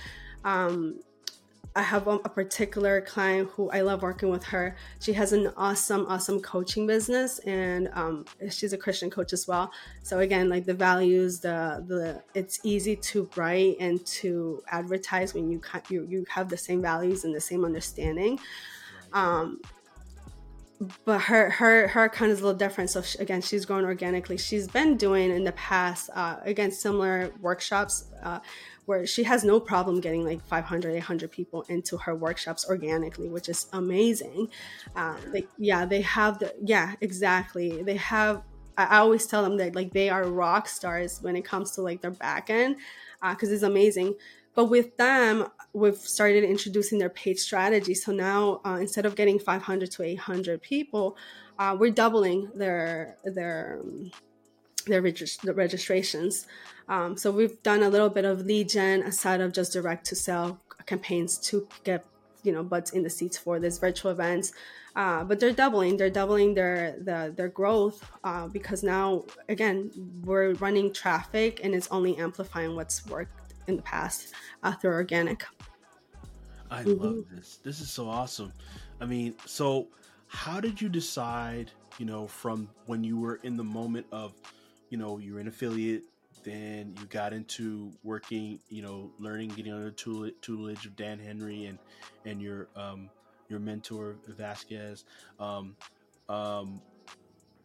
um, 0.44 1.00
I 1.78 1.84
have 1.84 2.08
a 2.08 2.18
particular 2.18 3.02
client 3.02 3.52
who 3.52 3.70
I 3.70 3.82
love 3.82 4.02
working 4.02 4.30
with 4.30 4.44
her. 4.46 4.76
She 5.00 5.14
has 5.14 5.32
an 5.32 5.52
awesome, 5.56 6.08
awesome 6.10 6.40
coaching 6.40 6.88
business, 6.88 7.38
and 7.40 7.90
um, 7.94 8.26
she's 8.50 8.74
a 8.74 8.78
Christian 8.80 9.12
coach 9.12 9.32
as 9.32 9.48
well. 9.48 9.72
So 10.02 10.18
again, 10.18 10.50
like 10.50 10.66
the 10.66 10.74
values, 10.74 11.40
the 11.40 11.86
the 11.88 12.24
it's 12.34 12.60
easy 12.64 12.96
to 12.96 13.30
write 13.36 13.76
and 13.80 14.04
to 14.08 14.64
advertise 14.72 15.36
when 15.36 15.52
you 15.52 15.62
you 15.88 16.04
you 16.10 16.26
have 16.30 16.50
the 16.50 16.58
same 16.58 16.82
values 16.82 17.26
and 17.26 17.36
the 17.36 17.42
same 17.42 17.64
understanding. 17.64 18.40
Um, 19.14 19.62
but 21.06 21.22
her 21.22 21.50
her 21.50 21.88
her 21.88 22.04
account 22.04 22.32
is 22.32 22.40
a 22.40 22.44
little 22.44 22.58
different. 22.58 22.90
So 22.90 23.02
she, 23.02 23.18
again, 23.18 23.42
she's 23.42 23.66
grown 23.66 23.84
organically. 23.84 24.38
She's 24.38 24.68
been 24.68 24.96
doing 24.96 25.32
in 25.32 25.44
the 25.44 25.54
past 25.54 26.10
uh, 26.14 26.38
again 26.44 26.72
similar 26.72 27.32
workshops. 27.42 28.06
Uh, 28.22 28.40
where 28.86 29.06
she 29.06 29.24
has 29.24 29.44
no 29.44 29.60
problem 29.60 30.00
getting 30.00 30.24
like 30.24 30.42
500 30.46 30.96
800 30.96 31.30
people 31.30 31.64
into 31.64 31.98
her 31.98 32.16
workshops 32.16 32.66
organically 32.70 33.28
which 33.28 33.50
is 33.50 33.68
amazing 33.74 34.48
like 35.34 35.48
yeah 35.58 35.86
they 35.86 36.00
have 36.02 36.40
the 36.40 36.56
yeah 36.64 36.94
exactly 37.02 37.84
they 37.84 37.98
have 37.98 38.44
I 38.78 39.00
always 39.00 39.26
tell 39.26 39.44
them 39.44 39.58
that 39.58 39.76
like 39.76 39.92
they 39.92 40.10
are 40.10 40.24
rock 40.24 40.70
stars 40.70 41.20
when 41.22 41.36
it 41.36 41.44
comes 41.44 41.72
to 41.72 41.82
like 41.82 42.02
their 42.02 42.12
back 42.12 42.50
end 42.50 42.78
because 43.22 43.50
uh, 43.50 43.54
it's 43.54 43.64
amazing 43.64 44.16
but 44.56 44.66
with 44.66 44.96
them 44.98 45.48
we've 45.78 45.98
started 45.98 46.44
introducing 46.44 46.98
their 47.00 47.10
paid 47.10 47.40
strategy 47.40 47.94
so 47.94 48.12
now 48.12 48.62
uh, 48.66 48.78
instead 48.80 49.06
of 49.06 49.16
getting 49.16 49.40
500 49.40 49.92
to 49.92 50.04
800 50.04 50.62
people 50.62 51.16
uh, 51.60 51.76
we're 51.78 51.92
doubling 51.92 52.50
their 52.56 53.18
their 53.24 53.80
their, 54.86 55.02
regist- 55.02 55.56
registrations 55.56 56.48
um, 56.88 57.18
so 57.18 57.32
we've 57.32 57.62
done 57.64 57.84
a 57.84 57.90
little 57.90 58.10
bit 58.10 58.26
of 58.26 58.46
lead 58.46 58.70
gen 58.70 59.04
aside 59.04 59.42
of 59.42 59.52
just 59.52 59.74
direct 59.74 60.06
to 60.06 60.16
sell 60.16 60.60
campaigns 60.86 61.38
to 61.38 61.68
get 61.84 62.06
you 62.44 62.52
know 62.52 62.64
butts 62.64 62.92
in 62.92 63.04
the 63.04 63.10
seats 63.10 63.38
for 63.38 63.60
these 63.60 63.78
virtual 63.78 64.12
events. 64.12 64.54
Uh, 64.96 65.24
but 65.24 65.40
they're 65.40 65.54
doubling. 65.54 65.96
They're 65.98 66.10
doubling 66.10 66.56
their 66.56 66.96
the, 67.04 67.32
their 67.36 67.50
growth 67.50 68.04
uh, 68.24 68.48
because 68.48 68.82
now 68.82 69.26
again 69.48 69.92
we're 70.24 70.54
running 70.54 70.92
traffic 70.92 71.60
and 71.64 71.76
it's 71.76 71.90
only 71.92 72.18
amplifying 72.18 72.76
what's 72.76 73.06
worked 73.06 73.54
in 73.68 73.76
the 73.76 73.84
past 73.84 74.34
uh, 74.64 74.74
through 74.74 74.92
organic. 74.92 75.46
I 76.70 76.84
mm-hmm. 76.84 77.04
love 77.04 77.26
this. 77.34 77.60
This 77.64 77.80
is 77.80 77.90
so 77.90 78.10
awesome. 78.10 78.52
I 79.00 79.06
mean, 79.06 79.36
so 79.46 79.88
how 80.28 80.60
did 80.60 80.82
you 80.82 80.90
decide? 80.90 81.72
You 81.98 82.06
know, 82.06 82.28
from 82.28 82.70
when 82.86 83.04
you 83.04 83.20
were 83.20 83.40
in 83.42 83.58
the 83.58 83.64
moment 83.64 84.06
of, 84.12 84.34
you 84.90 84.98
know, 84.98 85.18
you're 85.18 85.40
an 85.40 85.48
affiliate 85.48 86.04
then 86.48 86.96
you 86.98 87.06
got 87.08 87.34
into 87.34 87.92
working, 88.04 88.58
you 88.70 88.82
know, 88.82 89.12
learning, 89.20 89.50
getting 89.50 89.74
under 89.74 89.90
the 89.90 90.32
tutelage 90.42 90.86
of 90.86 90.96
Dan 90.96 91.20
Henry 91.20 91.66
and 91.66 91.78
and 92.26 92.42
your 92.42 92.70
um, 92.78 93.10
your 93.50 93.60
mentor 93.60 94.16
Vasquez. 94.28 95.04
Um, 95.42 95.76
um, 96.30 96.82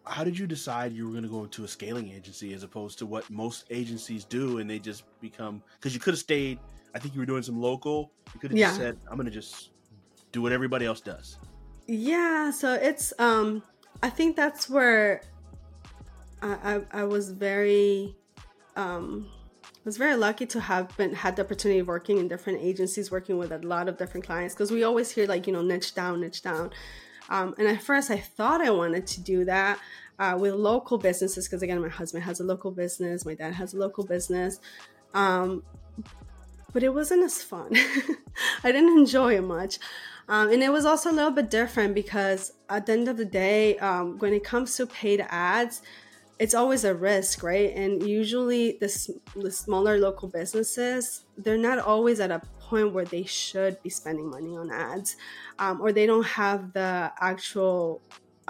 how 0.05 0.25
did 0.25 0.37
you 0.37 0.49
decide 0.49 0.93
you 0.93 1.05
were 1.07 1.13
going 1.13 1.23
to 1.23 1.29
go 1.29 1.45
into 1.45 1.63
a 1.63 1.69
scaling 1.69 2.11
agency 2.11 2.53
as 2.55 2.65
opposed 2.65 2.99
to 2.99 3.07
what 3.07 3.29
most 3.31 3.67
agencies 3.71 4.25
do 4.25 4.59
and 4.59 4.69
they 4.69 4.81
just 4.81 5.05
become 5.21 5.63
because 5.79 5.95
you 5.95 6.01
could 6.01 6.15
have 6.15 6.19
stayed 6.19 6.59
i 6.95 6.99
think 6.99 7.14
you 7.14 7.20
were 7.20 7.26
doing 7.26 7.43
some 7.43 7.61
local 7.61 8.12
you 8.34 8.40
could 8.40 8.51
have 8.51 8.59
yeah. 8.59 8.68
just 8.68 8.80
said 8.80 8.97
i'm 9.11 9.16
going 9.16 9.26
to 9.26 9.32
just 9.32 9.70
do 10.30 10.43
what 10.43 10.53
everybody 10.53 10.86
else 10.86 11.01
does 11.01 11.38
yeah 11.86 12.51
so 12.51 12.74
it's 12.74 13.12
um 13.18 13.62
i 14.03 14.11
think 14.11 14.36
that's 14.36 14.68
where 14.68 15.22
i 16.43 16.80
i, 16.93 17.01
I 17.01 17.05
was 17.05 17.30
very 17.30 18.16
um, 18.76 19.28
was 19.84 19.97
very 19.97 20.16
lucky 20.16 20.47
to 20.47 20.61
have 20.61 20.97
been 20.97 21.14
had 21.14 21.36
the 21.36 21.43
opportunity 21.43 21.80
of 21.80 21.88
working 21.88 22.18
in 22.18 22.28
different 22.28 22.61
agencies, 22.61 23.11
working 23.11 23.36
with 23.36 23.53
a 23.53 23.59
lot 23.59 23.88
of 23.88 23.97
different 23.99 24.24
clients 24.24 24.55
because 24.55 24.70
we 24.70 24.84
always 24.84 25.11
hear 25.11 25.26
like 25.26 25.47
you 25.47 25.53
know 25.53 25.62
niche 25.62 25.95
down, 25.95 26.20
niche 26.20 26.43
down. 26.43 26.70
Um, 27.28 27.55
and 27.59 27.66
at 27.66 27.82
first, 27.82 28.11
I 28.11 28.18
thought 28.18 28.61
I 28.61 28.70
wanted 28.70 29.07
to 29.09 29.20
do 29.20 29.45
that 29.45 29.78
uh, 30.18 30.36
with 30.38 30.55
local 30.55 30.99
businesses 30.99 31.49
because 31.49 31.62
again, 31.62 31.80
my 31.80 31.88
husband 31.88 32.24
has 32.24 32.40
a 32.40 32.45
local 32.45 32.70
business, 32.70 33.24
my 33.24 33.34
dad 33.34 33.55
has 33.55 33.74
a 33.74 33.78
local 33.78 34.05
business, 34.05 34.61
um, 35.14 35.62
but 36.73 36.83
it 36.83 36.95
wasn't 36.95 37.25
as 37.25 37.43
fun. 37.43 37.73
I 38.64 38.73
didn't 38.73 38.99
enjoy 38.99 39.37
it 39.37 39.45
much. 39.45 39.79
Um, 40.29 40.51
and 40.51 40.62
it 40.62 40.70
was 40.70 40.85
also 40.85 41.11
a 41.11 41.12
little 41.12 41.31
bit 41.31 41.51
different 41.51 41.95
because 41.95 42.53
at 42.68 42.87
the 42.87 42.93
end 42.93 43.09
of 43.09 43.16
the 43.16 43.25
day, 43.25 43.79
um, 43.79 44.18
when 44.18 44.33
it 44.33 44.45
comes 44.45 44.77
to 44.77 44.87
paid 44.87 45.25
ads, 45.29 45.83
it's 46.39 46.55
always 46.55 46.85
a 46.85 46.95
risk, 46.95 47.43
right? 47.43 47.75
And 47.75 48.03
usually 48.07 48.79
the, 48.81 49.20
the 49.37 49.51
smaller 49.51 49.99
local 49.99 50.29
businesses, 50.29 51.25
they're 51.37 51.59
not 51.59 51.79
always 51.79 52.20
at 52.20 52.31
a 52.31 52.43
point 52.61 52.93
where 52.93 53.05
they 53.05 53.25
should 53.25 53.83
be 53.83 53.91
spending 53.91 54.31
money 54.31 54.57
on 54.57 54.70
ads 54.70 55.16
um, 55.59 55.81
or 55.81 55.93
they 55.93 56.07
don't 56.07 56.27
have 56.27 56.73
the 56.73 57.12
actual 57.20 58.01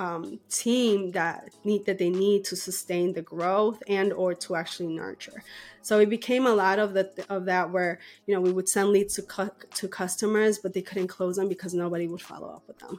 um, 0.02 0.40
team 0.48 1.12
that 1.12 1.50
need 1.64 1.86
that 1.86 1.98
they 1.98 2.10
need 2.10 2.44
to 2.46 2.56
sustain 2.56 3.12
the 3.12 3.22
growth 3.22 3.82
and 3.86 4.12
or 4.12 4.34
to 4.34 4.56
actually 4.56 4.92
nurture. 4.92 5.44
So 5.80 6.00
it 6.00 6.10
became 6.10 6.44
a 6.46 6.54
lot 6.54 6.80
of 6.80 6.92
the 6.92 7.10
of 7.28 7.44
that 7.44 7.70
where 7.70 8.00
you 8.26 8.34
know 8.34 8.40
we 8.40 8.52
would 8.52 8.68
send 8.68 8.88
leads 8.88 9.14
to 9.14 9.22
cu- 9.22 9.66
to 9.74 9.88
customers, 9.88 10.58
but 10.58 10.74
they 10.74 10.82
couldn't 10.82 11.08
close 11.08 11.36
them 11.36 11.48
because 11.48 11.72
nobody 11.72 12.08
would 12.08 12.20
follow 12.20 12.48
up 12.48 12.64
with 12.66 12.78
them. 12.78 12.98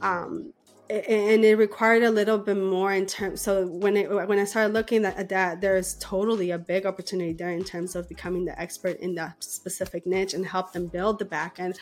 Mm-hmm. 0.00 0.04
Um, 0.04 0.52
and 0.90 1.44
it 1.44 1.56
required 1.56 2.02
a 2.02 2.10
little 2.10 2.36
bit 2.36 2.58
more 2.58 2.92
in 2.92 3.06
terms 3.06 3.40
so 3.40 3.66
when 3.66 3.96
it 3.96 4.06
when 4.28 4.38
i 4.38 4.44
started 4.44 4.74
looking 4.74 5.02
at 5.06 5.30
that 5.30 5.62
there's 5.62 5.94
totally 5.94 6.50
a 6.50 6.58
big 6.58 6.84
opportunity 6.84 7.32
there 7.32 7.52
in 7.52 7.64
terms 7.64 7.96
of 7.96 8.06
becoming 8.06 8.44
the 8.44 8.60
expert 8.60 8.98
in 9.00 9.14
that 9.14 9.42
specific 9.42 10.06
niche 10.06 10.34
and 10.34 10.44
help 10.44 10.74
them 10.74 10.86
build 10.86 11.18
the 11.18 11.24
back 11.24 11.58
end 11.58 11.78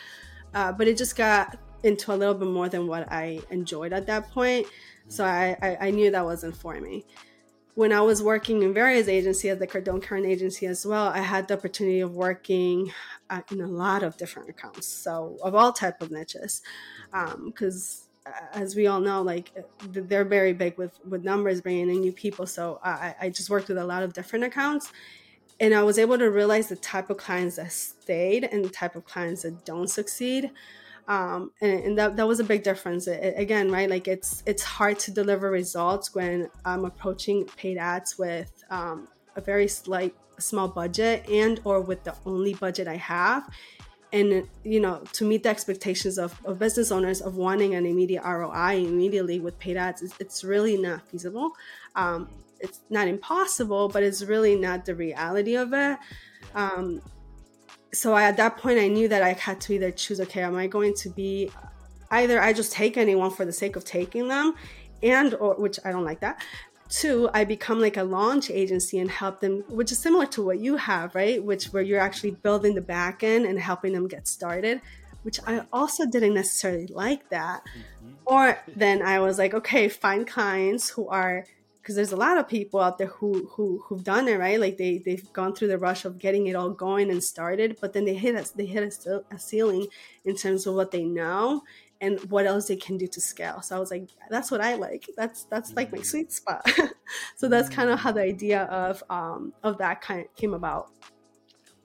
uh, 0.53 0.71
but 0.71 0.87
it 0.87 0.95
just 0.97 1.17
got 1.17 1.57
into 1.83 2.13
a 2.13 2.15
little 2.15 2.33
bit 2.33 2.47
more 2.47 2.69
than 2.69 2.87
what 2.87 3.11
i 3.11 3.39
enjoyed 3.49 3.93
at 3.93 4.05
that 4.07 4.29
point. 4.31 4.67
So 5.07 5.23
i 5.25 5.57
i, 5.61 5.87
I 5.87 5.91
knew 5.91 6.11
that 6.11 6.25
wasn't 6.25 6.55
for 6.55 6.79
me. 6.79 7.05
When 7.75 7.91
i 7.91 8.01
was 8.01 8.21
working 8.21 8.63
in 8.63 8.73
various 8.73 9.07
agencies 9.07 9.51
at 9.51 9.59
the 9.59 9.67
cardone 9.67 10.01
current 10.01 10.25
agency 10.25 10.65
as 10.67 10.85
well 10.85 11.07
i 11.07 11.19
had 11.19 11.47
the 11.47 11.55
opportunity 11.55 12.01
of 12.01 12.15
working 12.15 12.91
uh, 13.29 13.41
in 13.51 13.61
a 13.61 13.67
lot 13.67 14.03
of 14.03 14.15
different 14.17 14.49
accounts 14.49 14.87
so 14.87 15.37
of 15.43 15.55
all 15.55 15.73
type 15.73 16.01
of 16.01 16.11
niches. 16.11 16.61
Because 17.45 18.07
um, 18.25 18.33
as 18.53 18.75
we 18.75 18.87
all 18.87 18.99
know, 18.99 19.21
like 19.21 19.51
they're 19.89 20.23
very 20.23 20.53
big 20.53 20.77
with 20.77 20.99
with 21.07 21.23
numbers, 21.23 21.61
bringing 21.61 21.89
in 21.89 22.01
new 22.01 22.11
people. 22.11 22.45
So 22.47 22.79
I, 22.83 23.15
I 23.21 23.29
just 23.29 23.49
worked 23.49 23.67
with 23.67 23.77
a 23.77 23.85
lot 23.85 24.03
of 24.03 24.13
different 24.13 24.45
accounts, 24.45 24.91
and 25.59 25.73
I 25.73 25.83
was 25.83 25.99
able 25.99 26.17
to 26.17 26.29
realize 26.29 26.69
the 26.69 26.75
type 26.75 27.09
of 27.09 27.17
clients 27.17 27.57
that 27.57 27.71
stayed 27.71 28.43
and 28.45 28.63
the 28.63 28.69
type 28.69 28.95
of 28.95 29.05
clients 29.05 29.43
that 29.43 29.65
don't 29.65 29.89
succeed. 29.89 30.51
Um, 31.07 31.51
and, 31.61 31.83
and 31.83 31.97
that, 31.97 32.15
that 32.15 32.27
was 32.27 32.39
a 32.39 32.43
big 32.43 32.63
difference. 32.63 33.07
It, 33.07 33.33
again, 33.37 33.71
right? 33.71 33.89
Like 33.89 34.07
it's 34.07 34.41
it's 34.45 34.63
hard 34.63 34.99
to 34.99 35.11
deliver 35.11 35.51
results 35.51 36.15
when 36.15 36.49
I'm 36.63 36.85
approaching 36.85 37.45
paid 37.57 37.77
ads 37.77 38.17
with 38.17 38.51
um, 38.69 39.07
a 39.35 39.41
very 39.41 39.67
slight 39.67 40.15
small 40.39 40.67
budget 40.67 41.27
and 41.29 41.59
or 41.63 41.81
with 41.81 42.03
the 42.03 42.15
only 42.25 42.53
budget 42.53 42.87
I 42.87 42.95
have 42.95 43.49
and 44.13 44.47
you 44.63 44.79
know 44.79 45.03
to 45.11 45.25
meet 45.25 45.43
the 45.43 45.49
expectations 45.49 46.17
of, 46.17 46.39
of 46.45 46.59
business 46.59 46.91
owners 46.91 47.19
of 47.19 47.35
wanting 47.35 47.75
an 47.75 47.85
immediate 47.85 48.23
roi 48.23 48.77
immediately 48.77 49.39
with 49.39 49.57
paid 49.59 49.75
ads 49.75 50.01
it's, 50.01 50.15
it's 50.19 50.43
really 50.43 50.77
not 50.77 51.01
feasible 51.09 51.51
um, 51.95 52.29
it's 52.59 52.81
not 52.89 53.07
impossible 53.07 53.89
but 53.89 54.03
it's 54.03 54.23
really 54.23 54.55
not 54.55 54.85
the 54.85 54.95
reality 54.95 55.55
of 55.55 55.73
it 55.73 55.97
um, 56.55 57.01
so 57.93 58.13
I, 58.13 58.23
at 58.23 58.37
that 58.37 58.57
point 58.57 58.79
i 58.79 58.87
knew 58.87 59.07
that 59.07 59.21
i 59.21 59.33
had 59.33 59.61
to 59.61 59.73
either 59.73 59.91
choose 59.91 60.19
okay 60.19 60.41
am 60.41 60.55
i 60.55 60.67
going 60.67 60.93
to 60.95 61.09
be 61.09 61.51
either 62.11 62.41
i 62.41 62.53
just 62.53 62.71
take 62.71 62.97
anyone 62.97 63.31
for 63.31 63.45
the 63.45 63.53
sake 63.53 63.75
of 63.75 63.85
taking 63.85 64.27
them 64.27 64.53
and 65.01 65.33
or 65.35 65.55
which 65.55 65.79
i 65.85 65.91
don't 65.91 66.05
like 66.05 66.21
that 66.21 66.41
Two, 66.93 67.27
I 67.33 67.43
become 67.43 67.81
like 67.81 67.97
a 67.97 68.03
launch 68.03 68.51
agency 68.51 68.99
and 68.99 69.09
help 69.09 69.39
them, 69.39 69.63
which 69.67 69.91
is 69.91 69.97
similar 69.97 70.27
to 70.27 70.43
what 70.43 70.59
you 70.59 70.77
have, 70.77 71.15
right? 71.15 71.43
Which 71.43 71.73
where 71.73 71.81
you're 71.81 71.99
actually 71.99 72.31
building 72.31 72.75
the 72.75 72.81
back 72.81 73.23
end 73.23 73.47
and 73.47 73.59
helping 73.59 73.93
them 73.93 74.07
get 74.07 74.27
started, 74.27 74.79
which 75.23 75.39
I 75.47 75.63
also 75.73 76.05
didn't 76.05 76.35
necessarily 76.35 76.85
like 76.85 77.29
that. 77.29 77.63
Mm-hmm. 77.63 78.13
Or 78.27 78.59
then 78.75 79.01
I 79.01 79.21
was 79.21 79.39
like, 79.39 79.55
okay, 79.55 79.89
find 79.89 80.27
clients 80.27 80.87
who 80.89 81.07
are 81.07 81.45
because 81.83 81.95
there's 81.95 82.13
a 82.13 82.17
lot 82.17 82.37
of 82.37 82.47
people 82.47 82.79
out 82.79 82.97
there 82.97 83.07
who 83.07 83.45
who 83.51 83.83
who've 83.85 84.05
done 84.05 84.29
it 84.29 84.39
right 84.39 84.59
like 84.59 84.77
they 84.77 84.99
they've 84.99 85.31
gone 85.33 85.53
through 85.53 85.67
the 85.67 85.77
rush 85.77 86.05
of 86.05 86.17
getting 86.17 86.47
it 86.47 86.55
all 86.55 86.69
going 86.69 87.11
and 87.11 87.21
started 87.21 87.77
but 87.81 87.91
then 87.91 88.05
they 88.05 88.13
hit 88.13 88.35
us 88.35 88.51
they 88.51 88.65
hit 88.65 89.05
a, 89.05 89.21
a 89.31 89.37
ceiling 89.37 89.85
in 90.23 90.35
terms 90.35 90.65
of 90.65 90.75
what 90.75 90.91
they 90.91 91.03
know 91.03 91.61
and 92.03 92.19
what 92.29 92.45
else 92.45 92.67
they 92.67 92.75
can 92.75 92.97
do 92.97 93.07
to 93.07 93.21
scale. 93.21 93.61
So 93.61 93.77
I 93.77 93.79
was 93.79 93.89
like, 93.89 94.09
that's 94.29 94.51
what 94.51 94.59
I 94.59 94.75
like. 94.75 95.09
That's 95.15 95.45
that's 95.45 95.73
like 95.73 95.89
my 95.93 96.01
sweet 96.01 96.33
spot. 96.33 96.69
so 97.37 97.47
that's 97.47 97.69
kind 97.69 97.89
of 97.89 97.97
how 97.97 98.11
the 98.11 98.21
idea 98.21 98.63
of 98.63 99.01
um, 99.09 99.53
of 99.63 99.77
that 99.77 100.01
kind 100.01 100.19
of 100.19 100.35
came 100.35 100.53
about. 100.53 100.89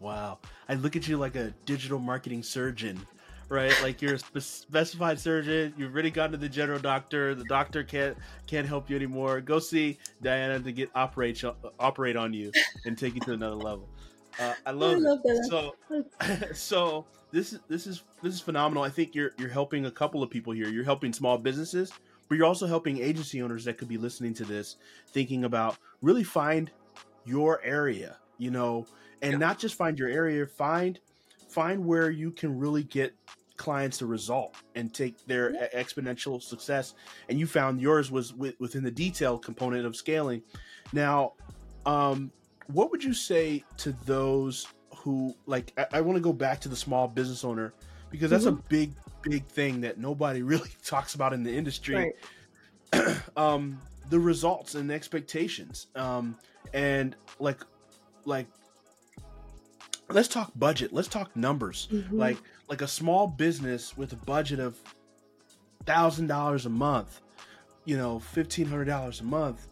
Wow, 0.01 0.41
I 0.69 0.75
look 0.75 0.97
at 0.97 1.07
you 1.07 1.19
like 1.19 1.37
a 1.37 1.55
digital 1.67 2.01
marketing 2.01 2.43
surgeon, 2.43 3.01
right? 3.49 3.75
Like 3.83 4.03
you're 4.03 4.15
a 4.15 4.19
spe- 4.19 4.39
specified 4.39 5.19
surgeon. 5.19 5.75
You've 5.77 5.93
already 5.93 6.11
gone 6.11 6.31
to 6.33 6.37
the 6.37 6.49
general 6.49 6.79
doctor. 6.79 7.35
The 7.35 7.45
doctor 7.45 7.83
can't 7.83 8.17
can't 8.47 8.67
help 8.67 8.91
you 8.91 8.97
anymore. 8.97 9.41
Go 9.41 9.59
see 9.59 9.99
Diana 10.23 10.61
to 10.61 10.73
get 10.73 10.91
operate 10.95 11.43
operate 11.79 12.17
on 12.17 12.33
you 12.33 12.53
and 12.85 12.97
take 12.97 13.15
you 13.15 13.21
to 13.23 13.33
another 13.33 13.57
level. 13.57 13.89
Uh, 14.39 14.55
I 14.67 14.71
love, 14.71 14.97
I 14.97 15.01
love 15.01 15.21
it. 15.25 15.45
So, 15.47 15.75
so 16.55 17.07
this 17.33 17.53
is 17.53 17.61
this 17.69 17.87
is 17.87 18.03
this 18.23 18.35
is 18.35 18.41
phenomenal. 18.41 18.83
I 18.83 18.91
think 18.91 19.15
you're 19.15 19.33
you're 19.39 19.49
helping 19.49 19.87
a 19.87 19.91
couple 19.91 20.23
of 20.23 20.31
people 20.31 20.53
here. 20.53 20.69
You're 20.69 20.85
helping 20.85 21.13
small 21.13 21.39
businesses, 21.39 21.93
but 22.29 22.37
you're 22.37 22.47
also 22.47 22.67
helping 22.67 22.99
agency 23.03 23.43
owners 23.43 23.65
that 23.65 23.79
could 23.79 23.89
be 23.89 23.99
listening 23.99 24.35
to 24.35 24.45
this, 24.45 24.77
thinking 25.09 25.45
about 25.45 25.77
really 26.03 26.25
find 26.25 26.71
your 27.25 27.63
area, 27.65 28.17
you 28.39 28.51
know, 28.51 28.87
and 29.23 29.33
yeah. 29.33 29.39
not 29.39 29.59
just 29.59 29.75
find 29.75 29.99
your 29.99 30.09
area, 30.09 30.47
find 30.47 31.01
find 31.49 31.85
where 31.85 32.11
you 32.11 32.31
can 32.31 32.59
really 32.59 32.85
get 32.85 33.15
clients 33.59 33.99
to 33.99 34.07
result 34.07 34.55
and 34.75 34.95
take 34.95 35.27
their 35.27 35.53
yeah. 35.53 35.67
exponential 35.75 36.41
success. 36.43 36.95
And 37.29 37.39
you 37.39 37.47
found 37.47 37.81
yours 37.81 38.11
was 38.11 38.33
within 38.33 38.83
the 38.83 38.91
detail 38.91 39.39
component 39.39 39.85
of 39.85 39.95
scaling. 39.95 40.43
Now, 40.93 41.35
um, 41.85 42.33
what 42.69 42.91
would 42.91 43.05
you 43.05 43.13
say 43.13 43.65
to 43.79 43.93
those 44.07 44.67
who 44.97 45.35
like? 45.47 45.73
I, 45.77 45.99
I 45.99 46.01
want 46.01 46.17
to 46.17 46.23
go 46.23 46.33
back 46.33 46.61
to 46.61 46.69
the 46.69 46.77
small 46.77 47.09
business 47.09 47.45
owner 47.45 47.75
because 48.11 48.31
that's 48.31 48.47
mm-hmm. 48.47 48.59
a 48.59 48.69
big, 48.69 48.93
big 49.23 49.47
thing 49.47 49.83
that 49.83 49.99
nobody 49.99 50.43
really 50.53 50.71
talks 50.85 51.15
about 51.15 51.33
in 51.35 51.43
the 51.43 51.55
industry. 51.55 52.15
Right. 52.93 53.17
um, 53.37 53.79
the 54.09 54.19
results 54.19 54.75
and 54.75 54.91
expectations, 54.91 55.89
um, 55.95 56.39
and 56.73 57.15
like, 57.39 57.61
like 58.25 58.47
let's 60.11 60.29
talk 60.29 60.51
budget 60.57 60.93
let's 60.93 61.09
talk 61.09 61.35
numbers 61.37 61.89
mm-hmm. 61.93 62.17
like 62.17 62.39
like 62.69 62.83
a 62.83 62.89
small 62.89 63.27
business 63.27 63.97
with 63.97 64.13
a 64.13 64.17
budget 64.17 64.61
of 64.61 64.77
thousand 65.85 66.27
dollars 66.27 66.67
a 66.67 66.71
month 66.71 67.21
you 67.85 67.97
know 67.97 68.19
fifteen 68.19 68.67
hundred 68.67 68.85
dollars 68.85 69.21
a 69.21 69.25
month 69.25 69.69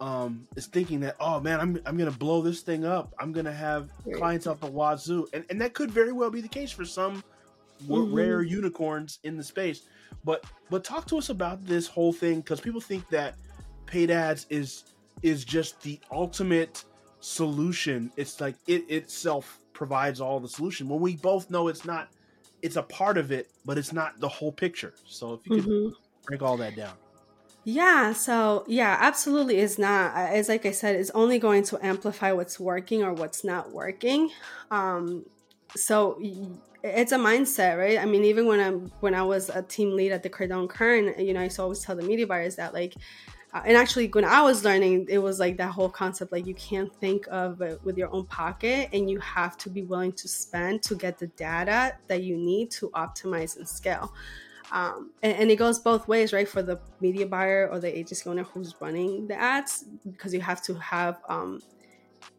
um 0.00 0.46
is 0.56 0.66
thinking 0.66 0.98
that 1.00 1.14
oh 1.20 1.38
man 1.38 1.60
i'm, 1.60 1.80
I'm 1.86 1.96
gonna 1.96 2.10
blow 2.10 2.42
this 2.42 2.60
thing 2.60 2.84
up. 2.84 3.14
I'm 3.18 3.32
gonna 3.32 3.52
have 3.52 3.90
clients 4.14 4.46
out 4.46 4.60
the 4.60 4.66
wazoo. 4.66 5.26
And, 5.32 5.44
and 5.50 5.60
that 5.60 5.74
could 5.74 5.90
very 5.90 6.12
well 6.12 6.30
be 6.30 6.40
the 6.40 6.48
case 6.48 6.70
for 6.70 6.84
some 6.84 7.22
mm-hmm. 7.86 8.14
rare 8.14 8.42
unicorns 8.42 9.18
in 9.22 9.36
the 9.36 9.44
space. 9.44 9.82
But 10.24 10.44
but 10.70 10.84
talk 10.84 11.06
to 11.08 11.18
us 11.18 11.28
about 11.28 11.64
this 11.66 11.86
whole 11.86 12.12
thing 12.12 12.40
because 12.40 12.60
people 12.60 12.80
think 12.80 13.08
that 13.10 13.36
paid 13.86 14.10
ads 14.10 14.46
is 14.50 14.84
is 15.22 15.44
just 15.44 15.80
the 15.82 16.00
ultimate 16.10 16.84
solution. 17.20 18.10
It's 18.16 18.40
like 18.40 18.56
it 18.66 18.90
itself 18.90 19.60
provides 19.72 20.20
all 20.20 20.40
the 20.40 20.48
solution. 20.48 20.88
When 20.88 21.00
we 21.00 21.16
both 21.16 21.50
know 21.50 21.68
it's 21.68 21.84
not 21.84 22.08
it's 22.64 22.76
a 22.76 22.82
part 22.82 23.18
of 23.18 23.30
it 23.30 23.50
but 23.66 23.78
it's 23.78 23.92
not 23.92 24.18
the 24.20 24.28
whole 24.28 24.52
picture. 24.52 24.94
So 25.06 25.34
if 25.34 25.40
you 25.46 25.56
could 25.56 25.70
mm-hmm. 25.70 25.94
break 26.26 26.42
all 26.42 26.56
that 26.56 26.74
down. 26.74 26.94
Yeah 27.64 28.12
so 28.12 28.64
yeah 28.66 28.96
absolutely 29.00 29.58
is 29.58 29.78
not 29.78 30.16
as 30.16 30.48
like 30.48 30.66
i 30.66 30.70
said 30.70 30.96
it's 30.96 31.10
only 31.10 31.38
going 31.38 31.62
to 31.64 31.78
amplify 31.84 32.32
what's 32.32 32.58
working 32.58 33.02
or 33.02 33.12
what's 33.12 33.44
not 33.44 33.72
working. 33.72 34.30
Um 34.70 35.26
so 35.76 36.18
it's 36.82 37.12
a 37.12 37.18
mindset 37.18 37.78
right? 37.78 37.98
I 37.98 38.06
mean 38.06 38.24
even 38.24 38.46
when 38.46 38.60
i'm 38.60 38.92
when 39.00 39.14
i 39.14 39.22
was 39.22 39.50
a 39.50 39.62
team 39.62 39.94
lead 39.96 40.12
at 40.12 40.22
the 40.22 40.30
cardone 40.30 40.68
kern 40.68 41.14
you 41.18 41.32
know 41.34 41.40
i 41.40 41.44
used 41.44 41.56
to 41.56 41.62
always 41.62 41.80
tell 41.80 41.96
the 41.96 42.02
media 42.02 42.26
buyers 42.26 42.56
that 42.56 42.74
like 42.74 42.94
uh, 42.96 43.33
and 43.64 43.76
actually 43.76 44.08
when 44.08 44.24
i 44.24 44.42
was 44.42 44.64
learning 44.64 45.06
it 45.08 45.18
was 45.18 45.38
like 45.38 45.56
that 45.56 45.70
whole 45.70 45.88
concept 45.88 46.32
like 46.32 46.46
you 46.46 46.54
can't 46.54 46.92
think 46.96 47.26
of 47.30 47.60
it 47.60 47.80
with 47.84 47.96
your 47.96 48.12
own 48.12 48.26
pocket 48.26 48.88
and 48.92 49.08
you 49.08 49.18
have 49.20 49.56
to 49.56 49.70
be 49.70 49.82
willing 49.82 50.12
to 50.12 50.28
spend 50.28 50.82
to 50.82 50.94
get 50.94 51.18
the 51.18 51.28
data 51.28 51.96
that 52.08 52.22
you 52.22 52.36
need 52.36 52.70
to 52.70 52.90
optimize 52.90 53.56
and 53.56 53.68
scale. 53.68 54.12
Um, 54.72 55.10
and, 55.22 55.36
and, 55.36 55.50
it 55.50 55.56
goes 55.56 55.78
both 55.78 56.08
ways 56.08 56.32
right 56.32 56.48
for 56.48 56.62
the 56.62 56.80
media 56.98 57.26
buyer 57.26 57.68
or 57.70 57.78
the 57.78 57.96
agency 57.96 58.28
owner 58.28 58.44
who's 58.44 58.74
running 58.80 59.28
the 59.28 59.38
ads 59.38 59.84
because 60.10 60.32
you 60.32 60.40
have 60.40 60.62
to 60.62 60.74
have 60.74 61.18
um, 61.28 61.60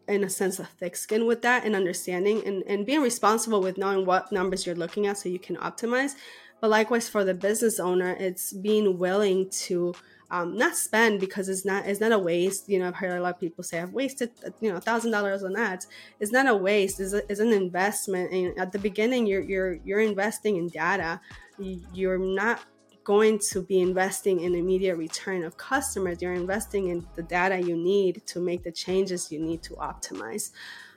in 0.07 0.24
a 0.24 0.30
sense 0.30 0.59
a 0.59 0.66
thick 0.66 0.95
skin 0.95 1.28
with 1.28 1.43
that 1.43 1.63
and 1.66 1.76
understanding 1.76 2.41
and, 2.45 2.63
and 2.63 2.86
being 2.86 3.01
responsible 3.01 3.61
with 3.61 3.78
knowing 3.78 4.05
what 4.07 4.32
numbers 4.32 4.66
you're 4.66 4.76
looking 4.76 5.05
at 5.05 5.20
so 5.20 5.30
you 5.30 5.39
can 5.39 5.55
optimize. 5.57 6.16
But 6.59 6.72
likewise 6.72 7.07
for 7.07 7.24
the 7.24 7.36
business 7.36 7.80
owner 7.80 8.18
it's 8.20 8.51
being 8.51 8.97
willing 8.97 9.49
to 9.68 9.93
um, 10.32 10.57
not 10.57 10.76
spend 10.76 11.19
because 11.19 11.49
it's 11.49 11.65
not 11.65 11.86
it's 11.86 11.99
not 11.99 12.11
a 12.11 12.19
waste. 12.19 12.67
You 12.67 12.80
know, 12.80 12.88
I've 12.88 12.95
heard 12.95 13.17
a 13.17 13.21
lot 13.21 13.36
of 13.36 13.39
people 13.39 13.63
say 13.63 13.80
I've 13.80 13.93
wasted 13.93 14.32
you 14.61 14.71
know 14.71 14.80
thousand 14.80 15.11
dollars 15.11 15.43
on 15.43 15.55
ads. 15.55 15.88
It's 16.19 16.32
not 16.32 16.47
a 16.47 16.55
waste. 16.55 16.99
It's, 16.99 17.13
a, 17.13 17.21
it's 17.30 17.39
an 17.39 17.53
investment. 17.53 18.32
And 18.32 18.57
at 18.57 18.71
the 18.71 18.80
beginning, 18.80 19.28
you're 19.28 19.43
you're 19.43 19.73
you're 19.84 19.99
investing 19.99 20.57
in 20.57 20.69
data. 20.69 21.21
You're 21.57 22.17
not 22.17 22.61
going 23.03 23.39
to 23.51 23.61
be 23.61 23.80
investing 23.80 24.41
in 24.41 24.55
immediate 24.55 24.97
return 24.97 25.43
of 25.43 25.55
customers. 25.57 26.21
You're 26.21 26.34
investing 26.34 26.88
in 26.89 27.05
the 27.15 27.23
data 27.23 27.61
you 27.61 27.78
need 27.78 28.26
to 28.28 28.39
make 28.39 28.63
the 28.63 28.71
changes 28.71 29.32
you 29.32 29.39
need 29.39 29.61
to 29.63 29.76
optimize. 29.76 30.51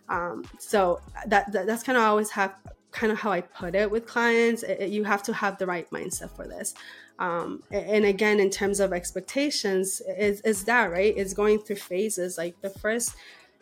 Um, 0.09 0.45
so 0.59 1.01
that, 1.27 1.53
that 1.53 1.67
that's 1.67 1.83
kind 1.83 1.99
of 1.99 2.05
always 2.05 2.31
have 2.31 2.55
kind 2.91 3.13
of 3.13 3.19
how 3.19 3.31
I 3.31 3.43
put 3.43 3.75
it 3.75 3.91
with 3.91 4.07
clients. 4.07 4.63
It, 4.63 4.89
you 4.89 5.05
have 5.05 5.23
to 5.25 5.33
have 5.35 5.59
the 5.59 5.67
right 5.67 5.89
mindset 5.91 6.35
for 6.35 6.49
this. 6.49 6.75
Um, 7.19 7.63
and 7.71 8.05
again, 8.05 8.39
in 8.39 8.51
terms 8.51 8.79
of 8.81 8.93
expectations, 8.93 10.01
is, 10.17 10.41
is 10.43 10.65
that 10.65 10.91
right? 10.91 11.15
It's 11.17 11.35
going 11.35 11.59
through 11.59 11.77
phases. 11.77 12.39
Like 12.39 12.61
the 12.61 12.71
first, 12.71 13.17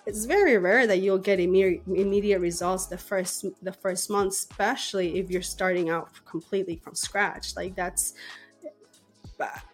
it's 0.05 0.27
very 0.27 0.59
rare 0.59 0.87
that 0.87 0.99
you'll 0.99 1.19
get 1.19 1.41
immediate, 1.41 1.83
immediate 1.87 2.41
results 2.41 2.87
the 2.87 2.99
first 2.99 3.47
the 3.63 3.73
first 3.73 4.11
month, 4.11 4.33
especially 4.33 5.19
if 5.19 5.31
you're 5.31 5.43
starting 5.43 5.89
out 5.89 6.11
completely 6.27 6.77
from 6.77 6.95
scratch. 6.95 7.57
Like 7.57 7.75
that's 7.75 8.15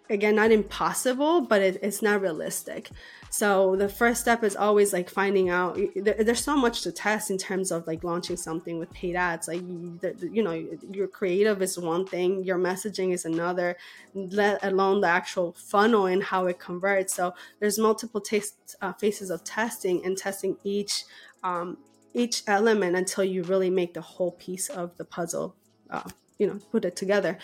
again 0.08 0.36
not 0.36 0.52
impossible, 0.52 1.42
but 1.42 1.60
it, 1.60 1.78
it's 1.82 2.02
not 2.02 2.20
realistic. 2.20 2.90
So 3.32 3.76
the 3.76 3.88
first 3.88 4.20
step 4.20 4.44
is 4.44 4.56
always 4.56 4.92
like 4.92 5.08
finding 5.08 5.48
out. 5.48 5.78
There's 5.96 6.44
so 6.44 6.54
much 6.54 6.82
to 6.82 6.92
test 6.92 7.30
in 7.30 7.38
terms 7.38 7.72
of 7.72 7.86
like 7.86 8.04
launching 8.04 8.36
something 8.36 8.78
with 8.78 8.92
paid 8.92 9.16
ads. 9.16 9.48
Like 9.48 9.62
you 9.62 10.42
know, 10.42 10.52
your 10.90 11.08
creative 11.08 11.62
is 11.62 11.78
one 11.78 12.06
thing, 12.06 12.44
your 12.44 12.58
messaging 12.58 13.14
is 13.14 13.24
another, 13.24 13.78
let 14.14 14.62
alone 14.62 15.00
the 15.00 15.06
actual 15.06 15.54
funnel 15.54 16.04
and 16.04 16.22
how 16.22 16.44
it 16.44 16.58
converts. 16.58 17.14
So 17.14 17.32
there's 17.58 17.78
multiple 17.78 18.20
taste, 18.20 18.76
uh, 18.82 18.92
phases 18.92 19.30
of 19.30 19.42
testing 19.44 20.04
and 20.04 20.18
testing 20.18 20.58
each 20.62 21.04
um, 21.42 21.78
each 22.12 22.42
element 22.46 22.96
until 22.96 23.24
you 23.24 23.44
really 23.44 23.70
make 23.70 23.94
the 23.94 24.02
whole 24.02 24.32
piece 24.32 24.68
of 24.68 24.94
the 24.98 25.06
puzzle. 25.06 25.56
Uh, 25.88 26.10
you 26.38 26.46
know, 26.46 26.58
put 26.70 26.84
it 26.84 26.96
together. 26.96 27.38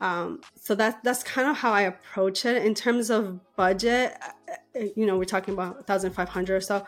Um, 0.00 0.40
so 0.60 0.74
that 0.74 1.02
that's 1.02 1.22
kind 1.22 1.48
of 1.48 1.56
how 1.56 1.72
I 1.72 1.82
approach 1.82 2.44
it 2.44 2.64
in 2.64 2.74
terms 2.74 3.10
of 3.10 3.40
budget. 3.56 4.16
Uh, 4.48 4.80
you 4.94 5.06
know, 5.06 5.16
we're 5.16 5.24
talking 5.24 5.54
about 5.54 5.88
1,500 5.88 6.54
or 6.54 6.60
so. 6.60 6.86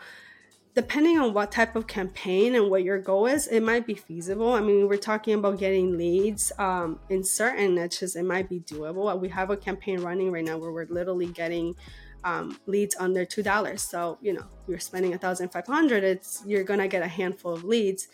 Depending 0.75 1.17
on 1.17 1.33
what 1.33 1.51
type 1.51 1.75
of 1.75 1.87
campaign 1.87 2.55
and 2.55 2.69
what 2.69 2.83
your 2.83 2.99
goal 2.99 3.25
is, 3.25 3.47
it 3.47 3.61
might 3.61 3.87
be 3.87 3.95
feasible. 3.95 4.53
I 4.53 4.61
mean, 4.61 4.87
we're 4.87 4.97
talking 4.97 5.33
about 5.33 5.57
getting 5.57 5.97
leads 5.97 6.51
um, 6.59 6.99
in 7.09 7.23
certain 7.23 7.73
niches. 7.75 8.15
It 8.15 8.23
might 8.23 8.47
be 8.47 8.59
doable. 8.59 9.19
We 9.19 9.29
have 9.29 9.49
a 9.49 9.57
campaign 9.57 9.99
running 10.01 10.31
right 10.31 10.45
now 10.45 10.57
where 10.57 10.71
we're 10.71 10.85
literally 10.85 11.25
getting 11.25 11.75
um, 12.23 12.59
leads 12.67 12.95
under 12.99 13.25
two 13.25 13.41
dollars. 13.43 13.81
So 13.81 14.19
you 14.21 14.33
know, 14.33 14.45
you're 14.67 14.79
spending 14.79 15.13
a 15.13 15.17
thousand 15.17 15.49
five 15.49 15.65
hundred. 15.65 16.03
It's 16.03 16.43
you're 16.45 16.63
gonna 16.63 16.87
get 16.87 17.01
a 17.01 17.07
handful 17.07 17.53
of 17.53 17.63
leads 17.63 18.07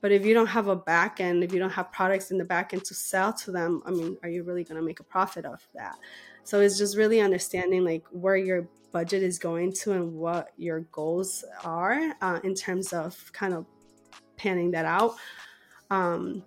but 0.00 0.12
if 0.12 0.24
you 0.24 0.34
don't 0.34 0.46
have 0.46 0.68
a 0.68 0.76
back 0.76 1.20
end, 1.20 1.44
if 1.44 1.52
you 1.52 1.58
don't 1.58 1.70
have 1.70 1.92
products 1.92 2.30
in 2.30 2.38
the 2.38 2.44
back 2.44 2.72
end 2.72 2.84
to 2.84 2.94
sell 2.94 3.32
to 3.34 3.52
them, 3.52 3.82
I 3.84 3.90
mean, 3.90 4.16
are 4.22 4.28
you 4.28 4.42
really 4.42 4.64
going 4.64 4.80
to 4.80 4.86
make 4.86 5.00
a 5.00 5.04
profit 5.04 5.44
off 5.44 5.68
that? 5.74 5.96
So 6.44 6.60
it's 6.60 6.78
just 6.78 6.96
really 6.96 7.20
understanding 7.20 7.84
like 7.84 8.04
where 8.10 8.36
your 8.36 8.68
budget 8.92 9.22
is 9.22 9.38
going 9.38 9.72
to 9.72 9.92
and 9.92 10.14
what 10.14 10.48
your 10.56 10.80
goals 10.92 11.44
are 11.64 12.14
uh, 12.20 12.40
in 12.42 12.54
terms 12.54 12.92
of 12.92 13.30
kind 13.32 13.54
of 13.54 13.66
panning 14.36 14.70
that 14.72 14.84
out. 14.84 15.16
Um, 15.90 16.44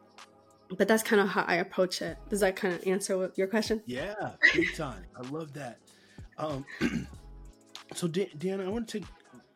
but 0.78 0.88
that's 0.88 1.04
kind 1.04 1.22
of 1.22 1.30
how 1.30 1.44
I 1.44 1.56
approach 1.56 2.02
it. 2.02 2.18
Does 2.30 2.40
that 2.40 2.56
kind 2.56 2.74
of 2.74 2.86
answer 2.88 3.32
your 3.36 3.48
question? 3.48 3.82
Yeah, 3.86 4.14
big 4.54 4.74
time. 4.76 5.06
I 5.16 5.22
love 5.30 5.54
that. 5.54 5.78
Um, 6.38 6.66
so, 7.94 8.08
Dan, 8.08 8.60
I 8.60 8.68
want 8.68 8.88
to 8.88 9.00
take 9.00 9.08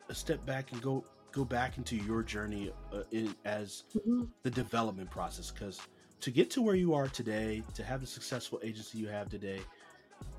a 0.08 0.14
step 0.14 0.44
back 0.46 0.70
and 0.72 0.80
go 0.80 1.04
go 1.38 1.44
back 1.44 1.78
into 1.78 1.96
your 1.96 2.22
journey 2.22 2.72
uh, 2.92 3.02
in, 3.12 3.34
as 3.44 3.84
mm-hmm. 3.96 4.24
the 4.42 4.50
development 4.50 5.10
process 5.10 5.50
because 5.50 5.80
to 6.20 6.30
get 6.30 6.50
to 6.50 6.60
where 6.60 6.74
you 6.74 6.94
are 6.94 7.08
today 7.08 7.62
to 7.74 7.84
have 7.84 8.00
the 8.00 8.06
successful 8.06 8.60
agency 8.62 8.98
you 8.98 9.08
have 9.08 9.28
today 9.28 9.60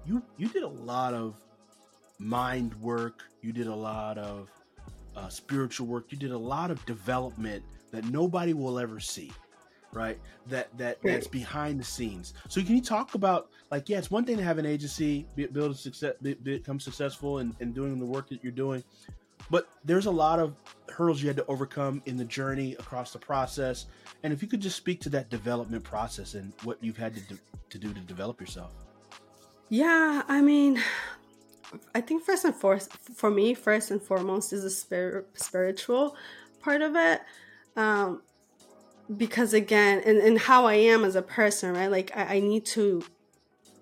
you 0.05 0.21
you 0.37 0.49
did 0.49 0.63
a 0.63 0.67
lot 0.67 1.13
of 1.13 1.35
mind 2.19 2.73
work. 2.81 3.23
You 3.41 3.53
did 3.53 3.67
a 3.67 3.75
lot 3.75 4.17
of 4.17 4.49
uh, 5.15 5.29
spiritual 5.29 5.87
work. 5.87 6.05
You 6.09 6.17
did 6.17 6.31
a 6.31 6.37
lot 6.37 6.71
of 6.71 6.85
development 6.85 7.63
that 7.91 8.05
nobody 8.05 8.53
will 8.53 8.77
ever 8.77 8.99
see 8.99 9.31
right? 9.91 10.19
That 10.47 10.75
that 10.77 11.01
that's 11.01 11.27
behind 11.27 11.79
the 11.79 11.83
scenes. 11.83 12.35
So 12.47 12.61
can 12.61 12.75
you 12.75 12.81
talk 12.81 13.15
about 13.15 13.49
like 13.71 13.89
yeah 13.89 13.97
it's 13.97 14.11
one 14.11 14.23
thing 14.23 14.37
to 14.37 14.43
have 14.43 14.59
an 14.59 14.65
agency 14.65 15.25
build 15.35 15.71
a 15.71 15.73
success 15.73 16.13
become 16.43 16.79
successful 16.79 17.39
and, 17.39 17.55
and 17.59 17.73
doing 17.73 17.97
the 17.97 18.05
work 18.05 18.29
that 18.29 18.43
you're 18.43 18.51
doing 18.51 18.83
but 19.49 19.69
there's 19.83 20.05
a 20.05 20.11
lot 20.11 20.39
of 20.39 20.55
hurdles 20.89 21.21
you 21.21 21.27
had 21.27 21.37
to 21.37 21.45
overcome 21.47 22.01
in 22.05 22.17
the 22.17 22.25
journey 22.25 22.73
across 22.73 23.11
the 23.11 23.19
process. 23.19 23.85
And 24.23 24.33
if 24.33 24.41
you 24.41 24.47
could 24.47 24.61
just 24.61 24.75
speak 24.75 24.99
to 25.01 25.09
that 25.09 25.29
development 25.29 25.83
process 25.83 26.33
and 26.33 26.53
what 26.63 26.77
you've 26.81 26.97
had 26.97 27.15
to 27.15 27.21
do, 27.21 27.37
to 27.69 27.77
do 27.77 27.93
to 27.93 27.99
develop 28.01 28.39
yourself. 28.41 28.71
Yeah, 29.69 30.23
I 30.27 30.41
mean, 30.41 30.81
I 31.93 32.01
think 32.01 32.23
first 32.23 32.43
and 32.45 32.55
foremost, 32.55 32.91
for 33.15 33.29
me, 33.29 33.53
first 33.53 33.91
and 33.91 34.01
foremost 34.01 34.51
is 34.51 34.63
the 34.63 34.69
spirit, 34.69 35.27
spiritual 35.35 36.15
part 36.61 36.81
of 36.81 36.95
it. 36.95 37.21
Um, 37.75 38.21
because 39.15 39.53
again, 39.53 40.01
and, 40.05 40.17
and 40.17 40.37
how 40.37 40.65
I 40.65 40.75
am 40.75 41.03
as 41.03 41.15
a 41.15 41.21
person, 41.21 41.73
right? 41.73 41.89
Like 41.89 42.11
I, 42.15 42.35
I 42.35 42.39
need 42.39 42.65
to, 42.67 43.03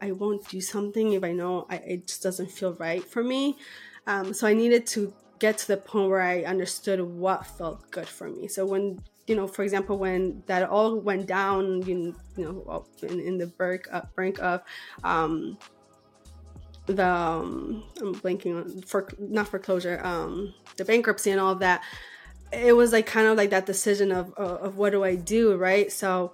I 0.02 0.12
won't 0.12 0.48
do 0.50 0.62
something 0.62 1.14
if 1.14 1.24
I 1.24 1.32
know 1.32 1.66
I, 1.70 1.78
it 1.78 2.08
just 2.08 2.24
doesn't 2.24 2.52
feel 2.52 2.74
right 2.74 3.04
for 3.04 3.24
me. 3.24 3.58
Um, 4.06 4.34
so 4.34 4.48
I 4.48 4.54
needed 4.54 4.86
to 4.88 5.14
get 5.40 5.58
to 5.60 5.68
the 5.68 5.78
point 5.78 6.10
where 6.10 6.22
I 6.22 6.44
understood 6.44 7.02
what 7.02 7.46
felt 7.46 7.90
good 7.92 8.08
for 8.08 8.30
me. 8.30 8.48
So 8.48 8.66
when 8.66 9.02
you 9.28 9.36
know, 9.36 9.46
for 9.46 9.64
example, 9.64 9.98
when 9.98 10.42
that 10.48 10.70
all 10.70 11.00
went 11.00 11.28
down, 11.28 11.82
you, 11.84 12.16
know, 12.38 12.86
in, 13.04 13.20
in 13.20 13.38
the 13.38 13.48
brink, 13.48 13.86
uh, 13.92 14.04
brink 14.16 14.40
of 14.40 14.62
um, 15.04 15.58
the 16.86 17.06
um, 17.06 17.84
I'm 18.00 18.16
blanking 18.16 18.56
on 18.56 18.82
for 18.84 19.08
not 19.20 19.50
foreclosure, 19.50 20.00
um, 20.04 20.54
the 20.78 20.86
bankruptcy 20.86 21.32
and 21.32 21.42
all 21.42 21.52
of 21.52 21.60
that. 21.60 21.84
It 22.54 22.74
was 22.74 22.94
like 22.94 23.06
kind 23.06 23.28
of 23.28 23.36
like 23.36 23.50
that 23.50 23.66
decision 23.66 24.14
of, 24.14 24.34
of 24.36 24.62
of 24.62 24.78
what 24.78 24.92
do 24.92 25.04
I 25.04 25.16
do, 25.16 25.58
right? 25.58 25.92
So 25.92 26.34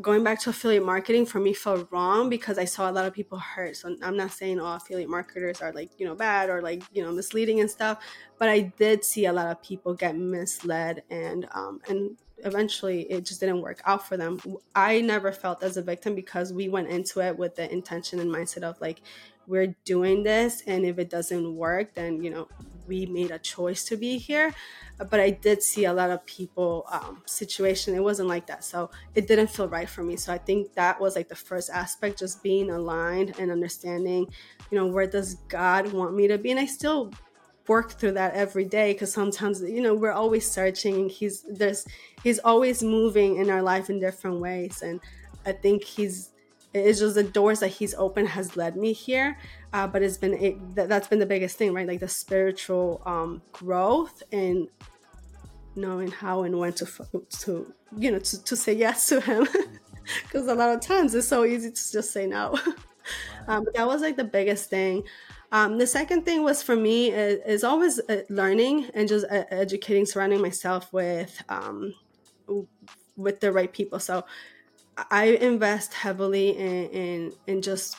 going 0.00 0.24
back 0.24 0.40
to 0.40 0.50
affiliate 0.50 0.84
marketing 0.84 1.26
for 1.26 1.38
me 1.38 1.52
felt 1.52 1.90
wrong 1.92 2.30
because 2.30 2.58
I 2.58 2.64
saw 2.64 2.90
a 2.90 2.92
lot 2.92 3.04
of 3.04 3.12
people 3.12 3.38
hurt. 3.38 3.76
So 3.76 3.94
I'm 4.02 4.16
not 4.16 4.32
saying 4.32 4.58
all 4.58 4.76
affiliate 4.76 5.10
marketers 5.10 5.60
are 5.60 5.72
like, 5.72 5.90
you 5.98 6.06
know, 6.06 6.14
bad 6.14 6.48
or 6.48 6.62
like, 6.62 6.82
you 6.92 7.02
know, 7.04 7.12
misleading 7.12 7.60
and 7.60 7.70
stuff, 7.70 8.02
but 8.38 8.48
I 8.48 8.60
did 8.60 9.04
see 9.04 9.26
a 9.26 9.32
lot 9.32 9.48
of 9.48 9.62
people 9.62 9.94
get 9.94 10.16
misled 10.16 11.02
and 11.10 11.46
um 11.52 11.80
and 11.88 12.16
eventually 12.44 13.02
it 13.02 13.24
just 13.24 13.40
didn't 13.40 13.60
work 13.60 13.80
out 13.84 14.06
for 14.08 14.16
them. 14.16 14.40
I 14.74 15.00
never 15.00 15.30
felt 15.30 15.62
as 15.62 15.76
a 15.76 15.82
victim 15.82 16.14
because 16.14 16.52
we 16.52 16.68
went 16.68 16.88
into 16.88 17.20
it 17.20 17.36
with 17.36 17.54
the 17.54 17.70
intention 17.70 18.18
and 18.18 18.30
mindset 18.30 18.62
of 18.62 18.80
like 18.80 19.02
we're 19.46 19.74
doing 19.84 20.22
this 20.22 20.62
and 20.66 20.84
if 20.84 20.98
it 20.98 21.10
doesn't 21.10 21.54
work 21.54 21.94
then, 21.94 22.22
you 22.22 22.30
know, 22.30 22.48
we 22.86 23.06
made 23.06 23.30
a 23.30 23.38
choice 23.38 23.84
to 23.84 23.96
be 23.96 24.18
here 24.18 24.54
but 25.10 25.20
i 25.20 25.30
did 25.30 25.62
see 25.62 25.84
a 25.84 25.92
lot 25.92 26.10
of 26.10 26.24
people 26.26 26.86
um, 26.90 27.22
situation. 27.26 27.94
It 27.94 28.02
wasn't 28.02 28.28
like 28.28 28.46
that. 28.46 28.64
So 28.64 28.90
it 29.14 29.26
didn't 29.26 29.48
feel 29.48 29.68
right 29.68 29.88
for 29.88 30.02
me. 30.02 30.16
So 30.16 30.32
i 30.32 30.38
think 30.38 30.74
that 30.74 31.00
was 31.00 31.16
like 31.16 31.28
the 31.28 31.34
first 31.34 31.70
aspect 31.70 32.18
just 32.18 32.42
being 32.42 32.70
aligned 32.70 33.34
and 33.38 33.50
understanding 33.50 34.26
you 34.70 34.78
know 34.78 34.86
where 34.86 35.06
does 35.06 35.34
god 35.48 35.92
want 35.92 36.14
me 36.14 36.28
to 36.28 36.38
be? 36.38 36.50
And 36.50 36.60
i 36.60 36.66
still 36.66 37.12
work 37.68 37.92
through 37.92 38.12
that 38.12 38.34
every 38.34 38.64
day 38.64 38.92
because 38.92 39.12
sometimes 39.12 39.62
you 39.62 39.80
know 39.80 39.94
we're 39.94 40.12
always 40.12 40.50
searching 40.50 40.94
and 40.96 41.10
he's 41.10 41.42
there's 41.42 41.86
he's 42.22 42.40
always 42.40 42.82
moving 42.82 43.36
in 43.36 43.50
our 43.50 43.62
life 43.62 43.90
in 43.90 44.00
different 44.00 44.40
ways. 44.40 44.82
And 44.82 45.00
i 45.46 45.52
think 45.52 45.84
he's 45.84 46.30
it's 46.74 47.00
just 47.00 47.16
the 47.16 47.22
doors 47.22 47.60
that 47.60 47.68
he's 47.68 47.94
opened 47.94 48.28
has 48.28 48.56
led 48.56 48.76
me 48.76 48.94
here 48.94 49.36
uh, 49.72 49.86
but 49.86 50.02
it's 50.02 50.16
been 50.16 50.34
it, 50.34 50.74
that, 50.74 50.90
has 50.90 51.08
been 51.08 51.18
the 51.18 51.26
biggest 51.26 51.56
thing 51.56 51.72
right? 51.72 51.86
Like 51.86 52.00
the 52.00 52.08
spiritual 52.08 53.02
um, 53.06 53.42
growth 53.52 54.22
and 54.32 54.68
knowing 55.74 56.10
how 56.10 56.42
and 56.42 56.58
when 56.58 56.72
to 56.74 56.86
to 57.40 57.72
you 57.96 58.10
know 58.10 58.18
to, 58.18 58.44
to 58.44 58.56
say 58.56 58.72
yes 58.72 59.08
to 59.08 59.20
him. 59.20 59.46
Because 60.24 60.48
a 60.48 60.54
lot 60.56 60.74
of 60.74 60.80
times 60.80 61.14
it's 61.14 61.28
so 61.28 61.44
easy 61.44 61.70
to 61.70 61.92
just 61.92 62.10
say 62.12 62.26
no. 62.26 62.58
Um, 63.48 63.66
that 63.74 63.86
was 63.88 64.00
like 64.00 64.16
the 64.16 64.22
biggest 64.22 64.70
thing. 64.70 65.02
Um, 65.50 65.76
the 65.76 65.86
second 65.88 66.24
thing 66.24 66.44
was 66.44 66.62
for 66.62 66.76
me 66.76 67.10
is, 67.10 67.40
is 67.44 67.64
always 67.64 67.98
uh, 67.98 68.22
learning 68.30 68.88
and 68.94 69.08
just 69.08 69.26
uh, 69.28 69.42
educating 69.50 70.06
surrounding 70.06 70.40
myself 70.40 70.92
with 70.92 71.42
um, 71.48 71.92
with 73.16 73.40
the 73.40 73.50
right 73.50 73.72
people. 73.72 73.98
So 73.98 74.24
i 75.10 75.24
invest 75.24 75.94
heavily 75.94 76.50
in 76.50 76.86
in, 76.90 77.32
in 77.46 77.62
just 77.62 77.96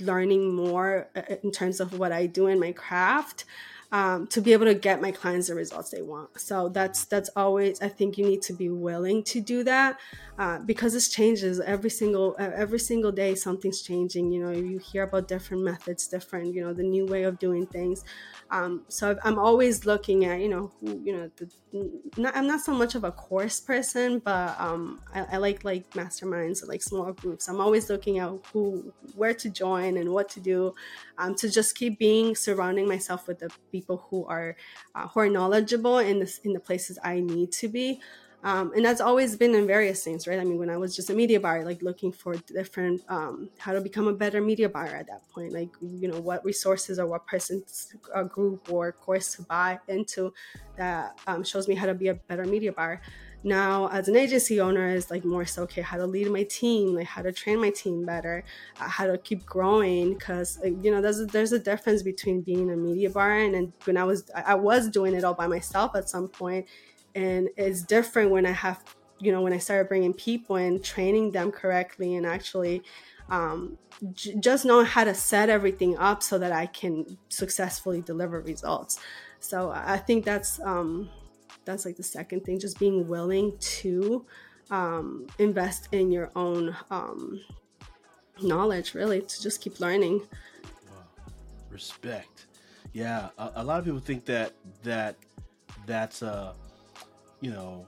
learning 0.00 0.54
more 0.54 1.08
uh, 1.16 1.22
in 1.42 1.50
terms 1.50 1.80
of 1.80 1.98
what 1.98 2.12
i 2.12 2.26
do 2.26 2.46
in 2.46 2.58
my 2.58 2.72
craft 2.72 3.44
um, 3.90 4.26
to 4.28 4.42
be 4.42 4.52
able 4.52 4.66
to 4.66 4.74
get 4.74 5.00
my 5.00 5.10
clients 5.10 5.48
the 5.48 5.54
results 5.54 5.90
they 5.90 6.02
want. 6.02 6.38
So 6.38 6.68
that's 6.68 7.06
that's 7.06 7.30
always 7.34 7.80
I 7.80 7.88
think 7.88 8.18
you 8.18 8.26
need 8.26 8.42
to 8.42 8.52
be 8.52 8.68
willing 8.68 9.22
to 9.24 9.40
do 9.40 9.64
that 9.64 9.98
uh, 10.38 10.58
because 10.58 10.92
this 10.92 11.08
changes 11.08 11.58
every 11.60 11.90
single 11.90 12.36
every 12.38 12.78
single 12.78 13.12
day. 13.12 13.34
Something's 13.34 13.80
changing. 13.80 14.30
You 14.30 14.44
know, 14.44 14.50
you 14.50 14.78
hear 14.78 15.04
about 15.04 15.26
different 15.26 15.62
methods, 15.64 16.06
different 16.06 16.54
you 16.54 16.62
know 16.62 16.74
the 16.74 16.82
new 16.82 17.06
way 17.06 17.22
of 17.22 17.38
doing 17.38 17.66
things. 17.66 18.04
Um, 18.50 18.84
so 18.88 19.18
I'm 19.24 19.38
always 19.38 19.86
looking 19.86 20.26
at 20.26 20.40
you 20.40 20.48
know 20.48 20.72
who 20.80 21.00
you 21.02 21.16
know 21.16 21.30
the, 21.36 21.50
not, 22.16 22.36
I'm 22.36 22.46
not 22.46 22.60
so 22.60 22.72
much 22.72 22.94
of 22.94 23.04
a 23.04 23.12
course 23.12 23.60
person, 23.60 24.20
but 24.20 24.58
um, 24.58 25.00
I, 25.14 25.26
I 25.32 25.36
like 25.38 25.64
like 25.64 25.90
masterminds, 25.90 26.66
like 26.66 26.82
small 26.82 27.12
groups. 27.12 27.48
I'm 27.48 27.60
always 27.60 27.88
looking 27.88 28.18
at 28.18 28.30
who 28.52 28.92
where 29.14 29.34
to 29.34 29.48
join 29.48 29.96
and 29.96 30.10
what 30.10 30.28
to 30.30 30.40
do 30.40 30.74
um, 31.18 31.34
to 31.34 31.50
just 31.50 31.76
keep 31.76 31.98
being 31.98 32.34
surrounding 32.34 32.88
myself 32.88 33.26
with 33.26 33.40
the 33.40 33.50
people 33.70 34.06
who 34.08 34.24
are 34.26 34.56
uh, 34.94 35.08
who 35.08 35.20
are 35.20 35.28
knowledgeable 35.28 35.98
in 35.98 36.20
the 36.20 36.38
in 36.44 36.52
the 36.52 36.60
places 36.60 36.98
I 37.02 37.20
need 37.20 37.52
to 37.52 37.68
be. 37.68 38.00
Um, 38.44 38.72
and 38.76 38.84
that's 38.84 39.00
always 39.00 39.34
been 39.34 39.52
in 39.56 39.66
various 39.66 40.04
things, 40.04 40.28
right? 40.28 40.38
I 40.38 40.44
mean, 40.44 40.58
when 40.58 40.70
I 40.70 40.76
was 40.76 40.94
just 40.94 41.10
a 41.10 41.12
media 41.12 41.40
buyer, 41.40 41.64
like 41.64 41.82
looking 41.82 42.12
for 42.12 42.36
different 42.36 43.02
um, 43.08 43.50
how 43.58 43.72
to 43.72 43.80
become 43.80 44.06
a 44.06 44.12
better 44.12 44.40
media 44.40 44.68
buyer 44.68 44.94
at 44.94 45.08
that 45.08 45.28
point, 45.30 45.52
like 45.52 45.70
you 45.82 46.06
know 46.06 46.20
what 46.20 46.44
resources 46.44 47.00
or 47.00 47.06
what 47.06 47.26
person's 47.26 47.94
uh, 48.14 48.22
group 48.22 48.70
or 48.70 48.92
course 48.92 49.34
to 49.34 49.42
buy 49.42 49.80
into 49.88 50.32
that 50.76 51.18
um, 51.26 51.42
shows 51.42 51.66
me 51.66 51.74
how 51.74 51.86
to 51.86 51.94
be 51.94 52.08
a 52.08 52.14
better 52.14 52.44
media 52.44 52.72
buyer 52.72 53.02
now 53.42 53.86
as 53.88 54.08
an 54.08 54.16
agency 54.16 54.60
owner 54.60 54.88
is 54.88 55.10
like 55.10 55.24
more 55.24 55.44
so 55.46 55.62
okay 55.62 55.80
how 55.80 55.96
to 55.96 56.06
lead 56.06 56.28
my 56.30 56.42
team 56.44 56.94
like 56.94 57.06
how 57.06 57.22
to 57.22 57.32
train 57.32 57.60
my 57.60 57.70
team 57.70 58.04
better 58.04 58.44
uh, 58.80 58.88
how 58.88 59.06
to 59.06 59.16
keep 59.18 59.44
growing 59.46 60.14
because 60.14 60.58
you 60.64 60.90
know 60.90 61.00
there's 61.00 61.20
a, 61.20 61.26
there's 61.26 61.52
a 61.52 61.58
difference 61.58 62.02
between 62.02 62.42
being 62.42 62.70
a 62.70 62.76
media 62.76 63.10
and, 63.16 63.54
and 63.54 63.72
when 63.84 63.96
i 63.96 64.04
was 64.04 64.28
i 64.34 64.54
was 64.54 64.88
doing 64.90 65.14
it 65.14 65.24
all 65.24 65.34
by 65.34 65.46
myself 65.46 65.94
at 65.94 66.08
some 66.08 66.28
point 66.28 66.66
and 67.14 67.48
it's 67.56 67.82
different 67.82 68.30
when 68.30 68.44
i 68.46 68.50
have 68.50 68.82
you 69.20 69.32
know 69.32 69.42
when 69.42 69.52
i 69.52 69.58
started 69.58 69.88
bringing 69.88 70.14
people 70.14 70.56
and 70.56 70.84
training 70.84 71.32
them 71.32 71.50
correctly 71.52 72.14
and 72.14 72.26
actually 72.26 72.82
um, 73.30 73.78
j- 74.12 74.36
just 74.40 74.64
knowing 74.64 74.86
how 74.86 75.04
to 75.04 75.14
set 75.14 75.48
everything 75.50 75.96
up 75.98 76.22
so 76.22 76.38
that 76.38 76.52
i 76.52 76.66
can 76.66 77.18
successfully 77.28 78.00
deliver 78.02 78.40
results. 78.40 78.98
So 79.40 79.70
i 79.70 79.98
think 79.98 80.24
that's 80.24 80.58
um, 80.60 81.10
that's 81.68 81.84
like 81.84 81.96
the 81.96 82.02
second 82.02 82.44
thing 82.44 82.58
just 82.58 82.78
being 82.78 83.06
willing 83.06 83.52
to 83.58 84.24
um, 84.70 85.26
invest 85.38 85.88
in 85.92 86.10
your 86.10 86.30
own 86.34 86.74
um, 86.90 87.40
knowledge 88.42 88.94
really 88.94 89.20
to 89.20 89.42
just 89.42 89.60
keep 89.60 89.78
learning 89.78 90.18
wow. 90.86 91.04
respect 91.68 92.46
yeah 92.94 93.28
a, 93.36 93.52
a, 93.56 93.64
lot 93.64 93.78
of 93.78 93.84
people 93.84 94.00
think 94.00 94.24
that 94.24 94.54
that 94.82 95.16
that's 95.84 96.22
a 96.22 96.54
you 97.42 97.50
know 97.50 97.86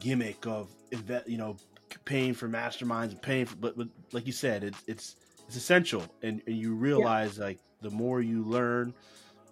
gimmick 0.00 0.44
of 0.46 0.68
invest 0.90 1.28
you 1.28 1.38
know 1.38 1.56
paying 2.04 2.34
for 2.34 2.48
masterminds 2.48 3.10
and 3.10 3.22
paying 3.22 3.46
for 3.46 3.54
but, 3.56 3.76
but 3.76 3.86
like 4.10 4.26
you 4.26 4.32
said 4.32 4.64
it, 4.64 4.74
it's 4.88 5.16
it's 5.46 5.56
essential 5.56 6.04
and, 6.22 6.42
and 6.46 6.56
you 6.56 6.74
realize 6.74 7.38
yeah. 7.38 7.44
like 7.44 7.58
the 7.80 7.90
more 7.90 8.20
you 8.20 8.42
learn 8.42 8.92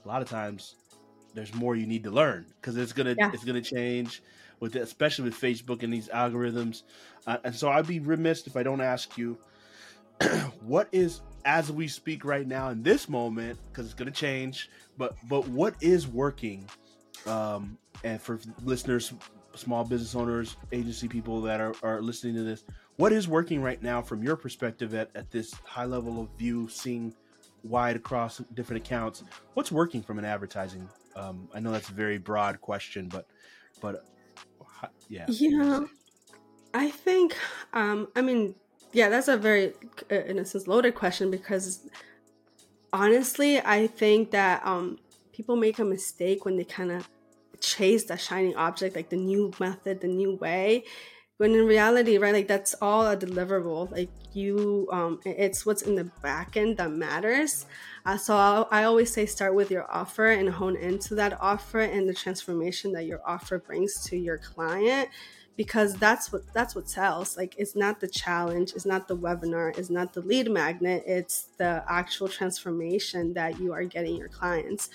a 0.05 0.09
lot 0.09 0.21
of 0.21 0.29
times 0.29 0.75
there's 1.35 1.55
more 1.55 1.77
you 1.77 1.87
need 1.87 2.05
to 2.05 2.11
learn 2.11 2.47
because 2.61 2.77
it's 2.77 2.93
gonna 2.93 3.15
yeah. 3.19 3.31
it's 3.33 3.45
gonna 3.45 3.63
change 3.63 4.23
with 4.61 4.77
it, 4.77 4.83
especially 4.83 5.25
with 5.25 5.35
Facebook 5.35 5.83
and 5.83 5.93
these 5.93 6.09
algorithms. 6.09 6.83
Uh, 7.27 7.39
and 7.45 7.55
so 7.55 7.69
I'd 7.69 7.87
be 7.87 8.01
remiss 8.01 8.47
if 8.47 8.57
I 8.57 8.63
don't 8.63 8.81
ask 8.81 9.19
you 9.19 9.37
what 10.61 10.89
is 10.93 11.21
as 11.45 11.73
we 11.73 11.89
speak 11.89 12.25
right 12.25 12.47
now 12.47 12.69
in 12.69 12.83
this 12.83 13.09
moment 13.09 13.59
because 13.69 13.87
it's 13.87 13.95
gonna 13.95 14.11
change. 14.11 14.71
But 14.97 15.17
but 15.29 15.49
what 15.49 15.75
is 15.81 16.07
working? 16.07 16.69
Um, 17.27 17.79
and 18.05 18.21
for 18.21 18.41
listeners, 18.65 19.13
small 19.55 19.85
business 19.85 20.15
owners, 20.15 20.57
agency 20.73 21.09
people 21.09 21.41
that 21.43 21.61
are, 21.61 21.75
are 21.83 22.01
listening 22.01 22.35
to 22.35 22.43
this, 22.43 22.65
what 22.97 23.13
is 23.13 23.29
working 23.29 23.63
right 23.63 23.83
now 23.83 24.03
from 24.03 24.23
your 24.23 24.37
perspective 24.37 24.95
at, 24.95 25.11
at 25.15 25.31
this 25.31 25.55
high 25.65 25.85
level 25.85 26.21
of 26.21 26.29
view, 26.39 26.69
seeing 26.69 27.15
wide 27.63 27.97
across 27.97 28.39
different 28.55 28.85
accounts? 28.85 29.25
What's 29.55 29.73
working 29.73 30.03
from 30.03 30.19
an 30.19 30.25
advertising 30.25 30.89
um, 31.17 31.49
I 31.55 31.61
know 31.61 31.73
that's 31.73 31.89
a 31.89 31.95
very 31.95 32.19
broad 32.19 32.61
question, 32.61 33.09
but 33.09 33.27
but 33.81 34.05
yeah. 35.09 35.27
Yeah, 35.29 35.81
I 36.75 36.91
think. 36.91 37.37
Um, 37.73 38.09
I 38.17 38.23
mean, 38.23 38.55
yeah, 38.93 39.09
that's 39.09 39.29
a 39.29 39.37
very, 39.37 39.75
uh, 40.11 40.17
in 40.17 40.39
a 40.39 40.45
sense, 40.45 40.67
loaded 40.67 40.95
question 40.95 41.31
because 41.31 41.89
honestly, 42.93 43.61
I 43.61 43.87
think 43.87 44.31
that 44.33 44.65
um, 44.65 44.99
people 45.33 45.57
make 45.57 45.79
a 45.79 45.85
mistake 45.85 46.45
when 46.45 46.57
they 46.57 46.65
kind 46.65 46.93
of 46.93 47.09
chase 47.61 48.05
that 48.05 48.21
shining 48.21 48.57
object, 48.57 48.97
like 48.97 49.09
the 49.09 49.17
new 49.17 49.53
method, 49.59 50.01
the 50.01 50.09
new 50.09 50.37
way, 50.37 50.85
when 51.39 51.55
in 51.55 51.67
reality 51.67 52.19
right 52.19 52.35
like 52.35 52.49
that's 52.49 52.75
all 52.81 53.07
a 53.07 53.17
deliverable. 53.17 53.91
Like 53.91 54.11
you 54.33 54.89
um 54.93 55.21
it's 55.25 55.67
what's 55.67 55.83
in 55.83 55.95
the 55.97 56.05
back 56.23 56.57
end 56.57 56.77
that 56.77 56.91
matters. 56.91 57.67
Uh, 58.05 58.17
so 58.17 58.37
I'll, 58.37 58.69
i 58.71 58.85
always 58.85 59.13
say 59.13 59.27
start 59.27 59.55
with 59.55 59.71
your 59.71 59.91
offer 59.93 60.29
and 60.29 60.49
hone 60.49 60.77
into 60.77 61.15
that 61.17 61.41
offer 61.41 61.81
and 61.81 62.09
the 62.09 62.15
transformation 62.15 62.93
that 62.93 63.07
your 63.07 63.21
offer 63.27 63.59
brings 63.59 64.05
to 64.05 64.17
your 64.17 64.39
client 64.39 65.09
because 65.57 65.95
that's 65.95 66.33
what 66.33 66.43
that's 66.53 66.75
what 66.75 66.89
sells. 66.89 67.37
Like 67.37 67.55
it's 67.59 67.77
not 67.77 68.01
the 68.01 68.09
challenge 68.09 68.73
it's 68.75 68.87
not 68.87 69.09
the 69.09 69.17
webinar 69.17 69.77
it's 69.77 69.91
not 69.91 70.13
the 70.13 70.21
lead 70.21 70.51
magnet 70.51 71.03
it's 71.07 71.49
the 71.59 71.85
actual 71.89 72.29
transformation 72.29 73.35
that 73.35 73.59
you 73.59 73.73
are 73.73 73.85
getting 73.85 74.17
your 74.17 74.29
clients. 74.29 74.91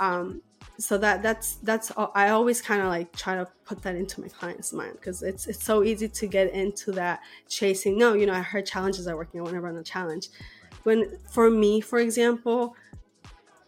Um, 0.00 0.42
so 0.78 0.98
that 0.98 1.22
that's 1.22 1.56
that's 1.56 1.90
all, 1.92 2.12
i 2.14 2.28
always 2.28 2.60
kind 2.60 2.80
of 2.80 2.88
like 2.88 3.10
try 3.16 3.34
to 3.34 3.46
put 3.64 3.82
that 3.82 3.96
into 3.96 4.20
my 4.20 4.28
client's 4.28 4.72
mind 4.72 4.92
because 4.92 5.22
it's 5.22 5.46
it's 5.46 5.62
so 5.64 5.82
easy 5.82 6.08
to 6.08 6.26
get 6.26 6.52
into 6.52 6.92
that 6.92 7.20
chasing 7.48 7.98
no 7.98 8.14
you 8.14 8.26
know 8.26 8.34
i 8.34 8.40
heard 8.40 8.66
challenges 8.66 9.06
are 9.08 9.16
working 9.16 9.40
i 9.40 9.42
want 9.42 9.54
to 9.54 9.60
run 9.60 9.76
a 9.76 9.82
challenge 9.82 10.28
when 10.84 11.18
for 11.30 11.50
me 11.50 11.80
for 11.80 11.98
example 11.98 12.74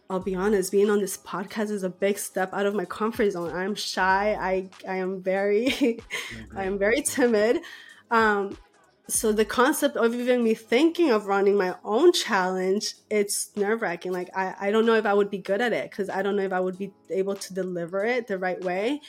I'll 0.09 0.19
be 0.19 0.35
honest, 0.35 0.73
being 0.73 0.89
on 0.89 0.99
this 0.99 1.17
podcast 1.17 1.71
is 1.71 1.83
a 1.83 1.89
big 1.89 2.17
step 2.17 2.53
out 2.53 2.65
of 2.65 2.75
my 2.75 2.83
comfort 2.83 3.31
zone. 3.31 3.55
I'm 3.55 3.75
shy. 3.75 4.35
I 4.37 4.69
I 4.85 4.97
am 4.97 5.21
very 5.21 6.01
I 6.55 6.65
am 6.65 6.77
very 6.77 7.01
timid. 7.01 7.61
Um, 8.11 8.57
so 9.11 9.31
the 9.31 9.45
concept 9.45 9.97
of 9.97 10.15
even 10.15 10.43
me 10.43 10.53
thinking 10.53 11.11
of 11.11 11.25
running 11.25 11.57
my 11.57 11.75
own 11.83 12.13
challenge, 12.13 12.95
it's 13.09 13.55
nerve 13.55 13.81
wracking. 13.81 14.11
Like 14.11 14.29
I, 14.35 14.55
I 14.59 14.71
don't 14.71 14.85
know 14.85 14.95
if 14.95 15.05
I 15.05 15.13
would 15.13 15.29
be 15.29 15.37
good 15.37 15.61
at 15.61 15.73
it 15.73 15.91
because 15.91 16.09
I 16.09 16.21
don't 16.21 16.35
know 16.35 16.43
if 16.43 16.53
I 16.53 16.59
would 16.59 16.77
be 16.77 16.93
able 17.09 17.35
to 17.35 17.53
deliver 17.53 18.05
it 18.05 18.27
the 18.27 18.37
right 18.37 18.61
way. 18.63 19.01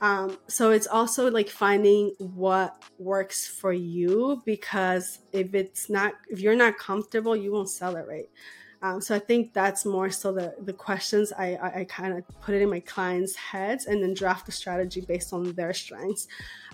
Um, 0.00 0.38
so 0.48 0.70
it's 0.70 0.86
also 0.86 1.30
like 1.30 1.48
finding 1.48 2.14
what 2.18 2.82
works 2.98 3.46
for 3.46 3.72
you 3.72 4.42
because 4.44 5.20
if 5.32 5.54
it's 5.54 5.88
not 5.88 6.14
if 6.28 6.40
you're 6.40 6.56
not 6.56 6.78
comfortable, 6.78 7.36
you 7.36 7.52
won't 7.52 7.70
sell 7.70 7.96
it 7.96 8.06
right. 8.08 8.28
Um, 8.82 9.00
so 9.00 9.14
I 9.14 9.20
think 9.20 9.52
that's 9.52 9.84
more 9.84 10.10
so 10.10 10.32
the 10.32 10.54
the 10.62 10.72
questions 10.72 11.32
I 11.32 11.54
I, 11.54 11.80
I 11.80 11.84
kind 11.84 12.18
of 12.18 12.24
put 12.40 12.54
it 12.54 12.62
in 12.62 12.68
my 12.68 12.80
clients' 12.80 13.36
heads 13.36 13.86
and 13.86 14.02
then 14.02 14.12
draft 14.12 14.46
the 14.46 14.52
strategy 14.52 15.00
based 15.02 15.32
on 15.32 15.52
their 15.52 15.72
strengths. 15.72 16.26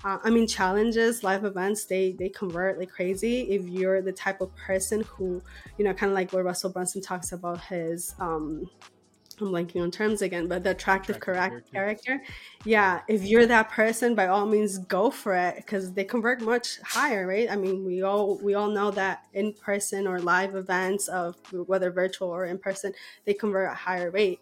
Uh, 0.05 0.19
I 0.23 0.31
mean, 0.31 0.47
challenges, 0.47 1.23
live 1.23 1.45
events, 1.45 1.85
they 1.85 2.13
they 2.13 2.31
convert 2.31 2.79
like 2.79 2.91
crazy. 2.91 3.43
If 3.51 3.69
you're 3.69 4.01
the 4.01 4.13
type 4.13 4.41
of 4.41 4.55
person 4.57 5.03
who, 5.03 5.43
you 5.77 5.85
know, 5.85 5.93
kind 5.93 6.11
of 6.11 6.15
like 6.15 6.33
what 6.33 6.45
Russell 6.45 6.71
Brunson 6.71 7.03
talks 7.03 7.33
about 7.33 7.61
his 7.65 8.15
um, 8.19 8.71
I'm 9.41 9.49
blanking 9.49 9.83
on 9.83 9.91
terms 9.91 10.23
again, 10.23 10.49
but 10.49 10.65
the 10.65 10.71
attractive, 10.71 11.17
attractive 11.17 11.21
correct 11.21 11.73
character. 11.73 12.19
character. 12.19 12.35
Yeah, 12.65 13.01
if 13.09 13.25
you're 13.25 13.47
that 13.47 13.71
person, 13.71 14.15
by 14.15 14.27
all 14.27 14.47
means, 14.47 14.79
go 14.79 15.11
for 15.11 15.35
it 15.35 15.57
because 15.57 15.93
they 15.93 16.05
convert 16.05 16.41
much 16.41 16.81
higher, 16.83 17.27
right? 17.27 17.51
I 17.51 17.57
mean, 17.57 17.85
we 17.85 18.03
all 18.03 18.39
we 18.39 18.55
all 18.55 18.69
know 18.69 18.91
that 18.93 19.25
in 19.35 19.53
person 19.53 20.07
or 20.07 20.21
live 20.21 20.55
events 20.55 21.09
of 21.09 21.37
whether 21.53 21.91
virtual 21.91 22.29
or 22.29 22.47
in 22.47 22.59
person, 22.59 22.93
they 23.25 23.35
convert 23.35 23.69
at 23.69 23.73
a 23.73 23.77
higher 23.77 24.11
rate. 24.11 24.41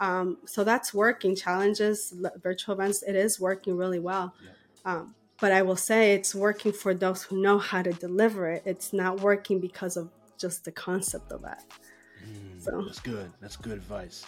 Um, 0.00 0.38
so 0.46 0.64
that's 0.64 0.94
working. 0.94 1.34
Challenges, 1.34 2.14
virtual 2.42 2.74
events, 2.74 3.02
it 3.02 3.16
is 3.16 3.40
working 3.40 3.76
really 3.76 3.98
well. 3.98 4.34
Yeah. 4.42 4.50
Um, 4.92 5.14
but 5.40 5.52
I 5.52 5.62
will 5.62 5.76
say 5.76 6.14
it's 6.14 6.34
working 6.34 6.72
for 6.72 6.94
those 6.94 7.22
who 7.22 7.40
know 7.40 7.58
how 7.58 7.82
to 7.82 7.92
deliver 7.92 8.48
it. 8.48 8.62
It's 8.64 8.92
not 8.92 9.20
working 9.20 9.60
because 9.60 9.96
of 9.96 10.10
just 10.38 10.64
the 10.64 10.72
concept 10.72 11.30
of 11.32 11.42
that. 11.42 11.64
So 12.70 12.82
that's 12.82 13.00
good. 13.00 13.30
That's 13.40 13.56
good 13.56 13.72
advice. 13.72 14.24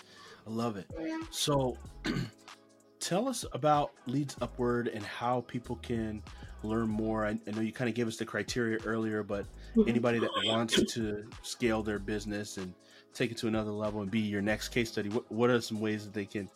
I 0.47 0.51
love 0.51 0.77
it. 0.77 0.87
So, 1.31 1.77
tell 3.01 3.29
us 3.29 3.45
about 3.53 3.93
Leads 4.07 4.37
Upward 4.41 4.89
and 4.89 5.05
how 5.05 5.43
people 5.43 5.77
can 5.77 6.23
learn 6.63 6.89
more. 6.89 7.27
I, 7.27 7.39
I 7.47 7.51
know 7.53 7.61
you 7.61 7.73
kind 7.73 7.89
of 7.89 7.95
gave 7.95 8.07
us 8.07 8.17
the 8.17 8.25
criteria 8.25 8.79
earlier, 8.85 9.23
but 9.23 9.45
mm-hmm. 9.75 9.89
anybody 9.89 10.19
that 10.19 10.31
wants 10.45 10.83
to 10.95 11.25
scale 11.43 11.83
their 11.83 11.99
business 11.99 12.57
and 12.57 12.75
take 13.15 13.31
it 13.31 13.37
to 13.39 13.49
another 13.49 13.71
level 13.71 14.03
and 14.03 14.11
be 14.11 14.21
your 14.21 14.43
next 14.43 14.69
case 14.69 14.91
study, 14.91 15.09
what, 15.09 15.31
what 15.31 15.51
are 15.51 15.61
some 15.61 15.81
ways 15.81 16.05
that 16.05 16.15
they 16.15 16.27
can 16.27 16.49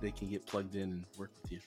they 0.00 0.10
can 0.10 0.28
get 0.28 0.44
plugged 0.46 0.74
in 0.74 0.82
and 0.82 1.04
work 1.16 1.30
with 1.42 1.52
you? 1.52 1.60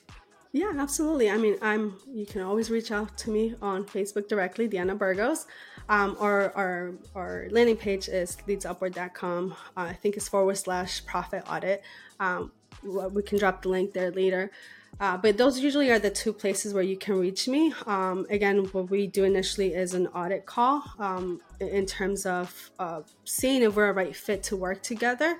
Yeah, 0.52 0.72
absolutely. 0.78 1.30
I 1.30 1.38
mean, 1.38 1.58
I'm. 1.62 1.97
You 2.08 2.26
can 2.26 2.41
always 2.41 2.72
reach 2.72 2.91
out 2.91 3.16
to 3.20 3.30
me 3.30 3.54
on 3.62 3.86
Facebook 3.86 4.28
directly, 4.28 4.68
Diana 4.68 4.95
Burgos, 4.95 5.45
um, 5.89 6.18
or 6.20 6.52
our 6.56 6.93
our 7.14 7.47
landing 7.52 7.78
page 7.78 8.10
is 8.10 8.36
leadsupward.com. 8.47 9.52
Uh, 9.78 9.82
I 9.82 9.93
think 9.93 10.18
it's 10.18 10.28
forward 10.28 10.58
slash 10.58 11.06
profit 11.06 11.43
audit. 11.47 11.84
Um, 12.20 12.52
we 12.84 13.22
can 13.22 13.38
drop 13.38 13.62
the 13.62 13.70
link 13.70 13.93
there 13.93 14.10
later. 14.12 14.50
Uh, 15.00 15.16
but 15.18 15.38
those 15.38 15.60
usually 15.60 15.91
are 15.91 16.00
the 16.00 16.10
two 16.10 16.34
places 16.34 16.74
where 16.74 16.84
you 16.84 16.97
can 16.97 17.20
reach 17.20 17.47
me. 17.47 17.72
Um, 17.86 18.26
again, 18.30 18.66
what 18.72 18.89
we 18.89 19.08
do 19.08 19.24
initially 19.24 19.74
is 19.74 19.93
an 19.93 20.08
audit 20.08 20.45
call 20.45 20.84
um, 20.97 21.41
in 21.60 21.86
terms 21.86 22.26
of 22.26 22.72
uh, 22.80 23.02
seeing 23.24 23.62
if 23.62 23.76
we're 23.76 23.89
a 23.89 23.93
right 23.93 24.16
fit 24.16 24.43
to 24.43 24.58
work 24.58 24.82
together. 24.82 25.38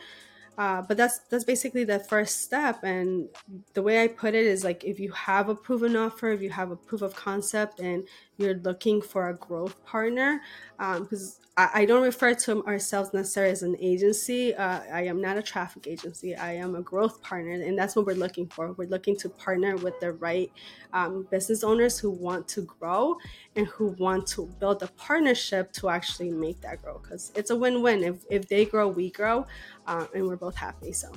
Uh, 0.60 0.82
but 0.82 0.98
that's 0.98 1.20
that's 1.30 1.46
basically 1.46 1.86
the 1.86 2.00
first 2.00 2.42
step. 2.42 2.84
And 2.84 3.30
the 3.74 3.82
way 3.82 4.04
i 4.04 4.08
put 4.08 4.36
it 4.36 4.46
is 4.46 4.64
like 4.66 4.84
if 4.84 5.00
you 5.00 5.12
have 5.12 5.48
a 5.48 5.56
proven 5.56 5.96
offer 5.96 6.30
if 6.32 6.42
you 6.42 6.50
have 6.50 6.72
a 6.72 6.76
proof 6.76 7.02
of 7.02 7.16
concept 7.16 7.80
and 7.80 8.04
you're 8.38 8.56
looking 8.56 9.02
for 9.02 9.30
a 9.30 9.34
growth 9.36 9.84
partner 9.86 10.42
because 10.78 11.40
um, 11.40 11.46
I, 11.58 11.82
I, 11.82 11.86
don't 11.86 12.04
refer 12.04 12.34
to 12.34 12.66
ourselves 12.66 13.14
necessarily 13.14 13.52
as 13.52 13.64
an 13.64 13.76
agency. 13.82 14.56
Uh, 14.56 14.80
i 14.94 15.04
am 15.04 15.20
not 15.22 15.36
a 15.38 15.42
traffic 15.42 15.88
agency. 15.88 16.34
I 16.36 16.54
am 16.54 16.76
a 16.76 16.82
growth 16.82 17.22
partner 17.22 17.52
and 17.52 17.78
that's 17.78 17.98
what 17.98 18.06
we're 18.06 18.16
looking 18.16 18.48
for. 18.48 18.72
We're 18.72 18.88
looking 18.88 19.18
to 19.18 19.30
partner 19.30 19.76
with 19.76 20.00
the 20.00 20.14
right 20.14 20.50
um, 20.94 21.28
business 21.30 21.64
owners 21.66 22.00
who 22.00 22.12
want 22.12 22.48
to 22.50 22.62
grow 22.62 23.18
and 23.58 23.68
who 23.68 23.88
want 24.00 24.26
to 24.28 24.46
build 24.60 24.84
a 24.84 24.88
partnership 24.88 25.74
to 25.74 25.90
actually 25.90 26.32
make 26.32 26.62
that 26.62 26.82
grow 26.82 27.00
because 27.00 27.34
it's 27.36 27.50
a 27.50 27.56
win-win. 27.56 28.04
If, 28.04 28.16
if 28.30 28.48
they 28.48 28.64
grow 28.64 28.88
we 28.88 29.12
grow 29.12 29.46
uh, 29.90 30.06
and 30.16 30.26
we're 30.26 30.36
both 30.38 30.56
happy 30.56 30.92
so 30.92 31.12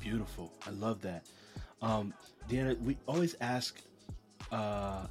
beautiful 0.00 0.52
i 0.66 0.70
love 0.70 1.00
that 1.00 1.24
um, 1.82 2.12
Diana, 2.48 2.76
we 2.84 2.96
always 3.06 3.36
ask 3.40 3.80
uh, 4.52 5.06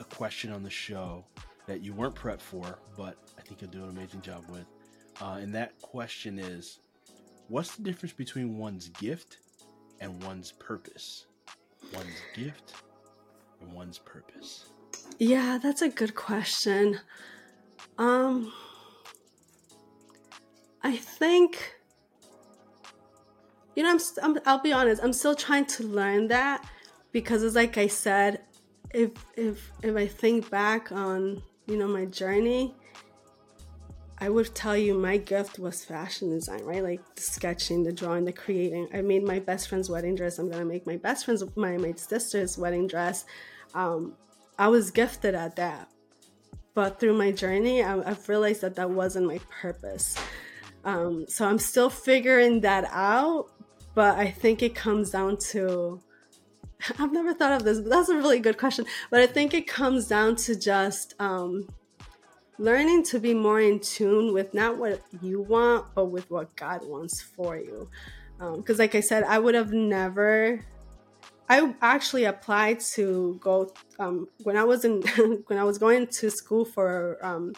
a 0.00 0.04
question 0.10 0.52
on 0.52 0.62
the 0.62 0.70
show 0.70 1.24
that 1.66 1.80
you 1.82 1.92
weren't 1.92 2.14
prepped 2.14 2.40
for, 2.40 2.78
but 2.96 3.16
I 3.38 3.42
think 3.42 3.60
you'll 3.60 3.70
do 3.70 3.84
an 3.84 3.90
amazing 3.90 4.20
job 4.20 4.44
with. 4.48 4.66
Uh, 5.20 5.38
and 5.40 5.54
that 5.54 5.80
question 5.80 6.38
is 6.38 6.78
What's 7.48 7.76
the 7.76 7.82
difference 7.82 8.14
between 8.14 8.56
one's 8.56 8.88
gift 8.88 9.38
and 10.00 10.22
one's 10.22 10.52
purpose? 10.52 11.26
One's 11.92 12.22
gift 12.34 12.72
and 13.60 13.70
one's 13.72 13.98
purpose. 13.98 14.70
Yeah, 15.18 15.58
that's 15.62 15.82
a 15.82 15.90
good 15.90 16.14
question. 16.14 16.98
Um, 17.98 18.50
I 20.82 20.96
think, 20.96 21.74
you 23.74 23.82
know, 23.82 23.90
I'm, 23.90 24.00
I'm 24.22 24.38
I'll 24.46 24.62
be 24.62 24.72
honest, 24.72 25.02
I'm 25.02 25.12
still 25.12 25.34
trying 25.34 25.66
to 25.66 25.84
learn 25.84 26.28
that 26.28 26.64
because 27.12 27.42
it's 27.42 27.56
like 27.56 27.78
I 27.78 27.86
said, 27.86 28.40
if 28.92 29.10
if 29.36 29.70
if 29.82 29.96
I 29.96 30.06
think 30.06 30.50
back 30.50 30.92
on 30.92 31.42
you 31.66 31.76
know 31.76 31.88
my 31.88 32.04
journey, 32.04 32.74
I 34.18 34.28
would 34.28 34.54
tell 34.54 34.76
you 34.76 34.94
my 34.94 35.16
gift 35.16 35.58
was 35.58 35.84
fashion 35.84 36.30
design, 36.30 36.62
right? 36.64 36.82
Like 36.82 37.14
the 37.14 37.22
sketching, 37.22 37.82
the 37.82 37.92
drawing, 37.92 38.24
the 38.24 38.32
creating. 38.32 38.88
I 38.94 39.00
made 39.00 39.24
my 39.24 39.40
best 39.40 39.68
friend's 39.68 39.90
wedding 39.90 40.14
dress. 40.14 40.38
I'm 40.38 40.50
gonna 40.50 40.64
make 40.64 40.86
my 40.86 40.96
best 40.96 41.24
friend's 41.24 41.44
my 41.56 41.76
my 41.76 41.92
sister's 41.92 42.56
wedding 42.56 42.86
dress. 42.86 43.24
Um, 43.74 44.14
I 44.56 44.68
was 44.68 44.92
gifted 44.92 45.34
at 45.34 45.56
that, 45.56 45.88
but 46.74 47.00
through 47.00 47.18
my 47.18 47.32
journey, 47.32 47.82
I, 47.82 47.96
have 48.08 48.28
realized 48.28 48.60
that 48.60 48.76
that 48.76 48.90
wasn't 48.90 49.26
my 49.26 49.40
purpose. 49.60 50.16
Um, 50.84 51.24
so 51.28 51.46
I'm 51.46 51.58
still 51.58 51.90
figuring 51.90 52.60
that 52.60 52.84
out, 52.90 53.50
but 53.94 54.18
I 54.18 54.30
think 54.30 54.62
it 54.62 54.74
comes 54.74 55.10
down 55.10 55.38
to 55.50 56.00
I've 56.98 57.12
never 57.12 57.32
thought 57.32 57.52
of 57.52 57.64
this, 57.64 57.80
but 57.80 57.90
that's 57.90 58.08
a 58.08 58.16
really 58.16 58.40
good 58.40 58.58
question. 58.58 58.84
But 59.10 59.20
I 59.20 59.26
think 59.26 59.54
it 59.54 59.66
comes 59.66 60.06
down 60.06 60.36
to 60.36 60.56
just 60.56 61.14
um, 61.18 61.68
learning 62.58 63.04
to 63.04 63.18
be 63.18 63.34
more 63.34 63.60
in 63.60 63.80
tune 63.80 64.32
with 64.32 64.54
not 64.54 64.76
what 64.76 65.00
you 65.22 65.40
want, 65.40 65.86
but 65.94 66.06
with 66.06 66.30
what 66.30 66.54
God 66.56 66.86
wants 66.86 67.22
for 67.22 67.56
you. 67.56 67.88
Because, 68.38 68.78
um, 68.78 68.78
like 68.78 68.94
I 68.94 69.00
said, 69.00 69.24
I 69.24 69.38
would 69.38 69.54
have 69.54 69.72
never. 69.72 70.60
I 71.48 71.74
actually 71.82 72.24
applied 72.24 72.80
to 72.94 73.38
go 73.40 73.72
um, 73.98 74.28
when 74.42 74.56
I 74.56 74.64
was 74.64 74.84
in 74.84 75.02
when 75.46 75.58
I 75.58 75.64
was 75.64 75.78
going 75.78 76.06
to 76.06 76.30
school 76.30 76.64
for 76.64 77.18
um, 77.24 77.54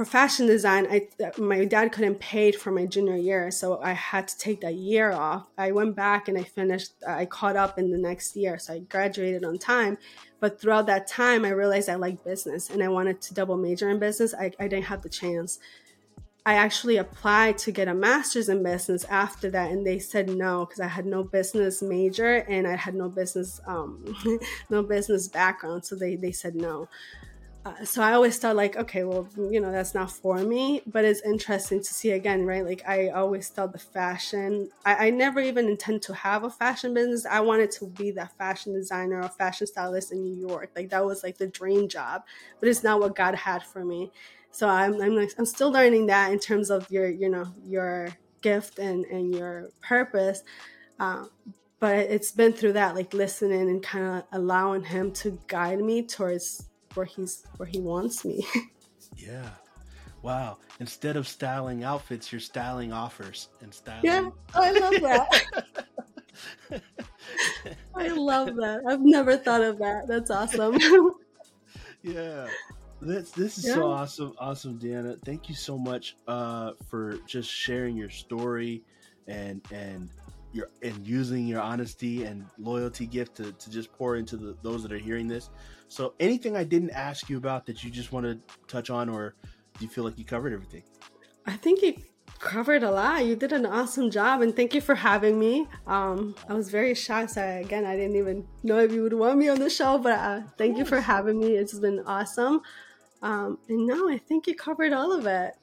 for 0.00 0.06
fashion 0.06 0.46
design, 0.46 0.86
I 0.90 1.08
my 1.36 1.66
dad 1.66 1.92
couldn't 1.92 2.20
pay 2.20 2.52
for 2.52 2.70
my 2.70 2.86
junior 2.86 3.18
year, 3.18 3.50
so 3.50 3.82
I 3.82 3.92
had 3.92 4.28
to 4.28 4.38
take 4.38 4.62
that 4.62 4.76
year 4.76 5.12
off. 5.12 5.50
I 5.58 5.72
went 5.72 5.94
back 5.94 6.26
and 6.26 6.38
I 6.38 6.42
finished. 6.42 6.92
I 7.06 7.26
caught 7.26 7.54
up 7.54 7.78
in 7.78 7.90
the 7.90 7.98
next 7.98 8.34
year, 8.34 8.58
so 8.58 8.72
I 8.72 8.78
graduated 8.78 9.44
on 9.44 9.58
time. 9.58 9.98
But 10.40 10.58
throughout 10.58 10.86
that 10.86 11.06
time, 11.06 11.44
I 11.44 11.50
realized 11.50 11.90
I 11.90 11.96
liked 11.96 12.24
business 12.24 12.70
and 12.70 12.82
I 12.82 12.88
wanted 12.88 13.20
to 13.20 13.34
double 13.34 13.58
major 13.58 13.90
in 13.90 13.98
business. 13.98 14.32
I, 14.32 14.52
I 14.58 14.68
didn't 14.68 14.86
have 14.86 15.02
the 15.02 15.10
chance. 15.10 15.58
I 16.46 16.54
actually 16.54 16.96
applied 16.96 17.58
to 17.58 17.70
get 17.70 17.86
a 17.86 17.92
master's 17.92 18.48
in 18.48 18.62
business 18.62 19.04
after 19.04 19.50
that, 19.50 19.70
and 19.70 19.86
they 19.86 19.98
said 19.98 20.30
no 20.30 20.64
because 20.64 20.80
I 20.80 20.86
had 20.86 21.04
no 21.04 21.24
business 21.24 21.82
major 21.82 22.36
and 22.48 22.66
I 22.66 22.76
had 22.76 22.94
no 22.94 23.10
business 23.10 23.60
um, 23.66 24.16
no 24.70 24.82
business 24.82 25.28
background, 25.28 25.84
so 25.84 25.94
they 25.94 26.16
they 26.16 26.32
said 26.32 26.54
no. 26.54 26.88
Uh, 27.62 27.84
so 27.84 28.02
I 28.02 28.14
always 28.14 28.38
thought 28.38 28.56
like, 28.56 28.76
okay, 28.76 29.04
well, 29.04 29.28
you 29.36 29.60
know, 29.60 29.70
that's 29.70 29.94
not 29.94 30.10
for 30.10 30.38
me. 30.38 30.80
But 30.86 31.04
it's 31.04 31.20
interesting 31.22 31.80
to 31.80 31.94
see 31.94 32.12
again, 32.12 32.46
right? 32.46 32.64
Like 32.64 32.82
I 32.88 33.08
always 33.08 33.48
thought 33.48 33.72
the 33.72 33.78
fashion. 33.78 34.70
I, 34.86 35.08
I 35.08 35.10
never 35.10 35.40
even 35.40 35.68
intend 35.68 36.00
to 36.02 36.14
have 36.14 36.44
a 36.44 36.50
fashion 36.50 36.94
business. 36.94 37.26
I 37.26 37.40
wanted 37.40 37.70
to 37.72 37.86
be 37.86 38.12
that 38.12 38.36
fashion 38.38 38.72
designer 38.72 39.22
or 39.22 39.28
fashion 39.28 39.66
stylist 39.66 40.10
in 40.10 40.22
New 40.22 40.34
York. 40.48 40.70
Like 40.74 40.88
that 40.90 41.04
was 41.04 41.22
like 41.22 41.36
the 41.36 41.48
dream 41.48 41.86
job. 41.86 42.22
But 42.60 42.70
it's 42.70 42.82
not 42.82 42.98
what 42.98 43.14
God 43.14 43.34
had 43.34 43.62
for 43.62 43.84
me. 43.84 44.10
So 44.52 44.66
I'm 44.66 45.00
I'm 45.00 45.14
like 45.14 45.32
I'm 45.38 45.46
still 45.46 45.70
learning 45.70 46.06
that 46.06 46.32
in 46.32 46.38
terms 46.38 46.70
of 46.70 46.90
your 46.90 47.08
you 47.08 47.28
know 47.28 47.46
your 47.66 48.08
gift 48.40 48.78
and 48.78 49.04
and 49.04 49.34
your 49.34 49.68
purpose. 49.82 50.42
Uh, 50.98 51.26
but 51.78 51.96
it's 51.96 52.30
been 52.30 52.52
through 52.54 52.72
that 52.74 52.94
like 52.94 53.12
listening 53.12 53.68
and 53.68 53.82
kind 53.82 54.04
of 54.04 54.24
allowing 54.32 54.84
him 54.84 55.12
to 55.12 55.38
guide 55.46 55.80
me 55.80 56.06
towards 56.06 56.69
where 56.94 57.06
he's 57.06 57.44
where 57.56 57.68
he 57.68 57.80
wants 57.80 58.24
me. 58.24 58.46
yeah. 59.16 59.50
Wow. 60.22 60.58
Instead 60.80 61.16
of 61.16 61.26
styling 61.26 61.82
outfits, 61.82 62.30
you're 62.30 62.40
styling 62.40 62.92
offers 62.92 63.48
and 63.62 63.72
styling. 63.72 64.04
Yeah, 64.04 64.30
I 64.54 64.70
love 64.72 64.92
that. 65.00 65.44
I 67.94 68.08
love 68.08 68.56
that. 68.56 68.82
I've 68.86 69.00
never 69.00 69.36
thought 69.36 69.62
of 69.62 69.78
that. 69.78 70.06
That's 70.08 70.30
awesome. 70.30 70.78
yeah. 72.02 72.48
This 73.02 73.30
this 73.30 73.56
is 73.56 73.66
yeah. 73.66 73.74
so 73.74 73.90
awesome, 73.90 74.34
awesome, 74.38 74.76
Diana. 74.76 75.16
Thank 75.24 75.48
you 75.48 75.54
so 75.54 75.78
much 75.78 76.16
uh, 76.28 76.72
for 76.88 77.16
just 77.26 77.50
sharing 77.50 77.96
your 77.96 78.10
story 78.10 78.82
and 79.26 79.62
and 79.72 80.10
your 80.52 80.68
and 80.82 81.06
using 81.06 81.46
your 81.46 81.62
honesty 81.62 82.24
and 82.24 82.44
loyalty 82.58 83.06
gift 83.06 83.36
to, 83.36 83.52
to 83.52 83.70
just 83.70 83.90
pour 83.92 84.16
into 84.16 84.36
the, 84.36 84.56
those 84.62 84.82
that 84.82 84.92
are 84.92 84.98
hearing 84.98 85.28
this. 85.28 85.48
So, 85.90 86.14
anything 86.20 86.56
I 86.56 86.62
didn't 86.62 86.90
ask 86.90 87.28
you 87.28 87.36
about 87.36 87.66
that 87.66 87.82
you 87.82 87.90
just 87.90 88.12
want 88.12 88.24
to 88.24 88.38
touch 88.68 88.90
on, 88.90 89.08
or 89.08 89.34
do 89.76 89.84
you 89.84 89.90
feel 89.90 90.04
like 90.04 90.16
you 90.16 90.24
covered 90.24 90.52
everything? 90.52 90.84
I 91.46 91.56
think 91.56 91.82
you 91.82 91.96
covered 92.38 92.84
a 92.84 92.90
lot. 92.92 93.26
You 93.26 93.34
did 93.34 93.52
an 93.52 93.66
awesome 93.66 94.08
job, 94.08 94.40
and 94.40 94.54
thank 94.54 94.72
you 94.72 94.80
for 94.80 94.94
having 94.94 95.36
me. 95.36 95.66
Um, 95.88 96.36
I 96.48 96.54
was 96.54 96.70
very 96.70 96.94
shocked. 96.94 97.32
So 97.32 97.42
again, 97.42 97.84
I 97.84 97.96
didn't 97.96 98.14
even 98.14 98.46
know 98.62 98.78
if 98.78 98.92
you 98.92 99.02
would 99.02 99.14
want 99.14 99.36
me 99.36 99.48
on 99.48 99.58
the 99.58 99.68
show, 99.68 99.98
but 99.98 100.12
uh, 100.12 100.42
thank 100.56 100.78
you 100.78 100.84
for 100.84 101.00
having 101.00 101.40
me. 101.40 101.56
It's 101.56 101.76
been 101.76 102.04
awesome. 102.06 102.60
Um, 103.20 103.58
and 103.68 103.84
no, 103.84 104.08
I 104.08 104.18
think 104.18 104.46
you 104.46 104.54
covered 104.54 104.92
all 104.92 105.12
of 105.12 105.26
it. 105.26 105.54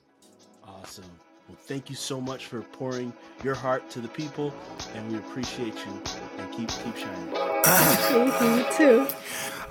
Awesome. 0.62 1.06
Well, 1.48 1.58
thank 1.62 1.90
you 1.90 1.96
so 1.96 2.20
much 2.20 2.48
for 2.48 2.62
pouring 2.62 3.14
your 3.42 3.56
heart 3.56 3.90
to 3.92 4.02
the 4.02 4.10
people, 4.10 4.54
and 4.94 5.10
we 5.10 5.18
appreciate 5.18 5.76
you. 5.76 6.02
And 6.38 6.52
keep 6.52 6.68
keep 6.68 6.98
shining. 6.98 7.34
thank 7.64 8.42
you, 8.42 8.56
you 8.58 8.66
too. 8.74 9.16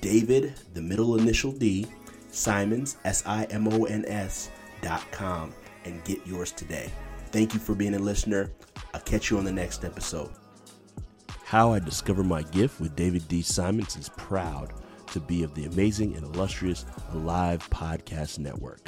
David, 0.00 0.54
the 0.74 0.82
middle 0.82 1.16
initial 1.16 1.52
D, 1.52 1.86
Simons, 2.32 2.96
S 3.04 3.22
I 3.24 3.44
M 3.50 3.68
O 3.68 3.84
N 3.84 4.04
S, 4.08 4.50
dot 4.82 5.08
com 5.12 5.54
and 5.84 6.02
get 6.02 6.26
yours 6.26 6.50
today. 6.50 6.90
Thank 7.26 7.54
you 7.54 7.60
for 7.60 7.76
being 7.76 7.94
a 7.94 8.00
listener. 8.00 8.50
I'll 8.92 9.00
catch 9.02 9.30
you 9.30 9.38
on 9.38 9.44
the 9.44 9.52
next 9.52 9.84
episode. 9.84 10.30
How 11.44 11.72
I 11.72 11.78
Discover 11.78 12.24
My 12.24 12.42
Gift 12.42 12.80
with 12.80 12.96
David 12.96 13.28
D. 13.28 13.42
Simons 13.42 13.94
is 13.94 14.08
proud 14.08 14.72
to 15.12 15.20
be 15.20 15.44
of 15.44 15.54
the 15.54 15.66
amazing 15.66 16.16
and 16.16 16.24
illustrious 16.24 16.84
Alive 17.12 17.64
Podcast 17.70 18.40
Network. 18.40 18.80